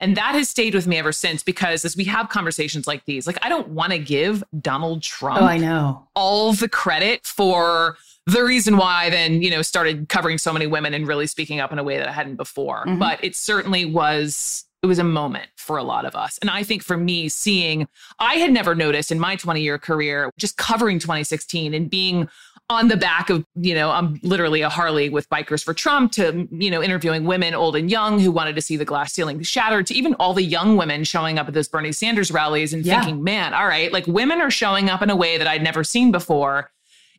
And 0.00 0.16
that 0.16 0.34
has 0.34 0.48
stayed 0.48 0.74
with 0.74 0.86
me 0.86 0.96
ever 0.96 1.10
since 1.10 1.42
because 1.42 1.84
as 1.84 1.96
we 1.96 2.04
have 2.04 2.28
conversations 2.28 2.86
like 2.86 3.04
these, 3.04 3.26
like 3.26 3.38
I 3.44 3.48
don't 3.48 3.68
want 3.68 3.92
to 3.92 3.98
give 3.98 4.44
Donald 4.60 5.02
Trump 5.02 5.42
oh, 5.42 5.44
I 5.44 5.58
know. 5.58 6.06
all 6.14 6.52
the 6.52 6.68
credit 6.68 7.26
for 7.26 7.96
the 8.28 8.44
reason 8.44 8.76
why 8.76 9.06
I 9.06 9.10
then, 9.10 9.40
you 9.40 9.50
know, 9.50 9.62
started 9.62 10.08
covering 10.10 10.36
so 10.36 10.52
many 10.52 10.66
women 10.66 10.92
and 10.92 11.08
really 11.08 11.26
speaking 11.26 11.60
up 11.60 11.72
in 11.72 11.78
a 11.78 11.82
way 11.82 11.96
that 11.96 12.08
I 12.08 12.12
hadn't 12.12 12.36
before. 12.36 12.84
Mm-hmm. 12.84 12.98
But 12.98 13.24
it 13.24 13.34
certainly 13.34 13.86
was 13.86 14.66
it 14.82 14.86
was 14.86 14.98
a 14.98 15.04
moment 15.04 15.48
for 15.56 15.76
a 15.76 15.82
lot 15.82 16.04
of 16.04 16.14
us. 16.14 16.38
And 16.38 16.50
I 16.50 16.62
think 16.62 16.84
for 16.84 16.96
me, 16.96 17.28
seeing, 17.28 17.88
I 18.20 18.34
had 18.34 18.52
never 18.52 18.76
noticed 18.76 19.10
in 19.10 19.18
my 19.18 19.34
20 19.34 19.60
year 19.60 19.78
career, 19.78 20.30
just 20.38 20.56
covering 20.56 20.98
2016 21.00 21.74
and 21.74 21.90
being 21.90 22.28
on 22.70 22.88
the 22.88 22.96
back 22.96 23.30
of, 23.30 23.44
you 23.56 23.74
know, 23.74 23.90
I'm 23.90 24.20
literally 24.22 24.60
a 24.60 24.68
Harley 24.68 25.08
with 25.08 25.28
Bikers 25.30 25.64
for 25.64 25.72
Trump 25.72 26.12
to, 26.12 26.46
you 26.52 26.70
know, 26.70 26.82
interviewing 26.82 27.24
women, 27.24 27.54
old 27.54 27.76
and 27.76 27.90
young, 27.90 28.20
who 28.20 28.30
wanted 28.30 28.54
to 28.56 28.62
see 28.62 28.76
the 28.76 28.84
glass 28.84 29.14
ceiling 29.14 29.42
shattered, 29.42 29.86
to 29.86 29.94
even 29.94 30.14
all 30.14 30.34
the 30.34 30.44
young 30.44 30.76
women 30.76 31.02
showing 31.02 31.38
up 31.38 31.48
at 31.48 31.54
those 31.54 31.66
Bernie 31.66 31.92
Sanders 31.92 32.30
rallies 32.30 32.74
and 32.74 32.84
yeah. 32.84 33.00
thinking, 33.00 33.24
man, 33.24 33.54
all 33.54 33.66
right, 33.66 33.90
like 33.90 34.06
women 34.06 34.40
are 34.42 34.50
showing 34.50 34.90
up 34.90 35.00
in 35.00 35.08
a 35.08 35.16
way 35.16 35.38
that 35.38 35.46
I'd 35.46 35.62
never 35.62 35.82
seen 35.82 36.12
before. 36.12 36.70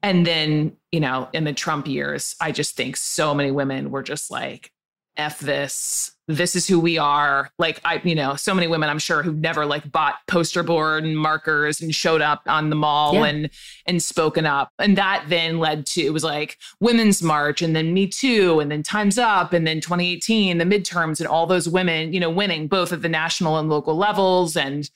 And 0.02 0.26
then, 0.26 0.78
you 0.92 1.00
know, 1.00 1.30
in 1.34 1.44
the 1.44 1.54
Trump 1.54 1.88
years, 1.88 2.36
I 2.40 2.52
just 2.52 2.76
think 2.76 2.96
so 2.96 3.34
many 3.34 3.52
women 3.52 3.92
were 3.92 4.04
just 4.04 4.32
like, 4.32 4.72
F 5.20 5.40
this. 5.40 6.16
This 6.28 6.56
is 6.56 6.68
who 6.68 6.80
we 6.80 6.98
are. 6.98 7.50
Like, 7.60 7.82
I, 7.84 8.00
you 8.04 8.16
know, 8.16 8.36
so 8.36 8.54
many 8.54 8.68
women 8.68 8.90
I'm 8.90 9.00
sure 9.00 9.22
who've 9.22 9.36
never 9.36 9.66
like 9.66 9.92
bought 9.92 10.16
poster 10.28 10.64
board 10.64 11.04
and 11.04 11.18
markers 11.18 11.82
and 11.82 11.94
showed 11.94 12.22
up 12.22 12.42
on 12.48 12.70
the 12.70 12.76
mall 12.76 13.16
yeah. 13.16 13.26
and 13.26 13.50
and 13.86 14.02
spoken 14.02 14.46
up. 14.46 14.72
And 14.80 14.98
that 14.98 15.26
then 15.28 15.60
led 15.60 15.86
to 15.88 16.02
it 16.02 16.14
was 16.14 16.24
like 16.24 16.58
Women's 16.80 17.22
March 17.22 17.62
and 17.62 17.76
then 17.76 17.94
Me 17.94 18.08
Too 18.08 18.60
and 18.62 18.72
then 18.72 18.82
Time's 18.82 19.18
Up 19.18 19.52
and 19.52 19.68
then 19.68 19.82
2018, 19.82 20.58
the 20.58 20.64
midterms 20.64 21.20
and 21.20 21.28
all 21.28 21.46
those 21.46 21.68
women, 21.68 22.14
you 22.14 22.20
know, 22.20 22.30
winning 22.30 22.68
both 22.68 22.94
at 22.94 23.02
the 23.02 23.10
national 23.10 23.58
and 23.58 23.68
local 23.68 23.98
levels. 23.98 24.56
And 24.56 24.90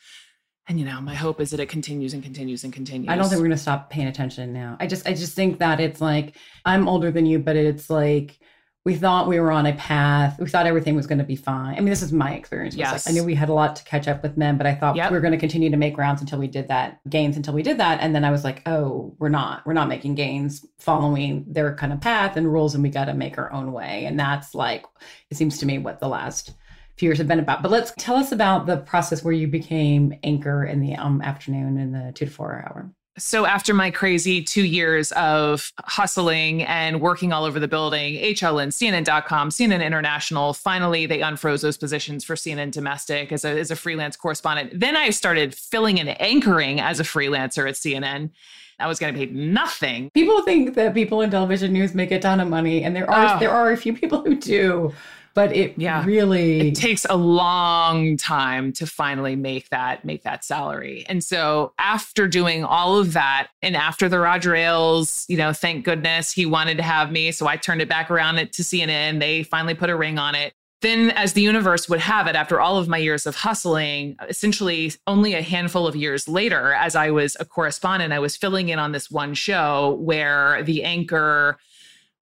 and 0.67 0.80
you 0.80 0.86
know 0.86 1.02
my 1.02 1.15
hope 1.15 1.41
is 1.41 1.49
that 1.52 1.60
it 1.60 1.67
continues 1.67 2.13
and 2.13 2.23
continues 2.23 2.63
and 2.63 2.71
continues. 2.71 3.10
I 3.10 3.15
don't 3.15 3.26
think 3.26 3.39
we're 3.39 3.47
going 3.47 3.58
to 3.58 3.62
stop 3.62 3.89
paying 3.89 4.08
attention 4.08 4.54
now. 4.54 4.78
I 4.80 4.88
just 4.88 5.08
i 5.08 5.13
just 5.13 5.36
think 5.36 5.60
that 5.60 5.80
it's 5.80 6.02
like 6.02 6.36
i'm 6.65 6.88
older 6.88 7.12
than 7.12 7.26
you 7.26 7.39
but 7.39 7.56
it's 7.56 7.89
like 7.89 8.39
we 8.86 8.95
thought 8.95 9.30
we 9.30 9.39
were 9.39 9.49
on 9.49 9.65
a 9.65 9.71
path. 9.76 10.38
We 10.38 10.49
thought 10.49 10.67
everything 10.67 10.93
was 10.93 11.08
going 11.08 11.19
to 11.19 11.23
be 11.23 11.38
fine. 11.38 11.76
I 11.76 11.80
mean 11.80 11.89
this 11.89 12.02
is 12.02 12.12
my 12.12 12.34
experience. 12.34 12.76
Yes. 12.76 13.06
Like, 13.06 13.12
i 13.12 13.15
knew 13.15 13.23
we 13.23 13.36
had 13.36 13.49
a 13.49 13.54
lot 13.54 13.76
to 13.78 13.84
catch 13.84 14.08
up 14.08 14.23
with 14.23 14.38
men 14.38 14.58
but 14.58 14.65
i 14.65 14.73
thought 14.73 14.95
yep. 14.95 15.12
we 15.12 15.17
were 15.17 15.21
going 15.21 15.32
to 15.32 15.38
continue 15.38 15.69
to 15.69 15.78
make 15.78 15.97
rounds 15.97 16.21
until 16.21 16.39
we 16.39 16.47
did 16.47 16.69
that 16.69 16.99
gains 17.10 17.36
until 17.36 17.54
we 17.54 17.63
did 17.63 17.78
that. 17.80 17.99
And 18.02 18.15
then 18.15 18.23
i 18.23 18.32
was 18.32 18.43
like 18.43 18.62
oh 18.65 19.15
we're 19.19 19.30
not. 19.30 19.65
We're 19.65 19.73
not 19.73 19.89
making 19.89 20.15
gains 20.15 20.65
following 20.80 21.45
their 21.47 21.76
kind 21.76 21.91
of 21.91 21.99
path 21.99 22.38
and 22.38 22.52
rules 22.52 22.73
and 22.73 22.84
we 22.84 22.89
got 22.89 23.06
to 23.06 23.13
make 23.13 23.38
our 23.38 23.52
own 23.52 23.73
way. 23.73 24.06
And 24.06 24.17
that's 24.17 24.56
like 24.56 24.86
it 25.30 25.36
seems 25.36 25.58
to 25.60 25.65
me 25.65 25.78
what 25.78 25.99
the 25.99 26.08
last 26.08 26.54
few 26.97 27.10
years 27.10 27.17
have 27.17 27.27
been 27.27 27.39
about. 27.39 27.62
But 27.62 27.71
let's 27.71 27.93
tell 27.97 28.15
us 28.15 28.32
about 28.32 28.65
the 28.65 28.77
process 28.77 29.23
where 29.23 29.34
you 29.34 29.47
became 29.47 30.17
anchor 30.23 30.63
in 30.63 30.79
the 30.79 30.95
um, 30.95 31.21
afternoon 31.21 31.77
in 31.77 31.91
the 31.91 32.12
two 32.13 32.25
to 32.25 32.32
four 32.32 32.63
hour. 32.67 32.91
So 33.17 33.45
after 33.45 33.75
my 33.75 33.91
crazy 33.91 34.41
two 34.41 34.63
years 34.63 35.12
of 35.12 35.71
hustling 35.82 36.63
and 36.63 36.99
working 36.99 37.32
all 37.32 37.43
over 37.43 37.60
the 37.60 37.67
building, 37.67 38.15
HLN, 38.15 38.69
CNN.com, 38.69 39.49
CNN 39.49 39.86
International, 39.86 40.53
finally 40.53 41.06
they 41.06 41.19
unfroze 41.19 41.62
those 41.62 41.77
positions 41.77 42.23
for 42.23 42.36
CNN 42.36 42.71
Domestic 42.71 43.32
as 43.32 43.45
a, 43.45 43.49
as 43.49 43.69
a 43.69 43.75
freelance 43.75 44.15
correspondent. 44.15 44.79
Then 44.79 44.95
I 44.95 45.12
started 45.12 45.53
filling 45.53 45.99
and 45.99 46.19
anchoring 46.19 46.79
as 46.79 46.99
a 46.99 47.03
freelancer 47.03 47.69
at 47.69 47.75
CNN. 47.75 48.32
I 48.79 48.88
was 48.88 48.97
getting 48.97 49.15
paid 49.15 49.36
nothing. 49.36 50.10
People 50.15 50.41
think 50.41 50.73
that 50.73 50.95
people 50.95 51.21
in 51.21 51.29
television 51.29 51.71
news 51.71 51.93
make 51.93 52.10
a 52.10 52.19
ton 52.19 52.39
of 52.39 52.47
money, 52.47 52.84
and 52.84 52.95
there 52.95 53.10
are 53.10 53.36
oh. 53.36 53.39
there 53.39 53.51
are 53.51 53.71
a 53.71 53.77
few 53.77 53.93
people 53.93 54.23
who 54.23 54.36
do 54.36 54.91
but 55.34 55.56
it 55.56 55.74
yeah. 55.78 56.06
really 56.06 56.69
it 56.69 56.76
takes 56.76 57.06
a 57.10 57.15
long 57.15 58.17
time 58.17 58.72
to 58.74 58.86
finally 58.86 59.36
make 59.36 59.69
that 59.69 60.06
make 60.06 60.24
that 60.24 60.43
salary. 60.43 61.06
And 61.08 61.24
so 61.24 61.74
after 61.80 62.28
doing 62.28 62.63
all 62.63 62.98
of 62.98 63.13
that 63.13 63.48
and 63.62 63.76
after 63.76 64.08
the 64.08 64.19
Roger 64.19 64.56
Ailes, 64.56 65.26
you 65.28 65.38
know, 65.38 65.54
thank 65.54 65.86
goodness 65.86 66.32
he 66.32 66.46
wanted 66.46 66.78
to 66.78 66.84
have 66.84 67.12
me, 67.12 67.32
so 67.32 67.48
I 67.48 67.58
turned 67.58 67.82
it 67.82 67.89
back 67.89 68.12
around 68.12 68.36
to 68.36 68.62
CNN. 68.62 69.19
They 69.19 69.43
finally 69.43 69.74
put 69.74 69.89
a 69.89 69.96
ring 69.96 70.17
on 70.17 70.36
it. 70.36 70.54
Then, 70.82 71.12
as 71.12 71.32
the 71.32 71.41
universe 71.41 71.88
would 71.88 72.02
have 72.02 72.28
it, 72.28 72.36
after 72.36 72.60
all 72.60 72.76
of 72.76 72.89
my 72.89 72.98
years 72.98 73.26
of 73.26 73.38
hustling, 73.38 74.17
essentially 74.28 74.91
only 75.08 75.34
a 75.34 75.41
handful 75.41 75.88
of 75.88 75.96
years 75.96 76.28
later, 76.28 76.74
as 76.74 76.93
I 76.93 77.10
was 77.10 77.38
a 77.39 77.46
correspondent, 77.46 78.12
I 78.12 78.19
was 78.19 78.36
filling 78.36 78.67
in 78.67 78.80
on 78.80 78.91
this 78.91 79.10
one 79.10 79.34
show 79.34 79.98
where 80.02 80.62
the 80.63 80.84
anchor 80.84 81.58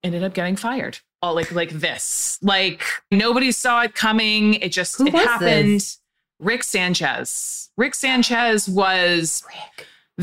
ended 0.04 0.24
up 0.24 0.36
getting 0.36 0.56
fired 0.56 1.00
all 1.21 1.36
like 1.36 1.51
like 1.51 1.69
this. 1.71 2.39
Like 2.41 2.84
nobody 3.12 3.51
saw 3.51 3.81
it 3.84 3.95
coming. 3.95 4.55
It 4.55 4.71
just 4.71 4.97
Who 4.97 5.07
it 5.07 5.13
happened. 5.13 5.75
this? 5.79 5.99
Rick 6.39 6.63
Sanchez. 6.63 7.69
Rick 7.77 7.95
Sanchez 7.95 8.67
was 8.67 9.43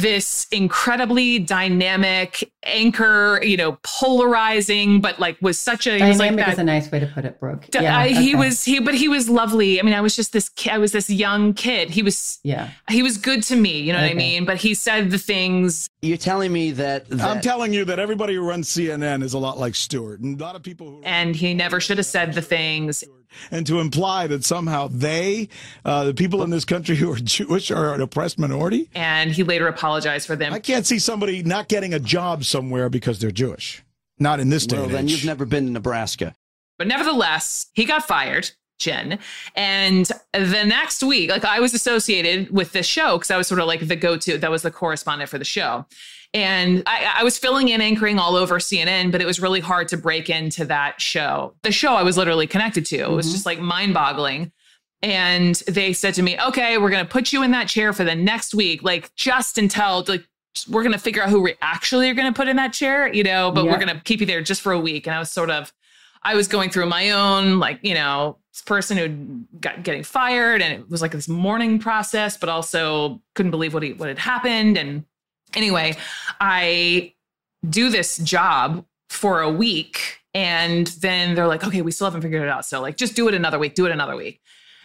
this 0.01 0.47
incredibly 0.53 1.39
dynamic 1.39 2.51
anchor, 2.63 3.41
you 3.43 3.57
know, 3.57 3.79
polarizing, 3.83 5.01
but 5.01 5.19
like 5.19 5.37
was 5.41 5.59
such 5.59 5.87
a 5.87 5.99
he 5.99 6.03
was 6.05 6.19
like 6.19 6.31
Dynamic 6.31 6.47
that 6.47 6.53
is 6.53 6.59
a 6.59 6.65
nice 6.65 6.91
way 6.91 7.01
to 7.01 7.07
put 7.07 7.25
it, 7.25 7.41
Brooke. 7.41 7.67
D- 7.71 7.79
I- 7.81 8.09
he 8.09 8.35
was 8.35 8.65
he, 8.65 8.81
but 8.81 8.95
he 8.95 9.09
was 9.09 9.29
lovely. 9.29 9.81
I 9.81 9.83
mean, 9.83 9.95
I 9.95 10.01
was 10.01 10.15
just 10.17 10.33
this. 10.33 10.49
Ki- 10.51 10.71
I 10.71 10.79
was 10.79 10.93
this 10.93 11.11
young 11.11 11.55
kid. 11.55 11.91
He 11.91 12.03
was. 12.03 12.39
Yeah. 12.43 12.71
He 12.89 13.03
was 13.03 13.19
good 13.19 13.43
to 13.45 13.57
me. 13.57 13.81
You 13.81 13.93
know 13.93 14.01
what 14.01 14.11
I 14.11 14.15
mean? 14.15 14.45
But 14.45 14.59
he 14.59 14.75
said 14.75 15.11
the 15.11 15.19
things. 15.19 15.89
You're 16.03 16.17
telling 16.17 16.53
me 16.53 16.71
that, 16.73 17.07
I'm 17.21 17.41
telling 17.41 17.73
you 17.73 17.85
that 17.87 17.99
everybody 17.99 18.35
who 18.35 18.43
runs 18.43 18.69
CNN 18.69 19.23
is 19.23 19.33
a 19.35 19.39
lot 19.39 19.59
like 19.59 19.75
Stewart. 19.75 20.21
And 20.21 20.41
a 20.41 20.45
lot 20.45 20.55
of 20.55 20.63
people 20.63 20.89
who 20.91 21.03
and 21.03 21.35
he 21.35 21.55
never 21.55 21.81
should 21.81 21.99
have 21.99 22.07
said 22.07 22.35
the 22.35 22.43
things. 22.43 23.03
And 23.51 23.67
to 23.67 23.81
imply 23.81 24.27
that 24.27 24.45
somehow 24.45 24.89
they, 24.89 25.49
uh, 25.85 26.05
the 26.05 26.15
people 26.15 26.43
in 26.43 26.51
this 26.51 26.65
country 26.65 26.97
who 26.97 27.13
are 27.13 27.17
Jewish, 27.17 27.71
are 27.71 27.95
an 27.95 28.01
oppressed 28.01 28.39
minority. 28.39 28.89
And 28.95 29.31
he 29.31 29.43
later 29.43 29.67
apologized 29.67 30.27
for 30.27 30.37
them. 30.37 30.53
I 30.53 30.61
can't 30.61 30.87
see 30.87 30.99
somebody 30.99 31.43
not 31.43 31.69
getting 31.69 31.95
a 31.95 31.99
job 31.99 32.45
somewhere 32.45 32.89
because 32.89 33.19
they're 33.19 33.31
Jewish. 33.31 33.83
Not 34.19 34.41
in 34.41 34.49
this 34.49 34.67
day 34.67 34.77
well, 34.77 34.87
and 34.87 34.95
then 34.95 35.05
age. 35.05 35.13
you've 35.13 35.25
never 35.25 35.45
been 35.45 35.67
to 35.67 35.73
Nebraska. 35.73 36.35
But 36.77 36.89
nevertheless, 36.89 37.67
he 37.73 37.85
got 37.85 38.07
fired, 38.07 38.51
Jen. 38.79 39.19
And 39.55 40.07
the 40.33 40.65
next 40.65 41.03
week, 41.03 41.31
like 41.31 41.45
I 41.45 41.61
was 41.61 41.75
associated 41.75 42.51
with 42.51 42.73
this 42.73 42.87
show 42.87 43.17
because 43.17 43.31
I 43.31 43.37
was 43.37 43.47
sort 43.47 43.61
of 43.61 43.67
like 43.67 43.87
the 43.87 43.97
go 43.97 44.17
to, 44.17 44.39
that 44.39 44.51
was 44.51 44.63
the 44.63 44.71
correspondent 44.71 45.31
for 45.31 45.39
the 45.39 45.45
show. 45.45 45.87
And 46.35 46.83
I, 46.87 47.17
I 47.19 47.25
was 47.25 47.39
filling 47.39 47.69
in 47.69 47.81
anchoring 47.81 48.19
all 48.19 48.37
over 48.37 48.59
CNN, 48.59 49.11
but 49.11 49.23
it 49.23 49.27
was 49.27 49.41
really 49.41 49.61
hard 49.61 49.89
to 49.89 49.97
break 49.97 50.29
into 50.29 50.65
that 50.67 51.01
show. 51.01 51.55
The 51.63 51.73
show 51.73 51.95
I 51.95 52.03
was 52.03 52.19
literally 52.19 52.47
connected 52.47 52.85
to. 52.87 52.97
It 52.97 53.11
was 53.11 53.27
mm-hmm. 53.27 53.33
just 53.33 53.47
like 53.47 53.61
mind 53.61 53.95
boggling. 53.95 54.53
And 55.01 55.55
they 55.67 55.93
said 55.93 56.15
to 56.15 56.23
me, 56.23 56.39
okay, 56.41 56.77
we're 56.77 56.91
going 56.91 57.05
to 57.05 57.11
put 57.11 57.33
you 57.33 57.43
in 57.43 57.53
that 57.53 57.69
chair 57.69 57.93
for 57.93 58.05
the 58.05 58.15
next 58.17 58.55
week, 58.55 58.83
like 58.83 59.15
just 59.15 59.57
until, 59.57 60.05
like, 60.09 60.27
we're 60.69 60.83
going 60.83 60.93
to 60.93 60.99
figure 60.99 61.23
out 61.23 61.31
who 61.31 61.41
we 61.41 61.55
actually 61.63 62.11
are 62.11 62.15
going 62.15 62.31
to 62.31 62.37
put 62.37 62.49
in 62.49 62.57
that 62.57 62.73
chair, 62.73 63.13
you 63.13 63.23
know, 63.23 63.53
but 63.53 63.65
we're 63.65 63.79
going 63.79 63.95
to 63.95 64.01
keep 64.03 64.21
you 64.21 64.27
there 64.27 64.43
just 64.43 64.61
for 64.61 64.73
a 64.73 64.81
week. 64.81 65.07
And 65.07 65.15
I 65.15 65.21
was 65.21 65.31
sort 65.31 65.51
of, 65.51 65.73
I 66.25 66.35
was 66.35 66.49
going 66.49 66.71
through 66.71 66.87
my 66.87 67.11
own, 67.11 67.61
like, 67.61 67.79
you 67.83 67.95
know, 67.95 68.39
person 68.67 68.97
who 68.97 69.59
got 69.61 69.85
getting 69.85 70.03
fired 70.03 70.61
and 70.63 70.73
it 70.75 70.91
was 70.91 71.01
like 71.01 71.13
this 71.13 71.29
mourning 71.29 71.79
process, 71.79 72.37
but 72.37 72.49
also 72.49 73.23
couldn't 73.35 73.51
believe 73.51 73.73
what 73.73 73.85
he, 73.85 73.93
what 73.93 74.09
had 74.09 74.19
happened. 74.19 74.77
And 74.77 75.05
anyway, 75.55 75.97
I 76.41 77.15
do 77.69 77.91
this 77.91 78.19
job 78.19 78.85
for 79.09 79.41
a 79.41 79.51
week 79.51 80.21
and 80.35 80.87
then 80.89 81.35
they're 81.35 81.47
like, 81.47 81.65
okay, 81.65 81.83
we 81.83 81.91
still 81.91 82.07
haven't 82.07 82.23
figured 82.23 82.43
it 82.43 82.49
out. 82.49 82.65
So 82.65 82.81
like, 82.81 82.97
just 82.97 83.17
do 83.17 83.29
it 83.29 83.35
another 83.35 83.59
week, 83.59 83.75
do 83.75 83.87
it 83.87 83.93
another 83.93 84.17
week. 84.17 84.41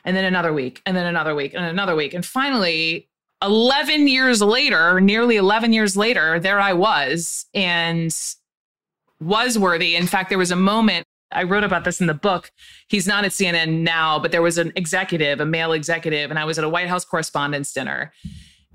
And 0.05 0.17
then 0.17 0.25
another 0.25 0.51
week, 0.51 0.81
and 0.85 0.97
then 0.97 1.05
another 1.05 1.33
week, 1.33 1.53
and 1.53 1.63
another 1.63 1.95
week. 1.95 2.13
And 2.13 2.25
finally, 2.25 3.07
11 3.41 4.09
years 4.09 4.41
later, 4.41 4.99
nearly 4.99 5.37
11 5.37 5.71
years 5.71 5.95
later, 5.95 6.41
there 6.41 6.59
I 6.59 6.73
was 6.73 7.45
and 7.53 8.13
was 9.21 9.57
worthy. 9.57 9.95
In 9.95 10.07
fact, 10.07 10.27
there 10.27 10.37
was 10.37 10.51
a 10.51 10.57
moment 10.57 11.05
I 11.31 11.43
wrote 11.43 11.63
about 11.63 11.83
this 11.83 11.99
in 11.99 12.07
the 12.07 12.13
book. 12.13 12.51
He's 12.87 13.07
not 13.07 13.25
at 13.25 13.31
CNN 13.31 13.81
now, 13.81 14.19
but 14.19 14.31
there 14.31 14.41
was 14.41 14.57
an 14.57 14.71
executive, 14.75 15.39
a 15.39 15.45
male 15.45 15.73
executive, 15.73 16.29
and 16.29 16.39
I 16.39 16.45
was 16.45 16.57
at 16.57 16.63
a 16.63 16.69
White 16.69 16.87
House 16.87 17.05
correspondence 17.05 17.73
dinner. 17.73 18.13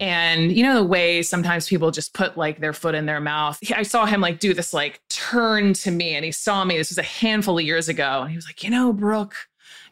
And 0.01 0.53
you 0.53 0.63
know 0.63 0.77
the 0.77 0.85
way 0.85 1.23
sometimes 1.23 1.69
people 1.69 1.91
just 1.91 2.15
put 2.15 2.37
like 2.37 2.61
their 2.61 2.73
foot 2.73 2.95
in 2.95 3.07
their 3.07 3.21
mouth. 3.21 3.59
I 3.75 3.83
saw 3.83 4.07
him 4.07 4.21
like 4.21 4.39
do 4.39 4.55
this 4.55 4.73
like 4.73 5.01
turn 5.09 5.73
to 5.75 5.91
me, 5.91 6.15
and 6.15 6.25
he 6.25 6.33
saw 6.33 6.65
me. 6.65 6.77
This 6.77 6.91
was 6.91 6.99
a 6.99 7.03
handful 7.03 7.59
of 7.59 7.65
years 7.65 7.89
ago, 7.89 8.23
and 8.23 8.31
he 8.31 8.37
was 8.37 8.47
like, 8.47 8.63
"You 8.63 8.71
know, 8.71 8.93
Brooke." 8.93 9.35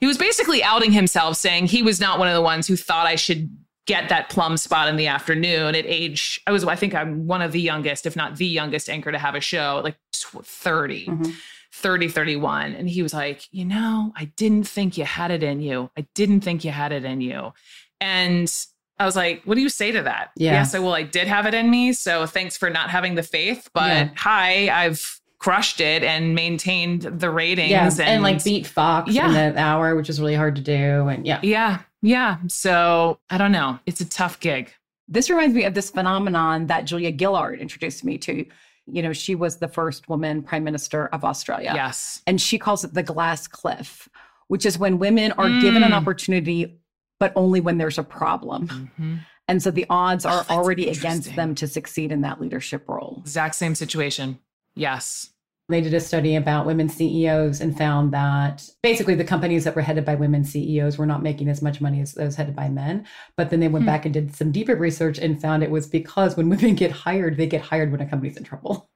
He 0.00 0.06
was 0.06 0.18
basically 0.18 0.62
outing 0.62 0.92
himself, 0.92 1.36
saying 1.36 1.66
he 1.66 1.82
was 1.82 2.00
not 2.00 2.18
one 2.18 2.28
of 2.28 2.34
the 2.34 2.42
ones 2.42 2.66
who 2.66 2.76
thought 2.76 3.06
I 3.06 3.16
should 3.16 3.50
get 3.86 4.08
that 4.08 4.28
plum 4.28 4.56
spot 4.56 4.88
in 4.88 4.96
the 4.96 5.06
afternoon 5.06 5.74
at 5.74 5.86
age. 5.86 6.40
I 6.46 6.52
was, 6.52 6.64
I 6.64 6.76
think, 6.76 6.94
I'm 6.94 7.26
one 7.26 7.40
of 7.40 7.52
the 7.52 7.60
youngest, 7.60 8.04
if 8.04 8.16
not 8.16 8.36
the 8.36 8.46
youngest 8.46 8.90
anchor 8.90 9.12
to 9.12 9.18
have 9.18 9.34
a 9.34 9.40
show, 9.40 9.80
like 9.82 9.96
tw- 10.12 10.44
30. 10.44 11.06
Mm-hmm. 11.06 11.30
30, 11.72 12.08
31. 12.08 12.72
And 12.74 12.88
he 12.88 13.02
was 13.02 13.12
like, 13.12 13.46
You 13.52 13.64
know, 13.64 14.12
I 14.16 14.26
didn't 14.36 14.66
think 14.66 14.96
you 14.96 15.04
had 15.04 15.30
it 15.30 15.42
in 15.42 15.60
you. 15.60 15.90
I 15.96 16.06
didn't 16.14 16.40
think 16.40 16.64
you 16.64 16.70
had 16.70 16.92
it 16.92 17.04
in 17.04 17.20
you. 17.20 17.52
And 18.00 18.52
I 18.98 19.04
was 19.04 19.16
like, 19.16 19.42
What 19.44 19.54
do 19.56 19.60
you 19.60 19.68
say 19.68 19.92
to 19.92 20.02
that? 20.02 20.30
Yeah. 20.36 20.52
Yeah. 20.52 20.62
So, 20.64 20.82
well, 20.82 20.94
I 20.94 21.02
did 21.02 21.26
have 21.28 21.46
it 21.46 21.54
in 21.54 21.70
me. 21.70 21.92
So 21.92 22.26
thanks 22.26 22.56
for 22.56 22.70
not 22.70 22.90
having 22.90 23.14
the 23.14 23.22
faith. 23.22 23.68
But 23.74 23.88
Yeah. 23.90 24.08
hi, 24.16 24.68
I've 24.70 25.20
crushed 25.38 25.80
it 25.80 26.02
and 26.02 26.34
maintained 26.34 27.02
the 27.02 27.28
ratings. 27.30 27.70
Yeah, 27.70 27.90
and, 28.00 28.22
like 28.22 28.42
beat 28.42 28.66
Fox 28.66 29.12
Yeah. 29.12 29.26
in 29.28 29.54
the 29.54 29.60
hour, 29.60 29.94
which 29.94 30.08
is 30.08 30.18
really 30.18 30.34
hard 30.34 30.56
to 30.56 30.62
do. 30.62 31.08
And 31.08 31.26
yeah. 31.26 31.40
Yeah. 31.42 31.80
Yeah. 32.02 32.38
So 32.48 33.18
I 33.30 33.36
don't 33.38 33.52
know. 33.52 33.78
It's 33.86 34.00
a 34.00 34.08
tough 34.08 34.40
gig. 34.40 34.72
This 35.08 35.28
reminds 35.30 35.54
me 35.54 35.64
of 35.64 35.74
this 35.74 35.90
phenomenon 35.90 36.66
that 36.66 36.84
Julia 36.86 37.12
Gillard 37.16 37.60
introduced 37.60 38.02
me 38.04 38.18
to. 38.18 38.44
You 38.88 39.02
know, 39.02 39.12
she 39.12 39.34
was 39.34 39.58
the 39.58 39.68
first 39.68 40.08
woman 40.08 40.42
prime 40.42 40.62
minister 40.64 41.08
of 41.08 41.24
Australia. 41.24 41.72
Yes. 41.74 42.22
And 42.26 42.40
she 42.40 42.56
calls 42.58 42.84
it 42.84 42.94
the 42.94 43.02
glass 43.02 43.46
cliff, 43.48 44.08
which 44.48 44.64
is 44.64 44.78
when 44.78 44.98
women 44.98 45.32
are 45.32 45.48
given 45.60 45.82
an 45.82 45.90
Mm. 45.90 45.96
opportunity, 45.96 46.78
but 47.20 47.32
only 47.36 47.60
when 47.60 47.78
there's 47.78 47.98
a 47.98 48.02
problem. 48.02 48.68
Mm-hmm. 48.68 49.14
And 49.48 49.62
so 49.62 49.70
the 49.70 49.86
odds 49.88 50.26
Oh, 50.26 50.30
are 50.30 50.46
already 50.50 50.88
against 50.88 51.36
them 51.36 51.54
to 51.56 51.68
succeed 51.68 52.10
in 52.12 52.22
that 52.22 52.40
leadership 52.40 52.88
role. 52.88 53.18
Exact 53.20 53.54
same 53.54 53.74
situation. 53.74 54.38
Yes. 54.74 55.30
They 55.68 55.80
did 55.80 55.94
a 55.94 56.00
study 56.00 56.36
about 56.36 56.64
women 56.66 56.88
CEOs 56.88 57.60
and 57.60 57.76
found 57.76 58.12
that 58.12 58.68
basically 58.84 59.14
the 59.16 59.24
companies 59.24 59.64
that 59.64 59.74
were 59.74 59.82
headed 59.82 60.04
by 60.04 60.14
women 60.14 60.44
CEOs 60.44 60.96
were 60.96 61.06
not 61.06 61.22
making 61.24 61.48
as 61.48 61.60
much 61.60 61.80
money 61.80 62.00
as 62.00 62.14
those 62.14 62.36
headed 62.36 62.54
by 62.54 62.68
men. 62.68 63.04
But 63.36 63.50
then 63.50 63.58
they 63.60 63.66
went 63.68 63.82
Hmm. 63.84 63.86
back 63.88 64.04
and 64.04 64.14
did 64.14 64.34
some 64.36 64.52
deeper 64.52 64.76
research 64.76 65.18
and 65.18 65.40
found 65.40 65.62
it 65.64 65.70
was 65.70 65.86
because 65.88 66.36
when 66.36 66.48
women 66.48 66.74
get 66.76 66.92
hired, 66.92 67.36
they 67.36 67.46
get 67.48 67.62
hired 67.62 67.90
when 67.90 68.00
a 68.00 68.06
company's 68.06 68.36
in 68.36 68.44
trouble. 68.44 68.88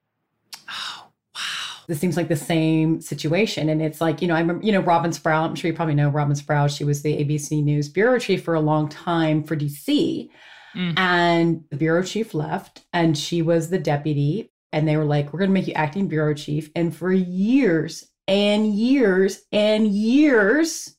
This 1.90 1.98
seems 1.98 2.16
like 2.16 2.28
the 2.28 2.36
same 2.36 3.00
situation. 3.00 3.68
And 3.68 3.82
it's 3.82 4.00
like, 4.00 4.22
you 4.22 4.28
know, 4.28 4.36
I 4.36 4.40
remember, 4.40 4.64
you 4.64 4.70
know, 4.70 4.78
Robin 4.80 5.12
Sproul, 5.12 5.42
I'm 5.42 5.56
sure 5.56 5.68
you 5.68 5.76
probably 5.76 5.96
know 5.96 6.08
Robin 6.08 6.36
Sproul. 6.36 6.68
She 6.68 6.84
was 6.84 7.02
the 7.02 7.12
ABC 7.18 7.64
News 7.64 7.88
bureau 7.88 8.16
chief 8.20 8.44
for 8.44 8.54
a 8.54 8.60
long 8.60 8.88
time 8.88 9.42
for 9.42 9.56
DC. 9.56 10.30
Mm. 10.76 10.96
And 10.96 11.64
the 11.72 11.76
bureau 11.76 12.04
chief 12.04 12.32
left 12.32 12.82
and 12.92 13.18
she 13.18 13.42
was 13.42 13.70
the 13.70 13.78
deputy. 13.78 14.52
And 14.72 14.86
they 14.86 14.96
were 14.96 15.04
like, 15.04 15.32
we're 15.32 15.40
going 15.40 15.50
to 15.50 15.54
make 15.54 15.66
you 15.66 15.72
acting 15.74 16.06
bureau 16.06 16.32
chief. 16.32 16.70
And 16.76 16.94
for 16.94 17.10
years 17.10 18.06
and 18.28 18.72
years 18.72 19.40
and 19.50 19.88
years, 19.88 20.94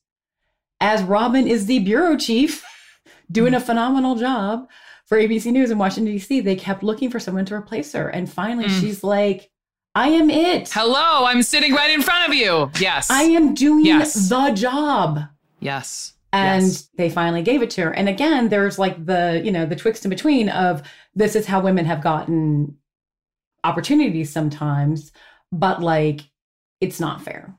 as 0.82 1.04
Robin 1.04 1.48
is 1.48 1.68
the 1.68 1.80
bureau 1.80 2.18
chief 2.18 2.66
doing 3.32 3.54
a 3.54 3.62
phenomenal 3.62 4.16
job 4.16 4.68
for 5.06 5.18
ABC 5.18 5.54
News 5.54 5.72
in 5.72 5.78
Washington, 5.78 6.12
D.C., 6.12 6.42
they 6.42 6.58
kept 6.58 6.84
looking 6.84 7.10
for 7.10 7.20
someone 7.20 7.46
to 7.46 7.56
replace 7.56 7.94
her. 7.94 8.10
And 8.10 8.30
finally, 8.30 8.66
Mm. 8.66 8.82
she's 8.82 9.06
like, 9.06 9.51
I 9.94 10.08
am 10.10 10.30
it. 10.30 10.70
Hello, 10.72 11.26
I'm 11.26 11.44
sitting 11.44 11.74
right 11.74 11.92
in 11.92 12.02
front 12.02 12.28
of 12.30 12.34
you. 12.34 12.72
Yes. 12.80 13.10
I 13.10 13.24
am 13.24 13.54
doing 13.54 13.86
Yes. 13.86 14.30
the 14.30 14.52
job. 14.52 15.20
Yes. 15.60 16.14
And 16.32 16.64
Yes. 16.64 16.90
they 16.98 17.10
finally 17.10 17.42
gave 17.42 17.62
it 17.62 17.70
to 17.72 17.82
her. 17.84 17.92
And 17.92 18.08
again, 18.08 18.48
there's 18.48 18.80
like 18.80 19.06
the, 19.06 19.42
you 19.44 19.52
know, 19.52 19.66
the 19.66 19.76
twixt 19.76 20.06
in 20.06 20.10
between 20.10 20.48
of 20.48 20.82
this 21.14 21.36
is 21.36 21.46
how 21.46 21.60
women 21.60 21.86
have 21.86 22.02
gotten 22.02 22.78
opportunities 23.66 24.32
sometimes, 24.32 25.12
but 25.52 25.82
like 25.82 26.22
it's 26.80 27.00
not 27.02 27.22
fair. 27.22 27.54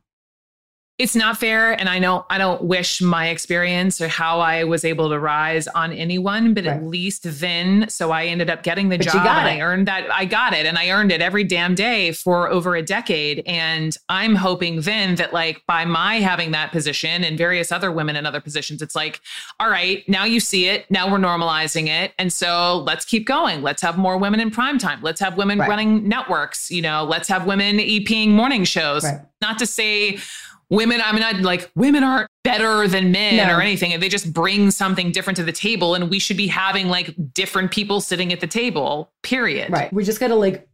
It's 1.03 1.17
not 1.17 1.37
fair 1.37 1.73
and 1.81 1.89
i 1.89 1.99
know 1.99 2.25
i 2.31 2.39
don't 2.39 2.63
wish 2.63 3.03
my 3.03 3.29
experience 3.29 4.01
or 4.01 4.07
how 4.07 4.39
i 4.39 4.63
was 4.63 4.85
able 4.85 5.09
to 5.11 5.19
rise 5.19 5.67
on 5.69 5.91
anyone 5.93 6.55
but 6.55 6.65
at 6.65 6.85
least 6.85 7.23
then 7.41 7.89
so 7.89 8.13
i 8.13 8.25
ended 8.27 8.49
up 8.49 8.63
getting 8.63 8.89
the 8.89 8.99
But 8.99 9.07
job 9.07 9.25
got 9.25 9.39
and 9.47 9.49
it. 9.49 9.61
i 9.61 9.61
earned 9.67 9.89
that 9.89 10.09
i 10.13 10.25
got 10.25 10.53
it 10.53 10.65
and 10.65 10.79
i 10.79 10.91
earned 10.91 11.11
it 11.11 11.21
every 11.21 11.43
damn 11.43 11.75
day 11.75 12.13
for 12.13 12.49
over 12.49 12.77
a 12.77 12.83
decade 12.83 13.43
and 13.47 13.97
i'm 14.09 14.37
hoping 14.37 14.83
then 14.83 15.17
that 15.17 15.33
like 15.33 15.61
by 15.67 15.85
my 15.85 16.17
having 16.21 16.53
that 16.53 16.71
position 16.71 17.25
and 17.25 17.37
various 17.37 17.73
other 17.73 17.91
women 17.91 18.15
in 18.15 18.25
other 18.25 18.41
positions 18.41 18.81
it's 18.81 18.95
like 18.95 19.21
all 19.59 19.69
right 19.69 20.09
now 20.09 20.25
you 20.25 20.39
see 20.39 20.69
it 20.69 20.89
now 20.91 21.11
we're 21.11 21.19
normalizing 21.19 21.89
it 21.89 22.13
and 22.19 22.33
so 22.33 22.79
let's 22.87 23.05
keep 23.05 23.27
going 23.27 23.61
let's 23.63 23.83
have 23.83 23.99
more 23.99 24.17
women 24.19 24.39
in 24.39 24.51
prime 24.53 24.79
time 24.79 25.01
let's 25.03 25.21
have 25.21 25.37
women 25.37 25.59
Right. 25.59 25.69
running 25.69 26.09
networks 26.09 26.71
you 26.71 26.81
know 26.81 27.03
let's 27.05 27.29
have 27.29 27.45
women 27.47 27.79
EPing 27.79 28.29
morning 28.29 28.63
shows 28.65 29.03
Right. 29.05 29.21
not 29.41 29.59
to 29.59 29.67
say 29.67 30.19
women 30.73 31.01
i'm 31.05 31.17
not 31.17 31.37
like 31.43 31.71
women 31.77 32.03
aren't 32.03 32.29
better 32.43 32.89
than 32.89 33.13
men 33.13 33.37
No. 33.37 33.57
or 33.57 33.61
anything 33.61 33.99
they 34.01 34.09
just 34.09 34.33
bring 34.33 34.71
something 34.73 35.13
different 35.13 35.37
to 35.37 35.45
the 35.45 35.53
table 35.53 35.95
and 35.95 36.11
we 36.11 36.19
should 36.19 36.37
be 36.37 36.49
having 36.49 36.89
like 36.89 37.15
different 37.35 37.71
people 37.71 38.01
sitting 38.01 38.33
at 38.33 38.41
the 38.41 38.47
table 38.49 39.13
period 39.23 39.71
Right. 39.71 39.93
We 39.93 40.03
just 40.03 40.19
got 40.19 40.29
to 40.29 40.35
like 40.35 40.67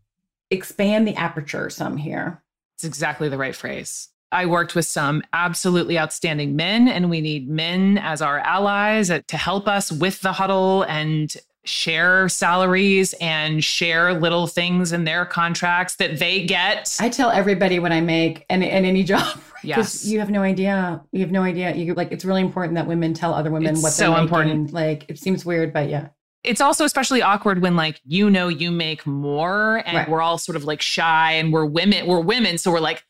expand 0.50 1.06
the 1.06 1.14
aperture 1.16 1.68
some 1.68 1.96
here. 1.98 2.42
it's 2.76 2.84
exactly 2.84 3.28
the 3.28 3.36
right 3.36 3.54
phrase 3.54 4.08
i 4.32 4.46
worked 4.46 4.74
with 4.74 4.86
some 4.86 5.22
absolutely 5.32 5.98
outstanding 5.98 6.56
men 6.56 6.88
and 6.88 7.10
we 7.10 7.20
need 7.20 7.48
men 7.48 7.98
as 7.98 8.22
our 8.22 8.38
allies 8.38 9.08
to 9.08 9.36
help 9.36 9.66
us 9.68 9.90
with 9.92 10.20
the 10.22 10.32
huddle 10.32 10.82
and 10.84 11.36
share 11.68 12.28
salaries 12.28 13.14
and 13.20 13.62
share 13.62 14.14
little 14.14 14.46
things 14.46 14.92
in 14.92 15.04
their 15.04 15.24
contracts 15.26 15.96
that 15.96 16.18
they 16.18 16.44
get. 16.44 16.96
I 17.00 17.08
tell 17.08 17.30
everybody 17.30 17.78
when 17.78 17.92
I 17.92 18.00
make 18.00 18.44
and 18.50 18.64
in 18.64 18.84
any 18.84 19.04
job. 19.04 19.40
Yes. 19.64 20.04
You 20.06 20.20
have 20.20 20.30
no 20.30 20.42
idea. 20.42 21.02
You 21.10 21.18
have 21.22 21.32
no 21.32 21.42
idea. 21.42 21.74
You 21.74 21.92
like 21.94 22.12
it's 22.12 22.24
really 22.24 22.42
important 22.42 22.76
that 22.76 22.86
women 22.86 23.12
tell 23.12 23.34
other 23.34 23.50
women 23.50 23.72
It's 23.72 23.82
what 23.82 23.90
so 23.92 24.14
important. 24.14 24.72
Like 24.72 25.04
it 25.08 25.18
seems 25.18 25.44
weird, 25.44 25.72
but 25.72 25.88
yeah. 25.88 26.10
It's 26.44 26.60
also 26.60 26.84
especially 26.84 27.22
awkward 27.22 27.60
when 27.60 27.74
like 27.74 28.00
you 28.04 28.30
know 28.30 28.46
you 28.46 28.70
make 28.70 29.04
more 29.04 29.82
and 29.84 29.96
Right. 29.96 30.08
we're 30.08 30.22
all 30.22 30.38
sort 30.38 30.54
of 30.54 30.62
like 30.62 30.80
shy 30.80 31.32
and 31.32 31.52
we're 31.52 31.66
women, 31.66 32.06
we're 32.06 32.20
women, 32.20 32.56
so 32.56 32.70
we're 32.70 32.78
like 32.78 33.02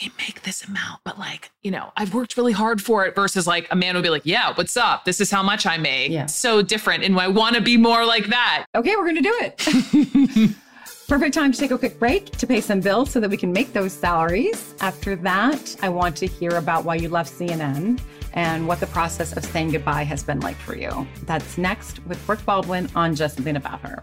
we 0.00 0.10
make 0.18 0.42
this 0.42 0.64
amount, 0.64 1.00
but 1.04 1.18
like, 1.18 1.50
you 1.62 1.70
know, 1.70 1.92
I've 1.96 2.14
worked 2.14 2.36
really 2.36 2.52
hard 2.52 2.82
for 2.82 3.06
it 3.06 3.14
versus 3.14 3.46
like 3.46 3.68
a 3.70 3.76
man 3.76 3.94
would 3.94 4.02
be 4.02 4.10
like, 4.10 4.22
yeah, 4.24 4.52
what's 4.54 4.76
up? 4.76 5.04
This 5.04 5.20
is 5.20 5.30
how 5.30 5.42
much 5.42 5.66
I 5.66 5.76
make. 5.76 6.10
Yeah. 6.10 6.26
So 6.26 6.62
different. 6.62 7.04
And 7.04 7.18
I 7.18 7.28
want 7.28 7.54
to 7.54 7.62
be 7.62 7.76
more 7.76 8.04
like 8.04 8.26
that. 8.26 8.66
Okay, 8.74 8.96
we're 8.96 9.06
gonna 9.06 9.22
do 9.22 9.40
it. 9.40 10.56
Perfect 11.08 11.34
time 11.34 11.52
to 11.52 11.58
take 11.58 11.70
a 11.70 11.78
quick 11.78 11.98
break 11.98 12.30
to 12.38 12.46
pay 12.46 12.60
some 12.60 12.80
bills 12.80 13.10
so 13.10 13.20
that 13.20 13.30
we 13.30 13.36
can 13.36 13.52
make 13.52 13.72
those 13.72 13.92
salaries. 13.92 14.74
After 14.80 15.14
that, 15.16 15.76
I 15.82 15.90
want 15.90 16.16
to 16.16 16.26
hear 16.26 16.56
about 16.56 16.84
why 16.84 16.94
you 16.96 17.08
left 17.08 17.32
CNN 17.32 18.00
and 18.32 18.66
what 18.66 18.80
the 18.80 18.86
process 18.86 19.36
of 19.36 19.44
saying 19.44 19.70
goodbye 19.72 20.04
has 20.04 20.22
been 20.22 20.40
like 20.40 20.56
for 20.56 20.74
you. 20.74 21.06
That's 21.24 21.56
next 21.58 22.04
with 22.06 22.24
Brooke 22.26 22.44
Baldwin 22.44 22.88
on 22.96 23.14
Just 23.14 23.36
Something 23.36 23.56
About 23.56 23.80
Her. 23.80 24.02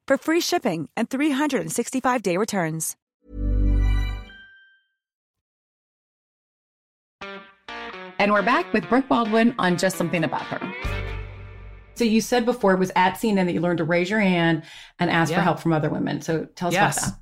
for 0.11 0.17
free 0.17 0.41
shipping 0.41 0.89
and 0.97 1.09
365-day 1.09 2.35
returns. 2.35 2.97
And 8.19 8.33
we're 8.33 8.41
back 8.41 8.73
with 8.73 8.89
Brooke 8.89 9.07
Baldwin 9.07 9.55
on 9.57 9.77
Just 9.77 9.95
Something 9.95 10.25
About 10.25 10.41
Her. 10.41 10.73
So 11.93 12.03
you 12.03 12.19
said 12.19 12.43
before 12.43 12.73
it 12.73 12.77
was 12.79 12.91
at 12.97 13.13
CNN 13.13 13.45
that 13.45 13.53
you 13.53 13.61
learned 13.61 13.77
to 13.77 13.85
raise 13.85 14.09
your 14.09 14.19
hand 14.19 14.63
and 14.99 15.09
ask 15.09 15.33
for 15.33 15.39
help 15.39 15.61
from 15.61 15.71
other 15.71 15.89
women. 15.89 16.19
So 16.19 16.43
tell 16.55 16.67
us 16.67 16.73
yes. 16.73 16.97
about 16.97 17.07
that. 17.07 17.20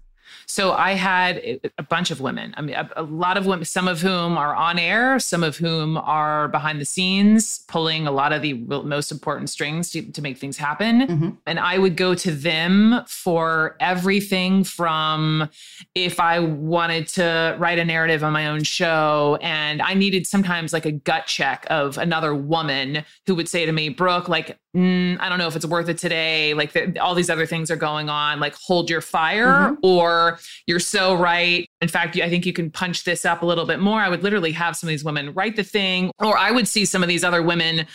So 0.50 0.74
I 0.74 0.94
had 0.94 1.38
a- 1.78 1.84
bunch 1.84 2.12
of 2.12 2.20
women. 2.22 2.54
I 2.58 2.62
mean, 2.62 2.76
a, 2.76 2.90
a 2.98 3.04
lot 3.04 3.38
of 3.38 3.46
women, 3.46 3.66
some 3.66 3.88
of 3.88 4.02
whom 4.02 4.38
are 4.38 4.56
on 4.56 4.78
air, 4.78 5.20
some 5.20 5.44
of 5.44 5.58
whom 5.58 5.98
are 5.98 6.48
behind 6.50 6.80
the 6.82 6.86
scenes, 6.86 7.60
pulling 7.68 8.06
a 8.08 8.12
lot 8.12 8.32
of 8.34 8.42
the 8.42 8.54
most 8.54 9.12
important 9.12 9.50
strings 9.50 9.90
to, 9.92 10.02
to 10.12 10.22
make 10.22 10.38
things 10.38 10.58
happen. 10.58 11.40
And 11.48 11.60
I 11.60 11.78
would 11.78 11.96
go 11.98 12.14
to 12.16 12.32
them 12.32 13.04
for 13.08 13.76
everything 13.80 14.64
from 14.64 15.50
if 15.96 16.20
I 16.20 16.40
wanted 16.40 17.08
to 17.10 17.56
write 17.60 17.80
a 17.80 17.86
narrative 17.86 18.24
on 18.24 18.34
my 18.34 18.48
own 18.48 18.64
show 18.64 19.38
and 19.42 19.82
I 19.82 19.94
needed 19.94 20.26
sometimes 20.28 20.74
like 20.74 20.86
a 20.86 20.92
gut 20.92 21.26
check 21.28 21.66
of 21.70 21.98
another 21.98 22.34
woman 22.36 23.04
who 23.28 23.36
would 23.36 23.50
say 23.50 23.66
to 23.66 23.72
me, 23.72 23.90
Brooke, 23.90 24.28
like, 24.30 24.58
mm, 24.76 25.20
I 25.20 25.30
don't 25.30 25.40
know 25.40 25.48
if 25.48 25.56
it's 25.56 25.66
worth 25.66 25.90
it 25.90 25.98
today. 25.98 26.54
Like, 26.54 26.74
the, 26.74 26.98
all 27.00 27.16
these 27.16 27.30
other 27.30 27.46
things 27.46 27.70
are 27.72 27.76
going 27.76 28.10
on. 28.10 28.40
Like, 28.40 28.56
hold 28.56 28.90
your 28.90 29.02
fire, 29.02 29.76
or 29.84 30.39
you're 30.68 30.80
so 30.80 31.16
right. 31.16 31.68
In 31.82 31.88
fact, 31.88 32.18
I 32.18 32.30
think 32.30 32.46
you 32.46 32.54
can 32.54 32.72
punch 32.72 33.04
this 33.04 33.26
up 33.26 33.42
a 33.42 33.46
little 33.46 33.66
bit 33.66 33.80
more. 33.80 34.00
I 34.00 34.10
would 34.10 34.24
literally 34.24 34.52
have 34.52 34.76
some 34.76 34.88
of 34.88 34.92
these 34.92 35.04
women 35.04 35.34
write 35.34 35.56
the 35.56 35.64
thing, 35.64 36.12
or 36.20 36.38
I 36.38 36.52
would 36.52 36.68
see 36.68 36.86
some 36.86 37.04
of 37.04 37.10
these 37.10 37.24
other 37.24 37.42
women 37.42 37.86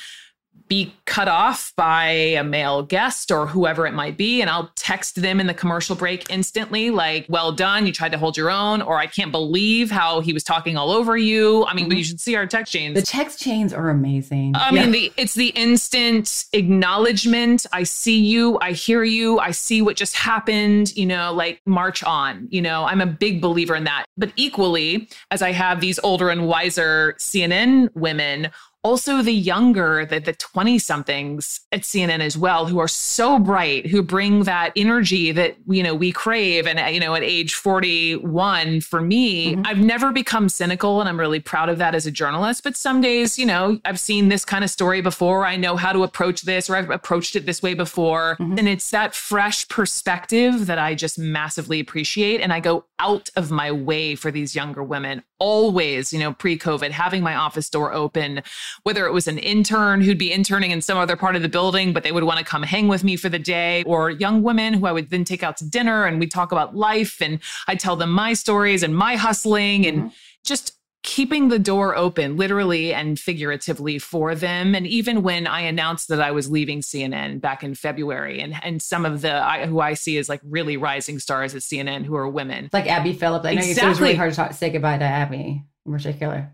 be 0.67 0.95
cut 1.05 1.29
off 1.29 1.75
by 1.77 2.09
a 2.09 2.43
male 2.43 2.83
guest 2.83 3.31
or 3.31 3.47
whoever 3.47 3.87
it 3.87 3.93
might 3.93 4.17
be. 4.17 4.41
And 4.41 4.49
I'll 4.49 4.73
text 4.77 5.21
them 5.21 5.39
in 5.39 5.47
the 5.47 5.53
commercial 5.53 5.95
break 5.95 6.31
instantly, 6.31 6.91
like, 6.91 7.27
well 7.29 7.53
done, 7.53 7.87
you 7.87 7.93
tried 7.93 8.13
to 8.13 8.19
hold 8.19 8.37
your 8.37 8.51
own, 8.51 8.81
or 8.81 8.97
I 8.97 9.07
can't 9.07 9.31
believe 9.31 9.91
how 9.91 10.21
he 10.21 10.33
was 10.33 10.43
talking 10.43 10.77
all 10.79 10.91
over 10.91 11.17
you. 11.19 11.67
I 11.67 11.75
mean, 11.75 11.89
mm-hmm. 11.91 11.99
you 11.99 12.05
should 12.05 12.19
see 12.19 12.35
our 12.35 12.47
text 12.47 12.73
chains. 12.73 12.95
The 12.99 13.03
text 13.03 13.41
chains 13.41 13.75
are 13.75 13.91
amazing. 13.91 14.57
I 14.57 14.71
Yeah. 14.71 14.83
mean, 14.83 14.93
the, 14.93 15.13
it's 15.19 15.35
the 15.35 15.49
instant 15.49 16.47
acknowledgement. 16.55 17.67
I 17.73 17.83
see 17.83 18.19
you. 18.21 18.59
I 18.61 18.73
hear 18.73 19.05
you. 19.05 19.39
I 19.39 19.51
see 19.51 19.83
what 19.83 19.97
just 19.97 20.17
happened. 20.17 20.97
You 20.97 21.07
know, 21.07 21.33
like 21.33 21.61
march 21.67 22.03
on. 22.03 22.49
You 22.51 22.63
know, 22.63 22.85
I'm 22.85 23.03
a 23.03 23.07
big 23.07 23.43
believer 23.43 23.75
in 23.75 23.85
that. 23.85 24.07
But 24.17 24.33
equally, 24.37 25.09
as 25.31 25.43
I 25.43 25.53
have 25.53 25.81
these 25.81 25.99
older 26.03 26.31
and 26.31 26.47
wiser 26.47 27.17
CNN 27.19 27.91
women, 27.95 28.51
also 28.85 29.23
the 29.23 29.33
younger, 29.33 30.05
the, 30.05 30.21
the 30.21 30.35
20 30.35 30.79
somethings 30.79 31.61
at 31.73 31.81
CNN 31.81 32.21
as 32.21 32.37
well, 32.37 32.67
who 32.67 32.79
are 32.79 32.87
so 32.87 33.39
bright, 33.39 33.87
who 33.87 34.03
bring 34.03 34.43
that 34.43 34.73
energy 34.77 35.33
that, 35.33 35.57
you 35.67 35.83
know, 35.83 35.95
we 35.95 36.13
crave. 36.13 36.67
And, 36.67 36.79
uh, 36.79 36.85
you 36.85 37.01
know, 37.01 37.15
at 37.15 37.23
age 37.23 37.55
41, 37.55 38.83
for 38.83 39.01
me, 39.01 39.57
I've 39.65 39.79
never 39.79 40.13
become 40.13 40.51
cynical 40.51 41.01
and 41.01 41.09
I'm 41.09 41.19
really 41.19 41.41
proud 41.41 41.71
of 41.71 41.79
that 41.79 41.95
as 41.95 42.05
a 42.07 42.11
journalist. 42.11 42.63
But 42.63 42.77
some 42.77 43.01
days, 43.01 43.39
you 43.39 43.47
know, 43.47 43.81
I've 43.87 43.99
seen 43.99 44.29
this 44.29 44.45
kind 44.45 44.63
of 44.63 44.69
story 44.69 45.01
before. 45.01 45.47
I 45.47 45.57
know 45.57 45.77
how 45.77 45.93
to 45.93 46.03
approach 46.03 46.43
this 46.43 46.69
or 46.69 46.77
I've 46.77 46.91
approached 46.91 47.37
it 47.37 47.47
this 47.47 47.63
way 47.63 47.73
before. 47.73 48.37
And 48.39 48.69
it's 48.69 48.91
that 48.91 49.15
fresh 49.15 49.67
perspective 49.69 50.67
that 50.67 50.79
I 50.79 50.95
just 50.95 51.19
massively 51.19 51.81
appreciate. 51.81 52.43
And 52.43 52.53
I 52.53 52.61
go 52.61 52.85
out 52.99 53.31
of 53.35 53.51
my 53.51 53.73
way 53.73 54.15
for 54.15 54.31
these 54.31 54.55
younger 54.55 54.83
women 54.83 55.23
always, 55.45 56.11
you 56.11 56.19
know, 56.19 56.33
pre 56.33 56.59
COVID, 56.59 56.91
having 56.91 57.23
my 57.23 57.35
office 57.35 57.69
door 57.69 57.93
open, 57.93 58.43
whether 58.83 59.07
it 59.07 59.13
was 59.13 59.29
an 59.29 59.39
intern 59.39 60.01
who'd 60.01 60.19
be 60.19 60.33
interning 60.33 60.71
in 60.71 60.83
some 60.83 60.99
other 60.99 61.17
part 61.17 61.37
of 61.37 61.43
the 61.43 61.49
building, 61.49 61.93
but 61.93 62.03
they 62.03 62.13
would 62.13 62.25
want 62.25 62.39
to 62.39 62.45
come 62.45 62.63
hang 62.63 62.89
with 62.89 63.05
me 63.05 63.17
for 63.17 63.29
the 63.29 63.39
day, 63.39 63.83
or 63.85 64.11
young 64.11 64.43
women 64.43 64.75
who 64.75 64.87
I 64.87 64.93
would 64.93 65.11
then 65.11 65.25
take 65.25 65.43
out 65.43 65.57
to 65.59 65.69
dinner 65.69 66.05
and 66.05 66.21
we 66.21 66.27
talk 66.27 66.53
about 66.53 66.77
life 66.77 67.21
and 67.21 67.41
I 67.69 67.75
tell 67.75 67.97
them 67.97 68.11
my 68.11 68.33
stories 68.33 68.83
and 68.83 68.97
my 68.97 69.17
hustling 69.17 69.87
and 69.87 69.99
mm-hmm. 69.99 70.09
just 70.45 70.73
keeping 71.03 71.49
the 71.49 71.59
door 71.59 71.95
open 71.95 72.39
literally 72.39 72.95
and 72.95 73.21
figuratively 73.21 73.99
for 73.99 74.35
them 74.35 74.75
and 74.75 74.87
even 74.87 75.23
when 75.23 75.47
i 75.47 75.61
announced 75.61 76.09
that 76.09 76.19
i 76.19 76.31
was 76.31 76.51
leaving 76.51 76.81
cnn 76.81 77.39
back 77.39 77.63
in 77.63 77.75
february 77.75 78.41
and 78.41 78.55
and 78.65 78.81
some 78.81 79.05
of 79.05 79.21
the 79.21 79.31
I, 79.31 79.67
who 79.67 79.81
i 79.81 79.93
see 79.93 80.17
as 80.17 80.31
like 80.31 80.41
really 80.43 80.79
rising 80.79 81.19
stars 81.19 81.55
at 81.55 81.61
cnn 81.61 82.07
who 82.07 82.17
are 82.17 82.27
women 82.27 82.71
like 82.73 82.87
Abby 82.87 83.13
Phillips. 83.13 83.47
I 83.47 83.55
know 83.55 83.63
you 83.63 83.75
said 83.75 83.85
it 83.85 83.89
was 83.89 84.01
really 84.01 84.15
hard 84.15 84.33
to 84.33 84.37
talk, 84.37 84.53
say 84.53 84.71
goodbye 84.71 84.99
to 84.99 85.05
Abby. 85.05 85.65
in 85.87 85.99
Killer. 85.99 86.53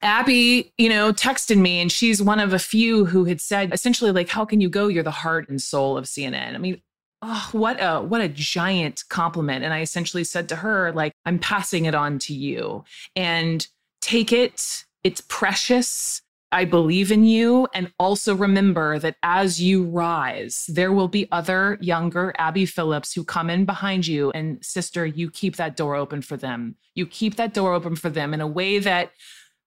Abby, 0.00 0.72
you 0.78 0.88
know, 0.88 1.12
texted 1.12 1.58
me 1.58 1.80
and 1.80 1.90
she's 1.90 2.22
one 2.22 2.40
of 2.40 2.52
a 2.52 2.58
few 2.58 3.04
who 3.06 3.24
had 3.24 3.40
said 3.40 3.72
essentially 3.72 4.12
like 4.12 4.28
how 4.28 4.44
can 4.44 4.60
you 4.60 4.68
go 4.68 4.86
you're 4.88 5.02
the 5.02 5.10
heart 5.10 5.48
and 5.48 5.60
soul 5.60 5.96
of 5.96 6.04
CNN. 6.04 6.54
I 6.54 6.58
mean, 6.58 6.80
oh, 7.22 7.48
what 7.52 7.78
a 7.80 8.00
what 8.00 8.20
a 8.20 8.28
giant 8.28 9.04
compliment 9.08 9.64
and 9.64 9.74
I 9.74 9.80
essentially 9.80 10.24
said 10.24 10.48
to 10.50 10.56
her 10.56 10.92
like 10.92 11.12
I'm 11.24 11.38
passing 11.38 11.86
it 11.86 11.94
on 11.94 12.18
to 12.20 12.34
you 12.34 12.84
and 13.16 13.66
take 14.00 14.32
it. 14.32 14.84
It's 15.02 15.22
precious. 15.22 16.22
I 16.50 16.64
believe 16.64 17.12
in 17.12 17.24
you. 17.24 17.68
And 17.74 17.92
also 17.98 18.34
remember 18.34 18.98
that 19.00 19.16
as 19.22 19.60
you 19.60 19.84
rise, 19.84 20.64
there 20.68 20.92
will 20.92 21.08
be 21.08 21.28
other 21.30 21.76
younger 21.80 22.34
Abby 22.38 22.64
Phillips 22.64 23.12
who 23.12 23.22
come 23.22 23.50
in 23.50 23.66
behind 23.66 24.06
you. 24.06 24.30
And 24.30 24.64
sister, 24.64 25.04
you 25.04 25.30
keep 25.30 25.56
that 25.56 25.76
door 25.76 25.94
open 25.94 26.22
for 26.22 26.36
them. 26.36 26.76
You 26.94 27.06
keep 27.06 27.36
that 27.36 27.52
door 27.52 27.74
open 27.74 27.96
for 27.96 28.08
them 28.08 28.32
in 28.32 28.40
a 28.40 28.46
way 28.46 28.78
that 28.78 29.12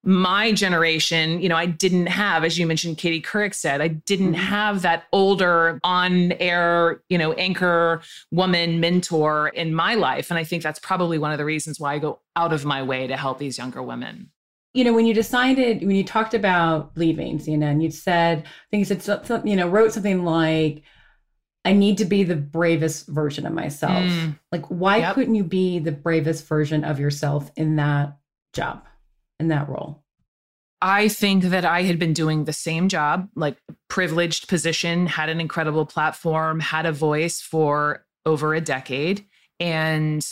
my 0.04 0.52
generation, 0.52 1.40
you 1.42 1.48
know, 1.50 1.56
I 1.56 1.68
didn't 1.68 2.08
have, 2.08 2.44
as 2.44 2.58
you 2.58 2.66
mentioned, 2.66 2.98
Katie 2.98 3.22
Couric 3.22 3.54
said, 3.54 3.82
I 3.82 3.90
didn't 3.90 4.34
have 4.34 4.82
that 4.82 5.04
older 5.12 5.80
on 5.84 6.32
air, 6.34 7.02
you 7.10 7.18
know, 7.20 7.34
anchor 7.34 8.02
woman 8.32 8.80
mentor 8.80 9.50
in 9.50 9.76
my 9.76 9.94
life. 9.94 10.32
And 10.32 10.40
I 10.40 10.44
think 10.44 10.64
that's 10.64 10.80
probably 10.80 11.20
one 11.20 11.32
of 11.32 11.38
the 11.38 11.46
reasons 11.46 11.80
why 11.80 11.94
I 11.94 12.00
go 12.00 12.20
out 12.36 12.52
of 12.52 12.66
my 12.66 12.82
way 12.82 13.06
to 13.06 13.16
help 13.16 13.38
these 13.38 13.60
younger 13.60 13.84
women. 13.84 14.32
You 14.74 14.86
know, 14.86 14.94
when 14.94 15.06
you 15.06 15.14
decided, 15.14 15.82
when 15.82 15.96
you 15.96 16.04
talked 16.04 16.34
about 16.34 16.94
leaving 16.96 17.38
CNN, 17.38 17.84
you 17.84 17.92
said, 17.92 18.40
I 18.40 18.48
think 18.72 18.80
you 18.80 18.86
said, 18.86 19.04
so- 19.04 19.22
so- 19.24 19.42
you 19.46 19.56
know, 19.56 19.68
wrote 19.68 19.94
something 19.94 20.24
like, 20.24 20.82
I 21.64 21.74
need 21.74 22.00
to 22.00 22.06
be 22.06 22.24
the 22.24 22.38
bravest 22.38 23.06
version 23.08 23.46
of 23.46 23.54
myself. 23.54 24.04
Mm. 24.06 24.40
Like, 24.52 24.66
why 24.68 24.98
Yep. 24.98 25.14
couldn't 25.14 25.36
you 25.36 25.44
be 25.44 25.78
the 25.78 25.92
bravest 25.92 26.48
version 26.48 26.84
of 26.84 27.00
yourself 27.00 27.52
in 27.56 27.76
that 27.76 28.18
job, 28.54 28.84
in 29.42 29.50
that 29.50 29.68
role? 29.68 30.04
I 30.82 31.10
think 31.10 31.44
that 31.44 31.66
I 31.66 31.84
had 31.84 32.00
been 32.00 32.14
doing 32.14 32.46
the 32.46 32.54
same 32.54 32.88
job, 32.88 33.28
like 33.36 33.58
privileged 33.88 34.48
position, 34.48 35.06
had 35.06 35.30
an 35.30 35.40
incredible 35.40 35.86
platform, 35.86 36.60
had 36.60 36.86
a 36.86 36.92
voice 36.92 37.40
for 37.42 38.06
over 38.26 38.56
a 38.56 38.62
decade. 38.62 39.26
And 39.60 40.26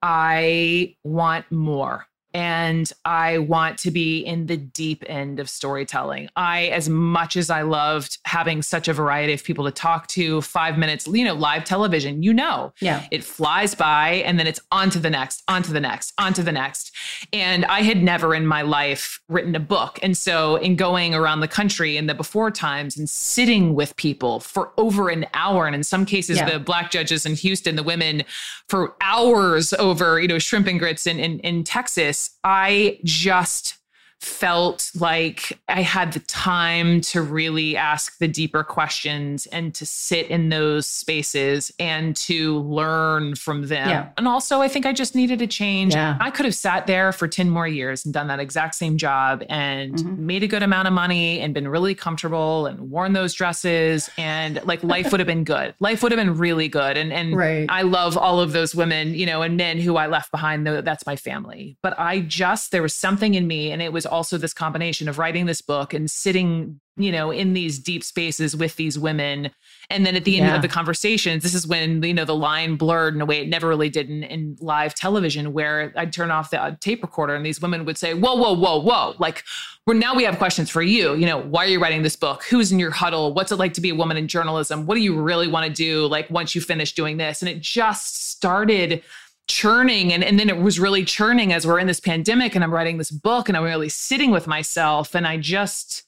I 0.00 0.96
want 1.04 1.50
more. 1.52 2.06
And 2.34 2.90
I 3.04 3.38
want 3.38 3.78
to 3.80 3.90
be 3.90 4.20
in 4.20 4.46
the 4.46 4.56
deep 4.56 5.04
end 5.06 5.38
of 5.40 5.48
storytelling. 5.50 6.28
I, 6.36 6.66
as 6.66 6.88
much 6.88 7.36
as 7.36 7.50
I 7.50 7.62
loved 7.62 8.18
having 8.24 8.62
such 8.62 8.88
a 8.88 8.92
variety 8.92 9.32
of 9.32 9.44
people 9.44 9.64
to 9.66 9.70
talk 9.70 10.06
to, 10.08 10.40
five 10.42 10.78
minutes, 10.78 11.06
you 11.06 11.24
know, 11.24 11.34
live 11.34 11.64
television, 11.64 12.22
you 12.22 12.32
know, 12.32 12.72
Yeah. 12.80 13.06
it 13.10 13.22
flies 13.24 13.74
by 13.74 14.22
and 14.24 14.38
then 14.38 14.46
it's 14.46 14.60
on 14.70 14.90
to 14.90 14.98
the 14.98 15.10
next, 15.10 15.42
on 15.48 15.62
to 15.64 15.72
the 15.72 15.80
next, 15.80 16.12
on 16.18 16.32
to 16.34 16.42
the 16.42 16.52
next. 16.52 16.92
And 17.32 17.64
I 17.66 17.82
had 17.82 18.02
never 18.02 18.34
in 18.34 18.46
my 18.46 18.62
life 18.62 19.20
written 19.28 19.54
a 19.54 19.60
book. 19.60 19.98
And 20.02 20.16
so, 20.16 20.56
in 20.56 20.76
going 20.76 21.14
around 21.14 21.40
the 21.40 21.48
country 21.48 21.96
in 21.96 22.06
the 22.06 22.14
before 22.14 22.50
times 22.50 22.96
and 22.96 23.08
sitting 23.08 23.74
with 23.74 23.94
people 23.96 24.40
for 24.40 24.72
over 24.76 25.08
an 25.08 25.26
hour, 25.34 25.66
and 25.66 25.74
in 25.74 25.82
some 25.82 26.06
cases, 26.06 26.38
Yeah. 26.38 26.50
the 26.50 26.58
black 26.58 26.90
judges 26.90 27.26
in 27.26 27.34
Houston, 27.34 27.76
the 27.76 27.82
women 27.82 28.24
for 28.68 28.94
hours 29.00 29.72
over, 29.74 30.20
you 30.20 30.28
know, 30.28 30.38
shrimp 30.38 30.66
and 30.66 30.78
grits 30.78 31.06
in, 31.06 31.18
in, 31.18 31.38
in 31.40 31.64
Texas, 31.64 32.21
I 32.44 32.98
just 33.04 33.78
felt 34.22 34.90
like 34.94 35.58
I 35.68 35.82
had 35.82 36.12
the 36.12 36.20
time 36.20 37.00
to 37.02 37.22
really 37.22 37.76
ask 37.76 38.18
the 38.18 38.28
deeper 38.28 38.62
questions 38.62 39.46
and 39.46 39.74
to 39.74 39.84
sit 39.84 40.28
in 40.28 40.48
those 40.48 40.86
spaces 40.86 41.72
and 41.78 42.14
to 42.16 42.58
learn 42.60 43.34
from 43.34 43.66
them. 43.66 43.88
Yeah. 43.88 44.08
And 44.16 44.28
also, 44.28 44.60
I 44.60 44.68
think 44.68 44.86
I 44.86 44.92
just 44.92 45.14
needed 45.16 45.42
a 45.42 45.46
change. 45.46 45.94
Yeah. 45.94 46.16
I 46.20 46.30
could 46.30 46.44
have 46.44 46.54
sat 46.54 46.86
there 46.86 47.12
for 47.12 47.26
10 47.26 47.50
more 47.50 47.66
years 47.66 48.04
and 48.04 48.14
done 48.14 48.28
that 48.28 48.38
exact 48.40 48.74
same 48.76 48.96
job 48.96 49.42
and 49.48 49.82
Mm-hmm. 49.92 50.26
made 50.26 50.42
a 50.42 50.46
good 50.46 50.62
amount 50.62 50.86
of 50.88 50.94
money 50.94 51.40
and 51.40 51.52
been 51.52 51.66
really 51.68 51.94
comfortable 51.94 52.66
and 52.66 52.90
worn 52.90 53.12
those 53.12 53.34
dresses. 53.34 54.08
And 54.16 54.60
like 54.64 54.82
life 54.84 55.10
would 55.10 55.20
have 55.20 55.26
been 55.26 55.44
good. 55.44 55.74
Life 55.80 56.02
would 56.02 56.12
have 56.12 56.18
been 56.18 56.36
really 56.38 56.68
good. 56.68 56.96
And, 56.96 57.12
and 57.12 57.36
Right. 57.36 57.66
I 57.68 57.82
love 57.82 58.16
all 58.16 58.40
of 58.40 58.52
those 58.52 58.74
women, 58.74 59.14
you 59.14 59.26
know, 59.26 59.42
and 59.42 59.56
men 59.56 59.78
who 59.78 59.96
I 59.96 60.06
left 60.06 60.30
behind. 60.30 60.66
That's 60.66 61.04
my 61.06 61.16
family. 61.16 61.76
But 61.82 61.98
I 61.98 62.20
just, 62.20 62.70
there 62.70 62.82
was 62.82 62.94
something 62.94 63.34
in 63.34 63.46
me. 63.46 63.72
And 63.72 63.82
it 63.82 63.92
was 63.92 64.06
also 64.12 64.38
this 64.38 64.54
combination 64.54 65.08
of 65.08 65.18
writing 65.18 65.46
this 65.46 65.60
book 65.60 65.94
and 65.94 66.10
sitting, 66.10 66.78
you 66.96 67.10
know, 67.10 67.30
in 67.30 67.54
these 67.54 67.78
deep 67.78 68.04
spaces 68.04 68.54
with 68.54 68.76
these 68.76 68.98
women. 68.98 69.50
And 69.90 70.04
then 70.06 70.14
at 70.14 70.24
the 70.24 70.38
end 70.38 70.46
Yeah. 70.48 70.56
of 70.56 70.62
the 70.62 70.68
conversations, 70.68 71.42
this 71.42 71.54
is 71.54 71.66
when, 71.66 72.02
you 72.02 72.14
know, 72.14 72.24
the 72.26 72.34
line 72.36 72.76
blurred 72.76 73.14
in 73.14 73.20
a 73.20 73.24
way 73.24 73.40
it 73.40 73.48
never 73.48 73.68
really 73.68 73.88
did 73.88 74.10
in, 74.10 74.22
in 74.22 74.56
live 74.60 74.94
television, 74.94 75.52
where 75.52 75.92
I'd 75.96 76.12
turn 76.12 76.30
off 76.30 76.50
the 76.50 76.62
uh, 76.62 76.76
tape 76.80 77.02
recorder 77.02 77.34
and 77.34 77.44
these 77.44 77.60
women 77.60 77.84
would 77.86 77.98
say, 77.98 78.14
whoa, 78.14 78.34
whoa, 78.34 78.52
whoa, 78.52 78.78
whoa. 78.78 79.14
Like, 79.18 79.42
we're 79.86 79.94
now 79.94 80.14
we 80.14 80.22
have 80.24 80.38
questions 80.38 80.70
for 80.70 80.82
you. 80.82 81.14
You 81.14 81.26
know, 81.26 81.38
why 81.40 81.64
are 81.64 81.68
you 81.68 81.80
writing 81.80 82.02
this 82.02 82.14
book? 82.14 82.44
Who's 82.44 82.70
in 82.70 82.78
your 82.78 82.92
huddle? 82.92 83.34
What's 83.34 83.50
it 83.50 83.56
like 83.56 83.72
to 83.74 83.80
be 83.80 83.90
a 83.90 83.94
woman 83.94 84.16
in 84.16 84.28
journalism? 84.28 84.86
What 84.86 84.94
do 84.94 85.00
you 85.00 85.20
really 85.20 85.48
want 85.48 85.66
to 85.66 85.72
do? 85.72 86.06
Like, 86.06 86.30
once 86.30 86.54
you 86.54 86.60
finish 86.60 86.92
doing 86.92 87.16
this? 87.16 87.42
And 87.42 87.48
it 87.48 87.60
just 87.60 88.28
started 88.28 89.02
churning 89.48 90.12
and, 90.12 90.22
and 90.22 90.38
then 90.38 90.48
it 90.48 90.58
was 90.58 90.78
really 90.78 91.04
churning 91.04 91.52
as 91.52 91.66
we're 91.66 91.78
in 91.78 91.86
this 91.86 92.00
pandemic 92.00 92.54
and 92.54 92.62
I'm 92.62 92.72
writing 92.72 92.98
this 92.98 93.10
book 93.10 93.48
and 93.48 93.56
I'm 93.56 93.64
really 93.64 93.88
sitting 93.88 94.30
with 94.30 94.46
myself 94.46 95.14
and 95.14 95.26
I 95.26 95.36
just 95.36 96.04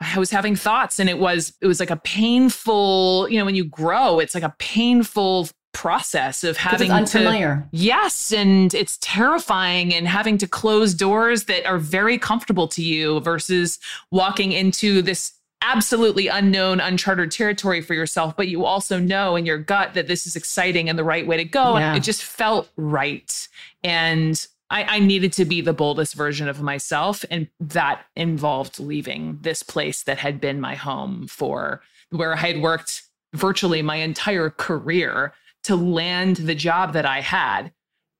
I 0.00 0.18
was 0.18 0.30
having 0.30 0.54
thoughts 0.54 0.98
and 0.98 1.08
it 1.08 1.18
was 1.18 1.54
it 1.60 1.66
was 1.66 1.80
like 1.80 1.90
a 1.90 1.96
painful, 1.96 3.28
you 3.28 3.38
know, 3.38 3.44
when 3.44 3.54
you 3.54 3.64
grow, 3.64 4.18
it's 4.20 4.34
like 4.34 4.44
a 4.44 4.54
painful 4.58 5.48
process 5.72 6.44
of 6.44 6.56
having 6.56 6.90
it's 6.90 7.12
to 7.12 7.18
unfamiliar. 7.18 7.68
Yes, 7.72 8.32
and 8.32 8.72
it's 8.74 8.98
terrifying 9.00 9.94
and 9.94 10.08
having 10.08 10.38
to 10.38 10.46
close 10.46 10.94
doors 10.94 11.44
that 11.44 11.66
are 11.66 11.78
very 11.78 12.18
comfortable 12.18 12.68
to 12.68 12.82
you 12.82 13.20
versus 13.20 13.78
walking 14.10 14.52
into 14.52 15.02
this 15.02 15.32
absolutely 15.62 16.28
unknown 16.28 16.80
uncharted 16.80 17.30
territory 17.30 17.80
for 17.80 17.92
yourself 17.92 18.36
but 18.36 18.46
you 18.48 18.64
also 18.64 18.98
know 18.98 19.34
in 19.34 19.44
your 19.44 19.58
gut 19.58 19.94
that 19.94 20.06
this 20.06 20.26
is 20.26 20.36
exciting 20.36 20.88
and 20.88 20.98
the 20.98 21.04
right 21.04 21.26
way 21.26 21.36
to 21.36 21.44
go. 21.44 21.76
Yeah. 21.76 21.88
and 21.88 21.96
it 21.96 22.04
just 22.04 22.22
felt 22.22 22.68
right. 22.76 23.48
And 23.82 24.46
I, 24.70 24.84
I 24.84 24.98
needed 24.98 25.32
to 25.34 25.44
be 25.44 25.60
the 25.60 25.72
boldest 25.72 26.14
version 26.14 26.48
of 26.48 26.60
myself. 26.60 27.24
And 27.30 27.48
that 27.58 28.04
involved 28.14 28.78
leaving 28.78 29.38
this 29.40 29.62
place 29.62 30.02
that 30.02 30.18
had 30.18 30.40
been 30.40 30.60
my 30.60 30.74
home 30.74 31.26
for 31.26 31.80
where 32.10 32.32
i 32.32 32.36
had 32.36 32.62
worked 32.62 33.02
virtually 33.34 33.82
my 33.82 33.96
entire 33.96 34.48
career 34.48 35.34
to 35.64 35.76
land 35.76 36.36
the 36.36 36.54
job 36.54 36.94
that 36.94 37.04
i 37.04 37.20
had 37.20 37.72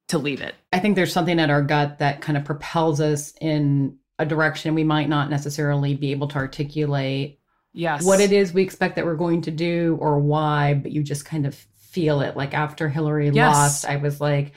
to 0.08 0.18
leave 0.18 0.40
it. 0.40 0.54
I 0.72 0.78
think 0.78 0.96
there's 0.96 1.12
something 1.12 1.38
at 1.38 1.50
our 1.50 1.62
gut 1.62 1.98
that 1.98 2.20
kind 2.20 2.36
of 2.36 2.44
propels 2.44 3.00
us 3.00 3.32
in 3.40 3.98
a 4.18 4.26
direction 4.26 4.74
we 4.74 4.84
might 4.84 5.08
not 5.08 5.30
necessarily 5.30 5.94
be 5.94 6.10
able 6.12 6.28
to 6.28 6.36
articulate 6.36 7.38
yes 7.72 8.04
what 8.04 8.20
it 8.20 8.32
is 8.32 8.52
we 8.52 8.62
expect 8.62 8.96
that 8.96 9.04
we're 9.04 9.14
going 9.14 9.42
to 9.42 9.50
do 9.50 9.96
or 10.00 10.18
why, 10.18 10.74
but 10.74 10.90
you 10.90 11.02
just 11.02 11.24
kind 11.24 11.46
of 11.46 11.54
feel 11.76 12.20
it. 12.20 12.36
Like 12.36 12.54
after 12.54 12.88
Hillary 12.88 13.30
Yes. 13.30 13.56
lost, 13.56 13.84
I 13.86 13.96
was 13.96 14.20
like, 14.20 14.52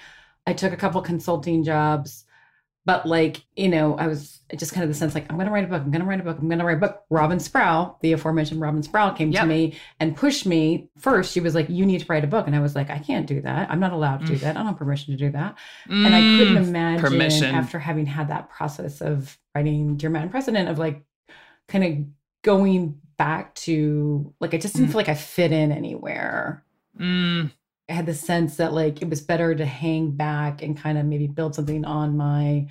I 0.45 0.53
took 0.53 0.73
a 0.73 0.77
couple 0.77 1.01
consulting 1.01 1.63
jobs, 1.63 2.25
but 2.85 3.05
like, 3.05 3.43
you 3.55 3.69
know, 3.69 3.95
I 3.97 4.07
was 4.07 4.39
just 4.57 4.73
kind 4.73 4.83
of 4.83 4.89
the 4.89 4.95
sense 4.95 5.13
like, 5.15 5.29
I'm 5.29 5.35
going 5.37 5.45
to 5.47 5.53
write 5.53 5.63
a 5.63 5.67
book. 5.67 5.81
I'm 5.83 5.91
going 5.91 6.01
to 6.01 6.07
write 6.07 6.19
a 6.19 6.23
book. 6.23 6.37
I'm 6.39 6.47
going 6.49 6.59
to 6.59 6.65
write 6.65 6.77
a 6.77 6.79
book. 6.79 7.03
Robin 7.09 7.39
Sproul, 7.39 7.97
the 8.01 8.13
aforementioned 8.13 8.59
Robin 8.59 8.81
Sproul 8.81 9.11
came 9.11 9.31
Yep. 9.31 9.41
to 9.43 9.47
me 9.47 9.75
and 9.99 10.15
pushed 10.15 10.45
me. 10.47 10.89
First, 10.97 11.31
she 11.31 11.39
was 11.39 11.53
like, 11.55 11.69
you 11.69 11.85
need 11.85 11.99
to 12.01 12.05
write 12.09 12.23
a 12.23 12.27
book. 12.27 12.47
And 12.47 12.55
I 12.55 12.59
was 12.59 12.75
like, 12.75 12.89
I 12.89 12.97
can't 12.99 13.27
do 13.27 13.39
that. 13.41 13.69
I'm 13.69 13.79
not 13.79 13.93
allowed 13.93 14.21
to 14.21 14.25
do 14.25 14.33
Mm. 14.33 14.39
that. 14.41 14.55
I 14.55 14.59
don't 14.59 14.65
have 14.67 14.77
permission 14.77 15.13
to 15.13 15.17
do 15.17 15.31
that. 15.31 15.57
and 15.87 16.13
I 16.15 16.21
couldn't 16.37 16.55
Mm, 16.55 16.67
imagine 16.67 17.01
permission. 17.01 17.55
after 17.55 17.77
having 17.79 18.05
had 18.07 18.29
that 18.29 18.49
process 18.49 18.99
of 19.01 19.37
writing 19.53 19.95
Dear 19.97 20.09
Madam 20.09 20.29
President 20.29 20.67
of 20.67 20.79
like 20.79 21.03
kind 21.67 21.83
of 21.83 22.05
going 22.41 22.99
back 23.17 23.53
to 23.53 24.33
like 24.39 24.53
I 24.55 24.57
just 24.57 24.73
didn't 24.75 24.87
Mm. 24.89 24.91
feel 24.93 24.99
like 24.99 25.09
I 25.09 25.13
fit 25.13 25.51
in 25.51 25.71
anywhere. 25.71 26.63
Mm, 26.99 27.51
I 27.91 27.93
had 27.93 28.05
the 28.05 28.13
sense 28.13 28.55
that 28.55 28.71
like 28.71 29.01
it 29.01 29.09
was 29.09 29.19
better 29.21 29.53
to 29.53 29.65
hang 29.65 30.11
back 30.11 30.61
and 30.61 30.77
kind 30.77 30.97
of 30.97 31.05
maybe 31.05 31.27
build 31.27 31.55
something 31.55 31.83
on 31.83 32.15
my 32.15 32.67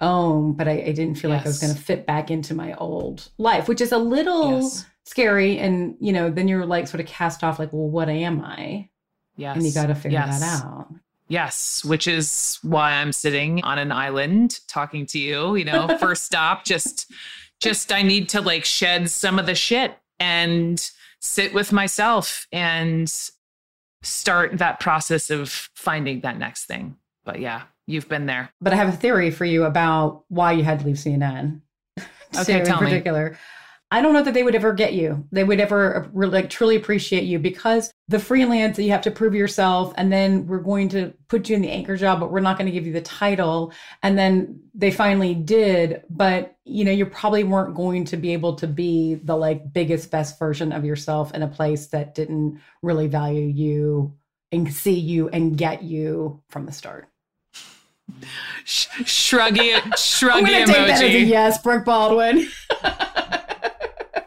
own, 0.00 0.52
but 0.52 0.68
I, 0.68 0.72
I 0.72 0.92
didn't 0.92 1.16
feel 1.16 1.30
like 1.30 1.42
I 1.44 1.48
was 1.48 1.58
going 1.58 1.74
to 1.74 1.80
fit 1.80 2.06
back 2.06 2.30
into 2.30 2.54
my 2.54 2.74
old 2.74 3.28
life, 3.38 3.66
which 3.66 3.80
is 3.80 3.90
a 3.90 3.98
little 3.98 4.60
Yes. 4.62 4.86
scary. 5.04 5.58
And 5.58 5.96
you 6.00 6.12
know, 6.12 6.30
then 6.30 6.46
you're 6.46 6.64
like 6.64 6.86
sort 6.86 7.00
of 7.00 7.06
cast 7.06 7.42
off, 7.42 7.58
like, 7.58 7.72
well, 7.72 7.88
what 7.88 8.08
am 8.08 8.40
I? 8.44 8.88
yes 9.36 9.56
And 9.56 9.66
you 9.66 9.74
got 9.74 9.86
to 9.86 9.94
figure 9.96 10.18
yes. 10.18 10.40
that 10.40 10.64
out. 10.64 10.86
Yes, 11.28 11.84
which 11.84 12.06
is 12.06 12.60
why 12.62 12.92
I'm 12.92 13.12
sitting 13.12 13.64
on 13.64 13.78
an 13.80 13.90
island 13.90 14.60
talking 14.68 15.06
to 15.06 15.18
you, 15.18 15.56
you 15.56 15.64
know, 15.64 15.98
first 15.98 16.22
stop 16.22 16.64
just 16.64 17.10
just 17.60 17.90
I 17.92 18.02
need 18.02 18.28
to 18.28 18.40
like 18.40 18.64
shed 18.64 19.10
some 19.10 19.40
of 19.40 19.46
the 19.46 19.56
shit 19.56 19.96
and 20.20 20.88
sit 21.20 21.52
with 21.52 21.72
myself 21.72 22.46
and 22.52 23.12
start 24.06 24.58
that 24.58 24.80
process 24.80 25.30
of 25.30 25.50
finding 25.74 26.20
that 26.20 26.38
next 26.38 26.64
thing. 26.64 26.96
But 27.24 27.40
yeah, 27.40 27.62
you've 27.86 28.08
been 28.08 28.26
there. 28.26 28.50
But 28.60 28.72
I 28.72 28.76
have 28.76 28.88
a 28.88 28.96
theory 28.96 29.30
for 29.30 29.44
you 29.44 29.64
about 29.64 30.24
why 30.28 30.52
you 30.52 30.64
had 30.64 30.80
to 30.80 30.86
leave 30.86 30.96
CNN. 30.96 31.60
Okay, 32.36 32.62
tell 32.64 32.80
in 32.80 32.86
me. 32.86 33.02
I 33.90 34.02
don't 34.02 34.14
know 34.14 34.22
that 34.22 34.34
they 34.34 34.42
would 34.42 34.56
ever 34.56 34.72
get 34.72 34.94
you. 34.94 35.26
They 35.30 35.44
would 35.44 35.60
ever 35.60 35.96
uh, 35.96 36.08
really 36.12 36.32
like 36.32 36.50
truly 36.50 36.74
appreciate 36.74 37.22
you 37.22 37.38
because 37.38 37.92
the 38.08 38.18
freelance 38.18 38.76
that 38.76 38.82
you 38.82 38.90
have 38.90 39.02
to 39.02 39.12
prove 39.12 39.34
yourself, 39.34 39.94
and 39.96 40.12
then 40.12 40.46
we're 40.46 40.58
going 40.58 40.88
to 40.90 41.14
put 41.28 41.48
you 41.48 41.54
in 41.54 41.62
the 41.62 41.70
anchor 41.70 41.96
job, 41.96 42.18
but 42.18 42.32
we're 42.32 42.40
not 42.40 42.58
going 42.58 42.66
to 42.66 42.72
give 42.72 42.86
you 42.86 42.92
the 42.92 43.00
title. 43.00 43.72
And 44.02 44.18
then 44.18 44.60
they 44.74 44.90
finally 44.90 45.34
did, 45.34 46.02
but 46.10 46.56
you 46.64 46.84
know 46.84 46.90
you 46.90 47.06
probably 47.06 47.44
weren't 47.44 47.76
going 47.76 48.04
to 48.06 48.16
be 48.16 48.32
able 48.32 48.56
to 48.56 48.66
be 48.66 49.14
the 49.22 49.36
like 49.36 49.72
biggest 49.72 50.10
best 50.10 50.36
version 50.36 50.72
of 50.72 50.84
yourself 50.84 51.32
in 51.32 51.42
a 51.42 51.48
place 51.48 51.86
that 51.88 52.14
didn't 52.14 52.60
really 52.82 53.06
value 53.06 53.46
you 53.46 54.12
and 54.50 54.72
see 54.72 54.98
you 54.98 55.28
and 55.28 55.56
get 55.56 55.84
you 55.84 56.42
from 56.48 56.66
the 56.66 56.72
start. 56.72 57.08
Sh- 58.64 58.88
shruggy 59.02 59.74
shruggy 59.94 60.46
take 60.46 60.66
that 60.66 60.90
as 60.90 61.00
a 61.00 61.04
emoji. 61.04 61.28
yes, 61.28 61.62
Brooke 61.62 61.84
Baldwin. 61.84 62.48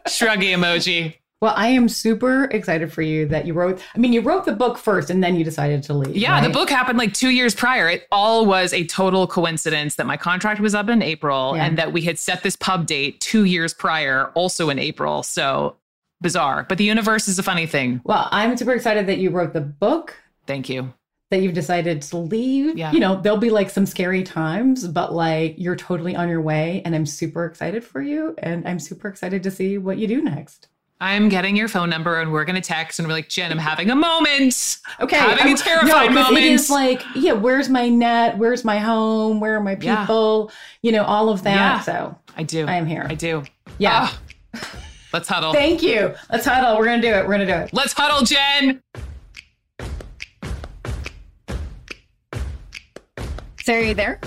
Shruggy 0.09 0.51
emoji. 0.53 1.15
Well, 1.41 1.53
I 1.55 1.69
am 1.69 1.87
super 1.87 2.45
excited 2.45 2.91
for 2.91 3.01
you 3.01 3.25
that 3.27 3.45
you 3.47 3.53
wrote. 3.53 3.81
I 3.95 3.97
mean, 3.97 4.11
you 4.11 4.19
wrote 4.19 4.43
the 4.43 4.51
book 4.51 4.77
first, 4.77 5.09
and 5.09 5.23
then 5.23 5.37
you 5.37 5.45
decided 5.45 5.83
to 5.83 5.93
leave. 5.93 6.13
Yeah, 6.17 6.41
the 6.41 6.49
book 6.49 6.69
happened 6.69 6.97
like 6.97 7.13
two 7.13 7.29
years 7.29 7.55
prior. 7.55 7.87
It 7.89 8.05
all 8.11 8.45
was 8.45 8.73
a 8.73 8.83
total 8.85 9.25
coincidence 9.25 9.95
that 9.95 10.05
my 10.05 10.17
contract 10.17 10.59
was 10.59 10.75
up 10.75 10.89
in 10.89 11.01
April 11.01 11.53
Yeah. 11.55 11.65
and 11.65 11.77
that 11.77 11.93
we 11.93 12.01
had 12.01 12.19
set 12.19 12.43
this 12.43 12.57
pub 12.57 12.87
date 12.87 13.21
two 13.21 13.45
years 13.45 13.73
prior, 13.73 14.25
also 14.33 14.69
in 14.69 14.79
April. 14.79 15.23
So 15.23 15.77
bizarre. 16.19 16.65
But 16.67 16.77
the 16.77 16.83
universe 16.83 17.29
is 17.29 17.39
a 17.39 17.43
funny 17.43 17.65
thing. 17.67 18.01
Well, 18.03 18.27
I'm 18.31 18.57
super 18.57 18.73
excited 18.73 19.07
that 19.07 19.19
you 19.19 19.29
wrote 19.29 19.53
the 19.53 19.61
book. 19.61 20.15
Thank 20.45 20.67
you. 20.67 20.93
That 21.31 21.41
you've 21.41 21.53
decided 21.53 22.01
to 22.01 22.17
leave. 22.17 22.75
Yeah. 22.77 22.91
You 22.91 22.99
know, 22.99 23.21
there'll 23.21 23.37
be 23.37 23.51
like 23.51 23.69
some 23.69 23.85
scary 23.85 24.23
times, 24.23 24.87
but 24.87 25.13
like 25.13 25.55
you're 25.59 25.75
totally 25.75 26.15
on 26.15 26.27
your 26.27 26.41
way, 26.41 26.81
and 26.85 26.95
I'm 26.95 27.05
super 27.05 27.45
excited 27.45 27.83
for 27.83 28.01
you, 28.01 28.33
and 28.39 28.67
I'm 28.67 28.79
super 28.79 29.07
excited 29.07 29.43
to 29.43 29.51
see 29.51 29.77
what 29.77 29.97
you 29.99 30.07
do 30.07 30.21
next. 30.23 30.69
I'm 31.01 31.29
getting 31.29 31.55
your 31.55 31.69
phone 31.69 31.89
number 31.89 32.19
and 32.19 32.29
we're 32.33 32.43
going 32.43 32.61
to 32.61 32.67
text 32.67 32.99
and 32.99 33.07
we're 33.07 33.13
like, 33.13 33.29
Jen, 33.29 33.53
I'm 33.53 33.57
having 33.57 33.89
a 33.89 33.95
moment. 33.95 34.79
Okay, 34.99 35.15
Having 35.15 35.53
a 35.53 35.55
terrifying 35.57 36.13
no, 36.13 36.23
moment. 36.23 36.43
It 36.43 36.51
is 36.51 36.69
like, 36.69 37.01
yeah, 37.15 37.31
where's 37.31 37.69
my 37.69 37.87
net? 37.87 38.37
Where's 38.37 38.65
my 38.65 38.79
home? 38.79 39.39
Where 39.39 39.55
are 39.55 39.61
my 39.61 39.77
Yeah. 39.79 40.01
people? 40.01 40.51
You 40.81 40.91
know, 40.91 41.05
all 41.05 41.29
of 41.29 41.43
that. 41.43 41.55
Yeah. 41.55 41.79
So 41.79 42.17
I 42.35 42.43
do. 42.43 42.65
I 42.65 42.75
am 42.75 42.85
here. 42.85 43.05
I 43.09 43.15
do. 43.15 43.43
Yeah. 43.77 44.09
Ah, 44.11 44.19
let's 45.13 45.29
huddle. 45.29 45.53
Thank 45.63 45.81
you. 45.81 46.13
Let's 46.29 46.45
huddle. 46.45 46.77
We're 46.77 46.85
gonna 46.85 47.01
do 47.01 47.07
it. 47.13 47.25
We're 47.25 47.31
gonna 47.35 47.45
do 47.45 47.53
it. 47.53 47.69
Let's 47.71 47.93
huddle, 47.93 48.25
Jen. 48.25 48.83
Sarah, 53.69 53.85
you 53.85 53.93
there? 53.93 54.19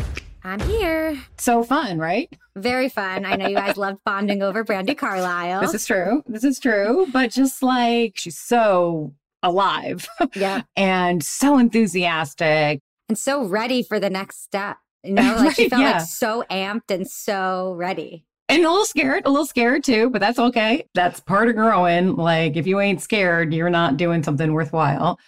I'm 0.45 0.61
here. 0.61 1.20
So 1.36 1.64
fun, 1.64 1.99
right? 1.99 2.32
Very 2.55 2.88
fun. 2.88 3.24
I 3.24 3.34
know 3.34 3.49
you 3.49 3.57
guys 3.57 3.76
loved 3.76 3.99
bonding 4.05 4.40
over 4.40 4.64
Brandi 4.64 4.97
Carlile. 4.97 5.61
This 5.62 5.74
is 5.74 5.84
true. 5.84 6.22
This 6.28 6.45
is 6.45 6.61
true. 6.61 7.09
But 7.12 7.32
just 7.32 7.61
like 7.61 8.12
she's 8.14 8.38
so 8.38 9.12
alive. 9.43 10.09
Yeah. 10.36 10.62
and 10.76 11.24
so 11.24 11.59
enthusiastic. 11.59 12.78
And 13.09 13.18
so 13.18 13.45
ready 13.45 13.82
for 13.82 13.99
the 13.99 14.11
next 14.11 14.45
step. 14.45 14.76
You 15.03 15.14
know, 15.14 15.34
like 15.38 15.57
she 15.57 15.68
felt 15.68 15.82
yeah. 15.82 15.93
like 15.95 16.03
so 16.03 16.45
amped 16.49 16.93
and 16.95 17.11
so 17.11 17.74
ready. 17.76 18.24
And 18.49 18.64
a 18.64 18.70
little 18.70 18.84
scared, 18.84 19.26
a 19.26 19.28
little 19.28 19.45
scared 19.45 19.82
too, 19.82 20.09
but 20.11 20.20
that's 20.20 20.38
okay. 20.38 20.84
That's 20.95 21.18
part 21.18 21.49
of 21.49 21.57
growing. 21.57 22.14
Like 22.14 22.57
if 22.57 22.68
you 22.68 22.78
ain't 22.78 23.03
scared, 23.03 23.53
you're 23.53 23.70
not 23.70 23.97
doing 23.97 24.22
something 24.22 24.53
worthwhile. 24.53 25.18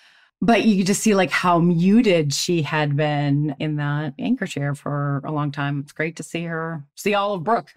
But 0.44 0.64
you 0.64 0.76
could 0.78 0.86
just 0.86 1.02
see 1.02 1.14
like 1.14 1.30
how 1.30 1.58
muted 1.58 2.34
she 2.34 2.60
had 2.62 2.96
been 2.96 3.56
in 3.58 3.76
that 3.76 4.14
anchor 4.18 4.46
chair 4.46 4.74
for 4.74 5.22
a 5.24 5.32
long 5.32 5.50
time. 5.52 5.80
It's 5.80 5.92
great 5.92 6.16
to 6.16 6.22
see 6.22 6.44
her, 6.44 6.84
see 6.96 7.14
all 7.14 7.34
of 7.34 7.44
Brooke. 7.44 7.72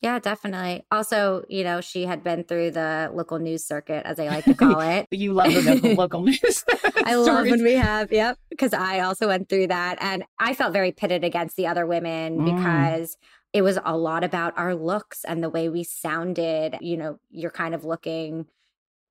Yeah, 0.00 0.18
definitely. 0.18 0.86
Also, 0.90 1.44
you 1.50 1.62
know, 1.62 1.82
she 1.82 2.06
had 2.06 2.24
been 2.24 2.44
through 2.44 2.70
the 2.70 3.10
local 3.12 3.38
news 3.38 3.66
circuit, 3.66 4.06
as 4.06 4.18
I 4.18 4.28
like 4.28 4.44
to 4.46 4.54
call 4.62 4.80
it. 4.80 5.06
You 5.10 5.34
love 5.34 5.52
the 5.52 5.60
local, 5.60 5.94
local 5.94 6.22
news. 6.22 6.64
I 7.04 7.16
love 7.16 7.44
when 7.46 7.62
we 7.62 7.74
have, 7.74 8.10
yep, 8.10 8.38
because 8.48 8.72
I 8.72 9.00
also 9.00 9.26
went 9.28 9.50
through 9.50 9.66
that. 9.66 9.98
And 10.00 10.24
I 10.38 10.54
felt 10.54 10.72
very 10.72 10.90
pitted 10.92 11.22
against 11.22 11.56
the 11.56 11.66
other 11.66 11.84
women 11.84 12.38
Mm. 12.38 12.56
because 12.56 13.18
it 13.52 13.60
was 13.60 13.78
a 13.84 13.94
lot 13.94 14.24
about 14.24 14.56
our 14.56 14.74
looks 14.74 15.22
and 15.24 15.42
the 15.42 15.50
way 15.50 15.68
we 15.68 15.84
sounded. 15.84 16.78
You 16.80 16.96
know, 16.96 17.18
you're 17.30 17.50
kind 17.50 17.74
of 17.74 17.84
looking 17.84 18.46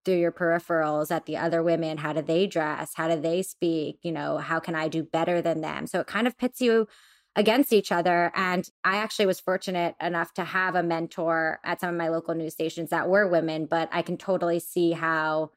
through 0.09 0.19
your 0.19 0.31
peripherals 0.31 1.11
at 1.11 1.25
the 1.27 1.37
other 1.37 1.61
women. 1.61 1.97
How 1.99 2.13
do 2.13 2.21
they 2.23 2.47
dress? 2.47 2.93
How 2.95 3.07
do 3.07 3.19
they 3.21 3.43
speak? 3.43 3.99
You 4.01 4.11
know, 4.11 4.37
how 4.39 4.59
can 4.59 4.73
I 4.73 4.87
do 4.87 5.03
better 5.03 5.39
than 5.41 5.61
them? 5.61 5.85
So 5.85 5.99
it 5.99 6.07
kind 6.07 6.25
of 6.25 6.35
pits 6.37 6.59
you 6.61 6.87
against 7.35 7.71
each 7.71 7.91
other. 7.91 8.31
And 8.35 8.67
I 8.83 8.95
actually 8.97 9.27
was 9.27 9.39
fortunate 9.39 9.95
enough 10.01 10.33
to 10.33 10.43
have 10.43 10.73
a 10.73 10.81
mentor 10.81 11.59
at 11.63 11.79
some 11.79 11.91
of 11.91 11.95
my 11.95 12.09
local 12.09 12.33
news 12.33 12.53
stations 12.53 12.89
that 12.89 13.07
were 13.07 13.27
women, 13.27 13.67
but 13.67 13.87
I 13.91 14.01
can 14.01 14.17
totally 14.17 14.59
see 14.59 14.93
how 14.93 15.51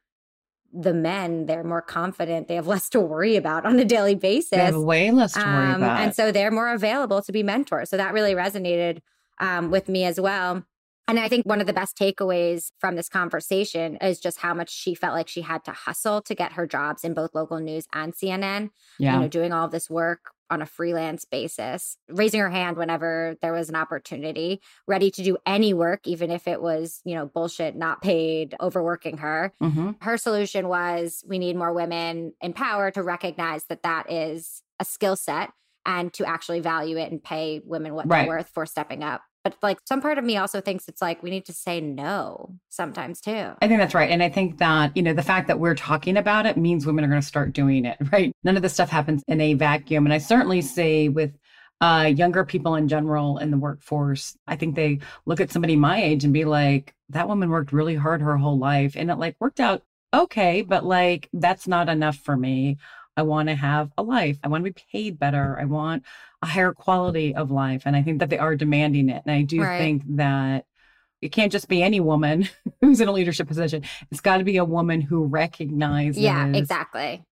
the 0.71 0.93
men 0.93 1.45
they're 1.47 1.63
more 1.63 1.81
confident 1.83 2.47
they 2.47 2.55
have 2.55 2.65
less 2.75 2.89
to 2.89 2.99
worry 2.99 3.35
about 3.35 3.65
on 3.65 3.77
a 3.79 3.85
daily 3.85 4.15
basis 4.15 4.49
They 4.51 4.57
have 4.57 4.75
way 4.75 5.11
less 5.11 5.33
to 5.33 5.39
worry 5.39 5.67
Um, 5.71 5.83
about. 5.83 5.99
and 5.99 6.15
so 6.15 6.31
they're 6.31 6.49
more 6.49 6.73
available 6.73 7.21
to 7.23 7.31
be 7.31 7.43
mentors 7.43 7.91
so 7.91 7.97
that 7.97 8.11
really 8.13 8.33
resonated 8.33 8.99
um, 9.39 9.69
with 9.69 9.87
me 9.87 10.03
as 10.03 10.19
well 10.19 10.63
and 11.07 11.19
i 11.19 11.27
think 11.27 11.45
one 11.45 11.61
of 11.61 11.67
the 11.67 11.73
best 11.73 11.97
takeaways 11.97 12.71
from 12.79 12.95
this 12.95 13.09
conversation 13.09 13.97
is 13.97 14.19
just 14.19 14.39
how 14.39 14.53
much 14.53 14.69
she 14.69 14.93
felt 14.95 15.13
like 15.13 15.27
she 15.27 15.41
had 15.41 15.63
to 15.65 15.71
hustle 15.71 16.21
to 16.21 16.35
get 16.35 16.53
her 16.53 16.65
jobs 16.67 17.03
in 17.03 17.13
both 17.13 17.33
local 17.33 17.59
news 17.59 17.85
and 17.93 18.13
cnn 18.13 18.69
Yeah. 18.99 19.15
you 19.15 19.19
know 19.21 19.27
doing 19.27 19.51
all 19.53 19.67
this 19.67 19.89
work 19.89 20.31
on 20.49 20.61
a 20.61 20.65
freelance 20.65 21.25
basis 21.25 21.97
raising 22.09 22.39
her 22.39 22.49
hand 22.49 22.77
whenever 22.77 23.35
there 23.41 23.53
was 23.53 23.69
an 23.69 23.75
opportunity 23.75 24.61
ready 24.87 25.09
to 25.11 25.23
do 25.23 25.37
any 25.45 25.73
work 25.73 26.01
even 26.05 26.29
if 26.29 26.47
it 26.47 26.61
was 26.61 27.01
you 27.05 27.15
know 27.15 27.25
bullshit 27.25 27.75
not 27.75 28.01
paid 28.01 28.53
overworking 28.61 29.17
her 29.17 29.53
Mhm. 29.61 29.95
her 30.03 30.17
solution 30.17 30.67
was 30.67 31.23
we 31.27 31.39
need 31.39 31.55
more 31.55 31.73
women 31.73 32.33
in 32.41 32.53
power 32.53 32.91
to 32.91 33.01
recognize 33.01 33.65
that 33.65 33.83
that 33.83 34.11
is 34.11 34.61
a 34.79 34.85
skill 34.85 35.15
set 35.15 35.51
and 35.85 36.13
to 36.13 36.25
actually 36.25 36.59
value 36.59 36.97
it 36.97 37.11
and 37.11 37.21
pay 37.23 37.61
women 37.65 37.93
what 37.95 38.07
Right. 38.07 38.21
they're 38.27 38.37
worth 38.37 38.49
for 38.49 38.65
stepping 38.65 39.03
up 39.03 39.21
but 39.43 39.55
like 39.61 39.79
some 39.85 40.01
part 40.01 40.17
of 40.17 40.23
me 40.23 40.37
also 40.37 40.61
thinks 40.61 40.87
it's 40.87 41.01
like 41.01 41.21
we 41.23 41.29
need 41.29 41.45
to 41.45 41.53
say 41.53 41.81
no 41.81 42.55
sometimes 42.69 43.19
too 43.21 43.53
I 43.61 43.67
think 43.67 43.79
that's 43.79 43.93
right. 43.93 44.09
And 44.09 44.21
I 44.21 44.29
think 44.29 44.57
that, 44.57 44.95
you 44.95 45.01
know, 45.01 45.13
the 45.13 45.23
fact 45.23 45.47
that 45.47 45.59
we're 45.59 45.75
talking 45.75 46.17
about 46.17 46.45
it 46.45 46.57
means 46.57 46.85
women 46.85 47.05
are 47.05 47.07
going 47.07 47.21
to 47.21 47.25
start 47.25 47.53
doing 47.53 47.85
it, 47.85 47.97
right? 48.11 48.35
None 48.43 48.57
of 48.57 48.61
this 48.61 48.73
stuff 48.73 48.89
happens 48.89 49.23
in 49.27 49.39
a 49.39 49.53
vacuum. 49.53 50.05
And 50.05 50.13
I 50.13 50.17
certainly 50.17 50.61
see 50.61 51.07
with 51.07 51.31
uh, 51.79 52.11
younger 52.13 52.43
people 52.43 52.75
in 52.75 52.87
general 52.87 53.37
in 53.37 53.51
the 53.51 53.57
workforce, 53.57 54.35
I 54.47 54.55
think 54.55 54.75
they 54.75 54.99
look 55.25 55.39
at 55.39 55.51
somebody 55.51 55.75
my 55.75 56.01
age 56.01 56.23
and 56.23 56.33
be 56.33 56.45
like, 56.45 56.93
that 57.09 57.27
woman 57.27 57.49
worked 57.49 57.71
really 57.71 57.95
hard 57.95 58.21
her 58.21 58.37
whole 58.37 58.57
life 58.57 58.95
and 58.97 59.09
it 59.09 59.15
like 59.15 59.35
worked 59.39 59.59
out 59.59 59.83
okay, 60.13 60.61
but 60.61 60.85
like 60.85 61.29
that's 61.33 61.67
not 61.67 61.89
enough 61.89 62.17
for 62.17 62.37
me. 62.37 62.77
I 63.15 63.23
want 63.23 63.49
to 63.49 63.55
have 63.55 63.91
a 63.97 64.03
life. 64.03 64.37
I 64.43 64.47
want 64.47 64.65
to 64.65 64.71
be 64.71 64.83
paid 64.91 65.19
better. 65.19 65.57
I 65.59 65.65
want 65.65 66.03
a 66.43 66.45
higher 66.45 66.73
quality 66.73 67.33
of 67.33 67.49
life. 67.51 67.83
And 67.85 67.95
I 67.95 68.03
think 68.03 68.19
that 68.19 68.29
they 68.29 68.37
are 68.37 68.55
demanding 68.55 69.09
it. 69.09 69.23
And 69.25 69.33
I 69.35 69.41
do 69.43 69.61
Right. 69.61 69.77
think 69.79 70.03
that 70.17 70.65
it 71.21 71.31
can't 71.31 71.51
just 71.51 71.67
be 71.69 71.81
any 71.81 71.99
woman 71.99 72.47
who's 72.81 72.99
in 73.01 73.07
a 73.07 73.11
leadership 73.11 73.47
position. 73.47 73.83
It's 74.11 74.21
got 74.21 74.37
to 74.37 74.43
be 74.43 74.57
a 74.57 74.65
woman 74.65 74.99
who 75.01 75.23
recognizes. 75.25 76.21
yeah 76.21 76.47
exactly 76.47 77.23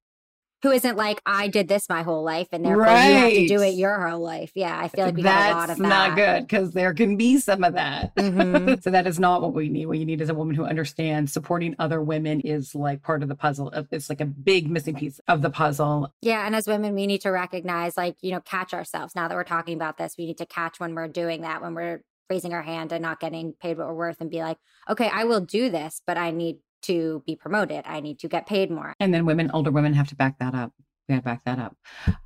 who 0.64 0.72
isn't 0.72 0.98
like 0.98 1.22
i 1.26 1.48
did 1.48 1.68
this 1.68 1.88
my 1.90 2.04
whole 2.04 2.24
life 2.24 2.48
and 2.52 2.66
therefore 2.66 2.86
you 2.86 2.92
have 2.92 3.32
to 3.32 3.48
do 3.48 3.62
it 3.62 3.76
your 3.76 4.08
whole 4.08 4.20
life 4.20 4.52
yeah 4.56 4.80
i 4.80 4.88
feel 4.88 5.06
like 5.06 5.16
we 5.16 5.22
got 5.22 5.52
a 5.52 5.54
lot 5.54 5.68
That's 5.68 5.80
of 5.80 5.84
that 5.84 5.90
not 5.90 6.16
good 6.16 6.48
because 6.48 6.72
there 6.72 6.94
can 6.94 7.18
be 7.18 7.38
some 7.38 7.64
of 7.64 7.74
that. 7.74 8.16
Mhm. 8.16 8.82
so 8.84 8.90
that 8.92 9.08
is 9.08 9.20
not 9.20 9.42
what 9.42 9.54
we 9.54 9.70
need. 9.70 9.86
What 9.86 9.98
you 9.98 10.06
need 10.06 10.22
is 10.22 10.30
a 10.30 10.34
woman 10.34 10.56
who 10.56 10.66
understands 10.66 11.32
supporting 11.34 11.76
other 11.80 12.02
women 12.02 12.42
is 12.42 12.76
like 12.76 13.02
part 13.02 13.24
of 13.24 13.30
the 13.30 13.36
puzzle. 13.36 13.72
It's 13.92 14.10
like 14.10 14.22
a 14.22 14.26
big 14.26 14.70
missing 14.70 14.96
piece 14.96 15.20
of 15.28 15.42
the 15.42 15.50
puzzle. 15.50 16.14
Yeah, 16.22 16.46
and 16.46 16.56
as 16.56 16.68
women, 16.68 16.94
we 16.96 17.08
need 17.08 17.22
to 17.22 17.30
recognize, 17.30 17.98
like, 17.98 18.18
you 18.22 18.32
know, 18.32 18.42
catch 18.42 18.74
ourselves. 18.74 19.16
Now 19.16 19.28
that 19.28 19.36
we're 19.36 19.44
talking 19.44 19.76
about 19.76 19.98
this, 19.98 20.16
we 20.18 20.26
need 20.26 20.38
to 20.40 20.46
catch 20.46 20.80
when 20.80 20.96
we're 20.96 21.08
doing 21.08 21.42
that, 21.42 21.62
when 21.62 21.74
we're 21.74 22.04
raising 22.30 22.54
our 22.54 22.62
hand 22.62 22.92
and 22.92 23.02
not 23.02 23.20
getting 23.20 23.54
paid 23.54 23.78
what 23.78 23.88
we're 23.88 23.94
worth, 23.94 24.18
and 24.22 24.30
be 24.30 24.42
like, 24.42 24.58
okay, 24.90 25.10
I 25.12 25.26
will 25.26 25.42
do 25.42 25.70
this, 25.70 26.02
but 26.06 26.18
I 26.18 26.32
need 26.32 26.58
to 26.84 27.24
be 27.26 27.36
promoted. 27.36 27.84
I 27.86 28.00
need 28.00 28.20
to 28.20 28.28
get 28.28 28.48
paid 28.48 28.70
more. 28.72 28.94
And 29.00 29.14
then 29.14 29.26
women, 29.26 29.52
older 29.54 29.72
women 29.72 29.94
have 29.94 30.08
to 30.10 30.16
back 30.16 30.40
that 30.40 30.54
up. 30.54 30.72
We 31.08 31.16
gotta 31.16 31.24
back 31.26 31.44
that 31.46 31.60
up. 31.60 31.76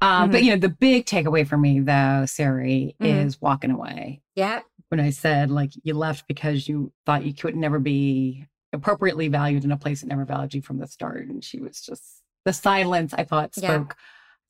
Um, 0.01 0.31
But 0.31 0.41
Mhm. 0.41 0.43
you 0.43 0.49
know, 0.51 0.57
the 0.59 0.69
big 0.69 1.05
takeaway 1.05 1.47
for 1.47 1.57
me 1.57 1.79
though, 1.79 2.25
Sari, 2.25 2.95
Mhm. 3.01 3.05
is 3.25 3.41
walking 3.41 3.71
away. 3.71 4.21
Yeah. 4.35 4.61
When 4.89 4.99
I 4.99 5.09
said 5.09 5.49
like 5.51 5.71
you 5.83 5.93
left 5.93 6.27
because 6.27 6.67
you 6.67 6.91
thought 7.05 7.25
you 7.25 7.33
could 7.33 7.55
never 7.55 7.79
be 7.79 8.45
appropriately 8.73 9.27
valued 9.29 9.63
in 9.63 9.71
a 9.71 9.77
place 9.77 10.01
that 10.01 10.07
never 10.07 10.25
valued 10.25 10.53
you 10.53 10.61
from 10.61 10.77
the 10.79 10.87
start. 10.87 11.27
And 11.27 11.43
she 11.43 11.59
was 11.59 11.81
just 11.81 12.03
the 12.43 12.53
silence 12.53 13.13
I 13.13 13.23
thought 13.23 13.53
Yeah. 13.57 13.69
spoke 13.69 13.95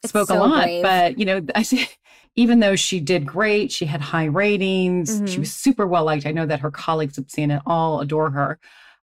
It's 0.03 0.09
spoke 0.09 0.29
a 0.29 0.33
lot. 0.35 0.63
brave. 0.63 0.83
But 0.83 1.17
you 1.19 1.25
know, 1.25 1.41
I 1.55 1.61
see 1.63 1.87
even 2.35 2.59
though 2.59 2.75
she 2.75 2.99
did 2.99 3.25
great, 3.25 3.71
she 3.71 3.85
had 3.85 4.01
high 4.01 4.25
ratings, 4.25 5.09
she 5.25 5.37
Mhm. 5.37 5.39
was 5.39 5.53
super 5.53 5.87
well 5.87 6.03
liked. 6.03 6.25
I 6.25 6.31
know 6.31 6.45
that 6.45 6.59
her 6.59 6.71
colleagues 6.71 7.17
at 7.17 7.31
CNN 7.31 7.61
all 7.65 8.01
adore 8.01 8.31
her. 8.31 8.59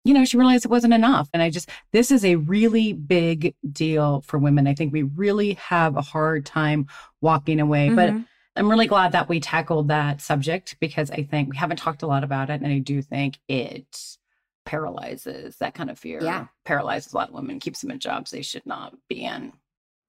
You 0.07 0.13
know, 0.13 0.23
she 0.23 0.37
realized 0.37 0.63
it 0.63 0.71
wasn't 0.71 0.93
enough. 0.93 1.29
And 1.33 1.43
I 1.43 1.49
just, 1.49 1.69
this 1.91 2.11
is 2.11 2.23
a 2.23 2.35
really 2.35 2.93
big 2.93 3.53
deal 3.71 4.21
for 4.21 4.37
women. 4.39 4.65
I 4.65 4.73
think 4.73 4.93
we 4.93 5.03
really 5.03 5.55
have 5.55 5.97
a 5.97 6.01
hard 6.01 6.45
time 6.45 6.87
walking 7.19 7.59
away. 7.59 7.89
But 7.89 8.11
Mhm. 8.11 8.25
I'm 8.55 8.69
really 8.69 8.87
glad 8.87 9.11
that 9.11 9.27
we 9.27 9.41
tackled 9.41 9.89
that 9.89 10.21
subject 10.21 10.77
because 10.79 11.11
I 11.11 11.23
think 11.23 11.49
we 11.49 11.57
haven't 11.57 11.77
talked 11.77 12.03
a 12.03 12.07
lot 12.07 12.23
about 12.23 12.49
it. 12.49 12.61
And 12.61 12.71
I 12.71 12.79
do 12.79 13.01
think 13.01 13.37
it 13.49 14.17
paralyzes 14.65 15.57
that 15.57 15.73
kind 15.73 15.89
of 15.89 15.99
fear. 15.99 16.23
Yeah. 16.23 16.47
Paralyzes 16.63 17.11
a 17.13 17.17
lot 17.17 17.27
of 17.29 17.35
women, 17.35 17.59
keeps 17.59 17.81
them 17.81 17.91
in 17.91 17.99
jobs 17.99 18.31
they 18.31 18.41
should 18.41 18.65
not 18.65 18.95
be 19.09 19.25
in. 19.25 19.51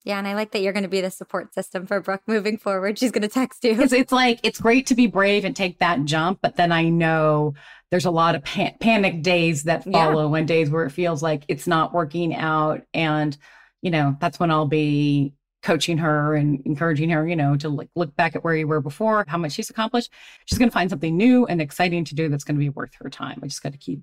Yeah, 0.08 0.16
and 0.18 0.26
I 0.26 0.32
like 0.34 0.52
that 0.52 0.62
you're 0.62 0.72
going 0.72 0.84
to 0.84 0.88
be 0.88 1.02
the 1.02 1.10
support 1.10 1.52
system 1.52 1.86
for 1.86 2.00
Brooke 2.00 2.22
moving 2.26 2.56
forward. 2.56 2.98
She's 2.98 3.10
going 3.10 3.20
to 3.22 3.28
text 3.28 3.62
you. 3.62 3.78
It's, 3.78 3.92
it's 3.92 4.10
like 4.10 4.40
it's 4.42 4.58
great 4.58 4.86
to 4.86 4.94
be 4.94 5.06
brave 5.06 5.44
and 5.44 5.54
take 5.54 5.80
that 5.80 6.06
jump, 6.06 6.38
but 6.40 6.56
then 6.56 6.72
I 6.72 6.88
know 6.88 7.52
there's 7.90 8.06
a 8.06 8.10
lot 8.10 8.34
of 8.34 8.42
pan- 8.42 8.74
panic 8.80 9.22
days 9.22 9.64
that 9.64 9.86
Yeah. 9.86 9.92
follow 9.92 10.34
and 10.34 10.48
days 10.48 10.70
where 10.70 10.86
it 10.86 10.90
feels 10.92 11.22
like 11.22 11.44
it's 11.48 11.66
not 11.66 11.92
working 11.92 12.34
out, 12.34 12.80
and 12.94 13.36
you 13.82 13.90
know 13.90 14.16
that's 14.18 14.40
when 14.40 14.50
I'll 14.50 14.66
be 14.66 15.34
coaching 15.62 15.98
her 15.98 16.34
and 16.34 16.62
encouraging 16.64 17.10
her, 17.10 17.28
you 17.28 17.36
know, 17.36 17.54
to 17.56 17.68
like 17.68 17.90
look 17.94 18.16
back 18.16 18.34
at 18.34 18.42
where 18.42 18.56
you 18.56 18.66
were 18.66 18.80
before, 18.80 19.26
how 19.28 19.36
much 19.36 19.52
she's 19.52 19.68
accomplished. 19.68 20.10
She's 20.46 20.58
going 20.58 20.70
to 20.70 20.72
find 20.72 20.88
something 20.88 21.18
new 21.18 21.44
and 21.44 21.60
exciting 21.60 22.04
to 22.06 22.14
do 22.14 22.30
that's 22.30 22.44
going 22.44 22.54
to 22.56 22.60
be 22.60 22.70
worth 22.70 22.94
her 23.02 23.10
time. 23.10 23.40
I 23.42 23.46
just 23.46 23.62
got 23.62 23.72
to 23.72 23.78
keep. 23.78 24.00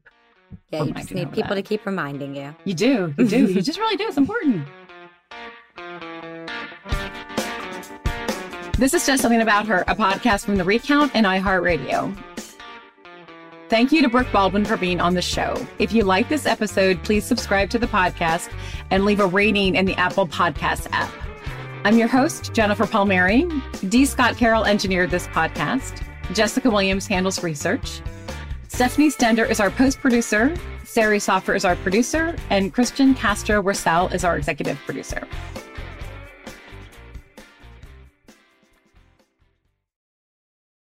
yeah, 0.69 0.83
you 0.83 0.91
just 0.93 1.11
need 1.15 1.31
people 1.31 1.49
that. 1.49 1.55
to 1.55 1.61
keep 1.63 1.83
reminding 1.85 2.35
you. 2.35 2.55
You 2.63 2.75
do, 2.75 3.15
you 3.17 3.27
do, 3.27 3.47
you 3.47 3.61
just 3.63 3.79
really 3.79 3.97
do. 3.97 4.03
It's 4.07 4.17
important. 4.17 4.67
This 8.77 8.93
is 8.93 9.05
just 9.05 9.21
something 9.21 9.41
about 9.41 9.67
her, 9.67 9.85
a 9.87 9.95
podcast 9.95 10.43
from 10.43 10.57
the 10.57 10.63
Recount 10.65 11.11
and 11.15 11.25
iHeartRadio. 11.25 12.13
Thank 13.69 13.93
you 13.93 14.01
to 14.01 14.09
Brooke 14.09 14.31
Baldwin 14.33 14.65
for 14.65 14.75
being 14.75 14.99
on 14.99 15.13
the 15.13 15.21
show. 15.21 15.55
If 15.79 15.93
you 15.93 16.03
like 16.03 16.27
this 16.27 16.45
episode, 16.45 17.01
please 17.03 17.23
subscribe 17.23 17.69
to 17.69 17.79
the 17.79 17.87
podcast 17.87 18.51
and 18.91 19.05
leave 19.05 19.21
a 19.21 19.25
rating 19.25 19.75
in 19.75 19.85
the 19.85 19.95
Apple 19.95 20.27
Podcast 20.27 20.89
app. 20.91 21.11
I'm 21.85 21.97
your 21.97 22.09
host, 22.09 22.53
Jennifer 22.53 22.85
Palmieri. 22.85 23.47
D. 23.87 24.05
Scott 24.05 24.35
Carroll 24.35 24.65
engineered 24.65 25.09
this 25.09 25.27
podcast. 25.27 26.03
Jessica 26.33 26.69
Williams 26.69 27.07
handles 27.07 27.41
research. 27.43 28.01
Stephanie 28.67 29.09
Stender 29.09 29.49
is 29.49 29.61
our 29.61 29.69
post 29.69 29.99
producer. 29.99 30.53
Sari 30.83 31.19
Soffer 31.19 31.55
is 31.55 31.63
our 31.63 31.77
producer. 31.77 32.35
And 32.49 32.73
Christian 32.73 33.15
Castro 33.15 33.61
Rosell 33.63 34.13
is 34.13 34.25
our 34.25 34.37
executive 34.37 34.77
producer. 34.85 35.25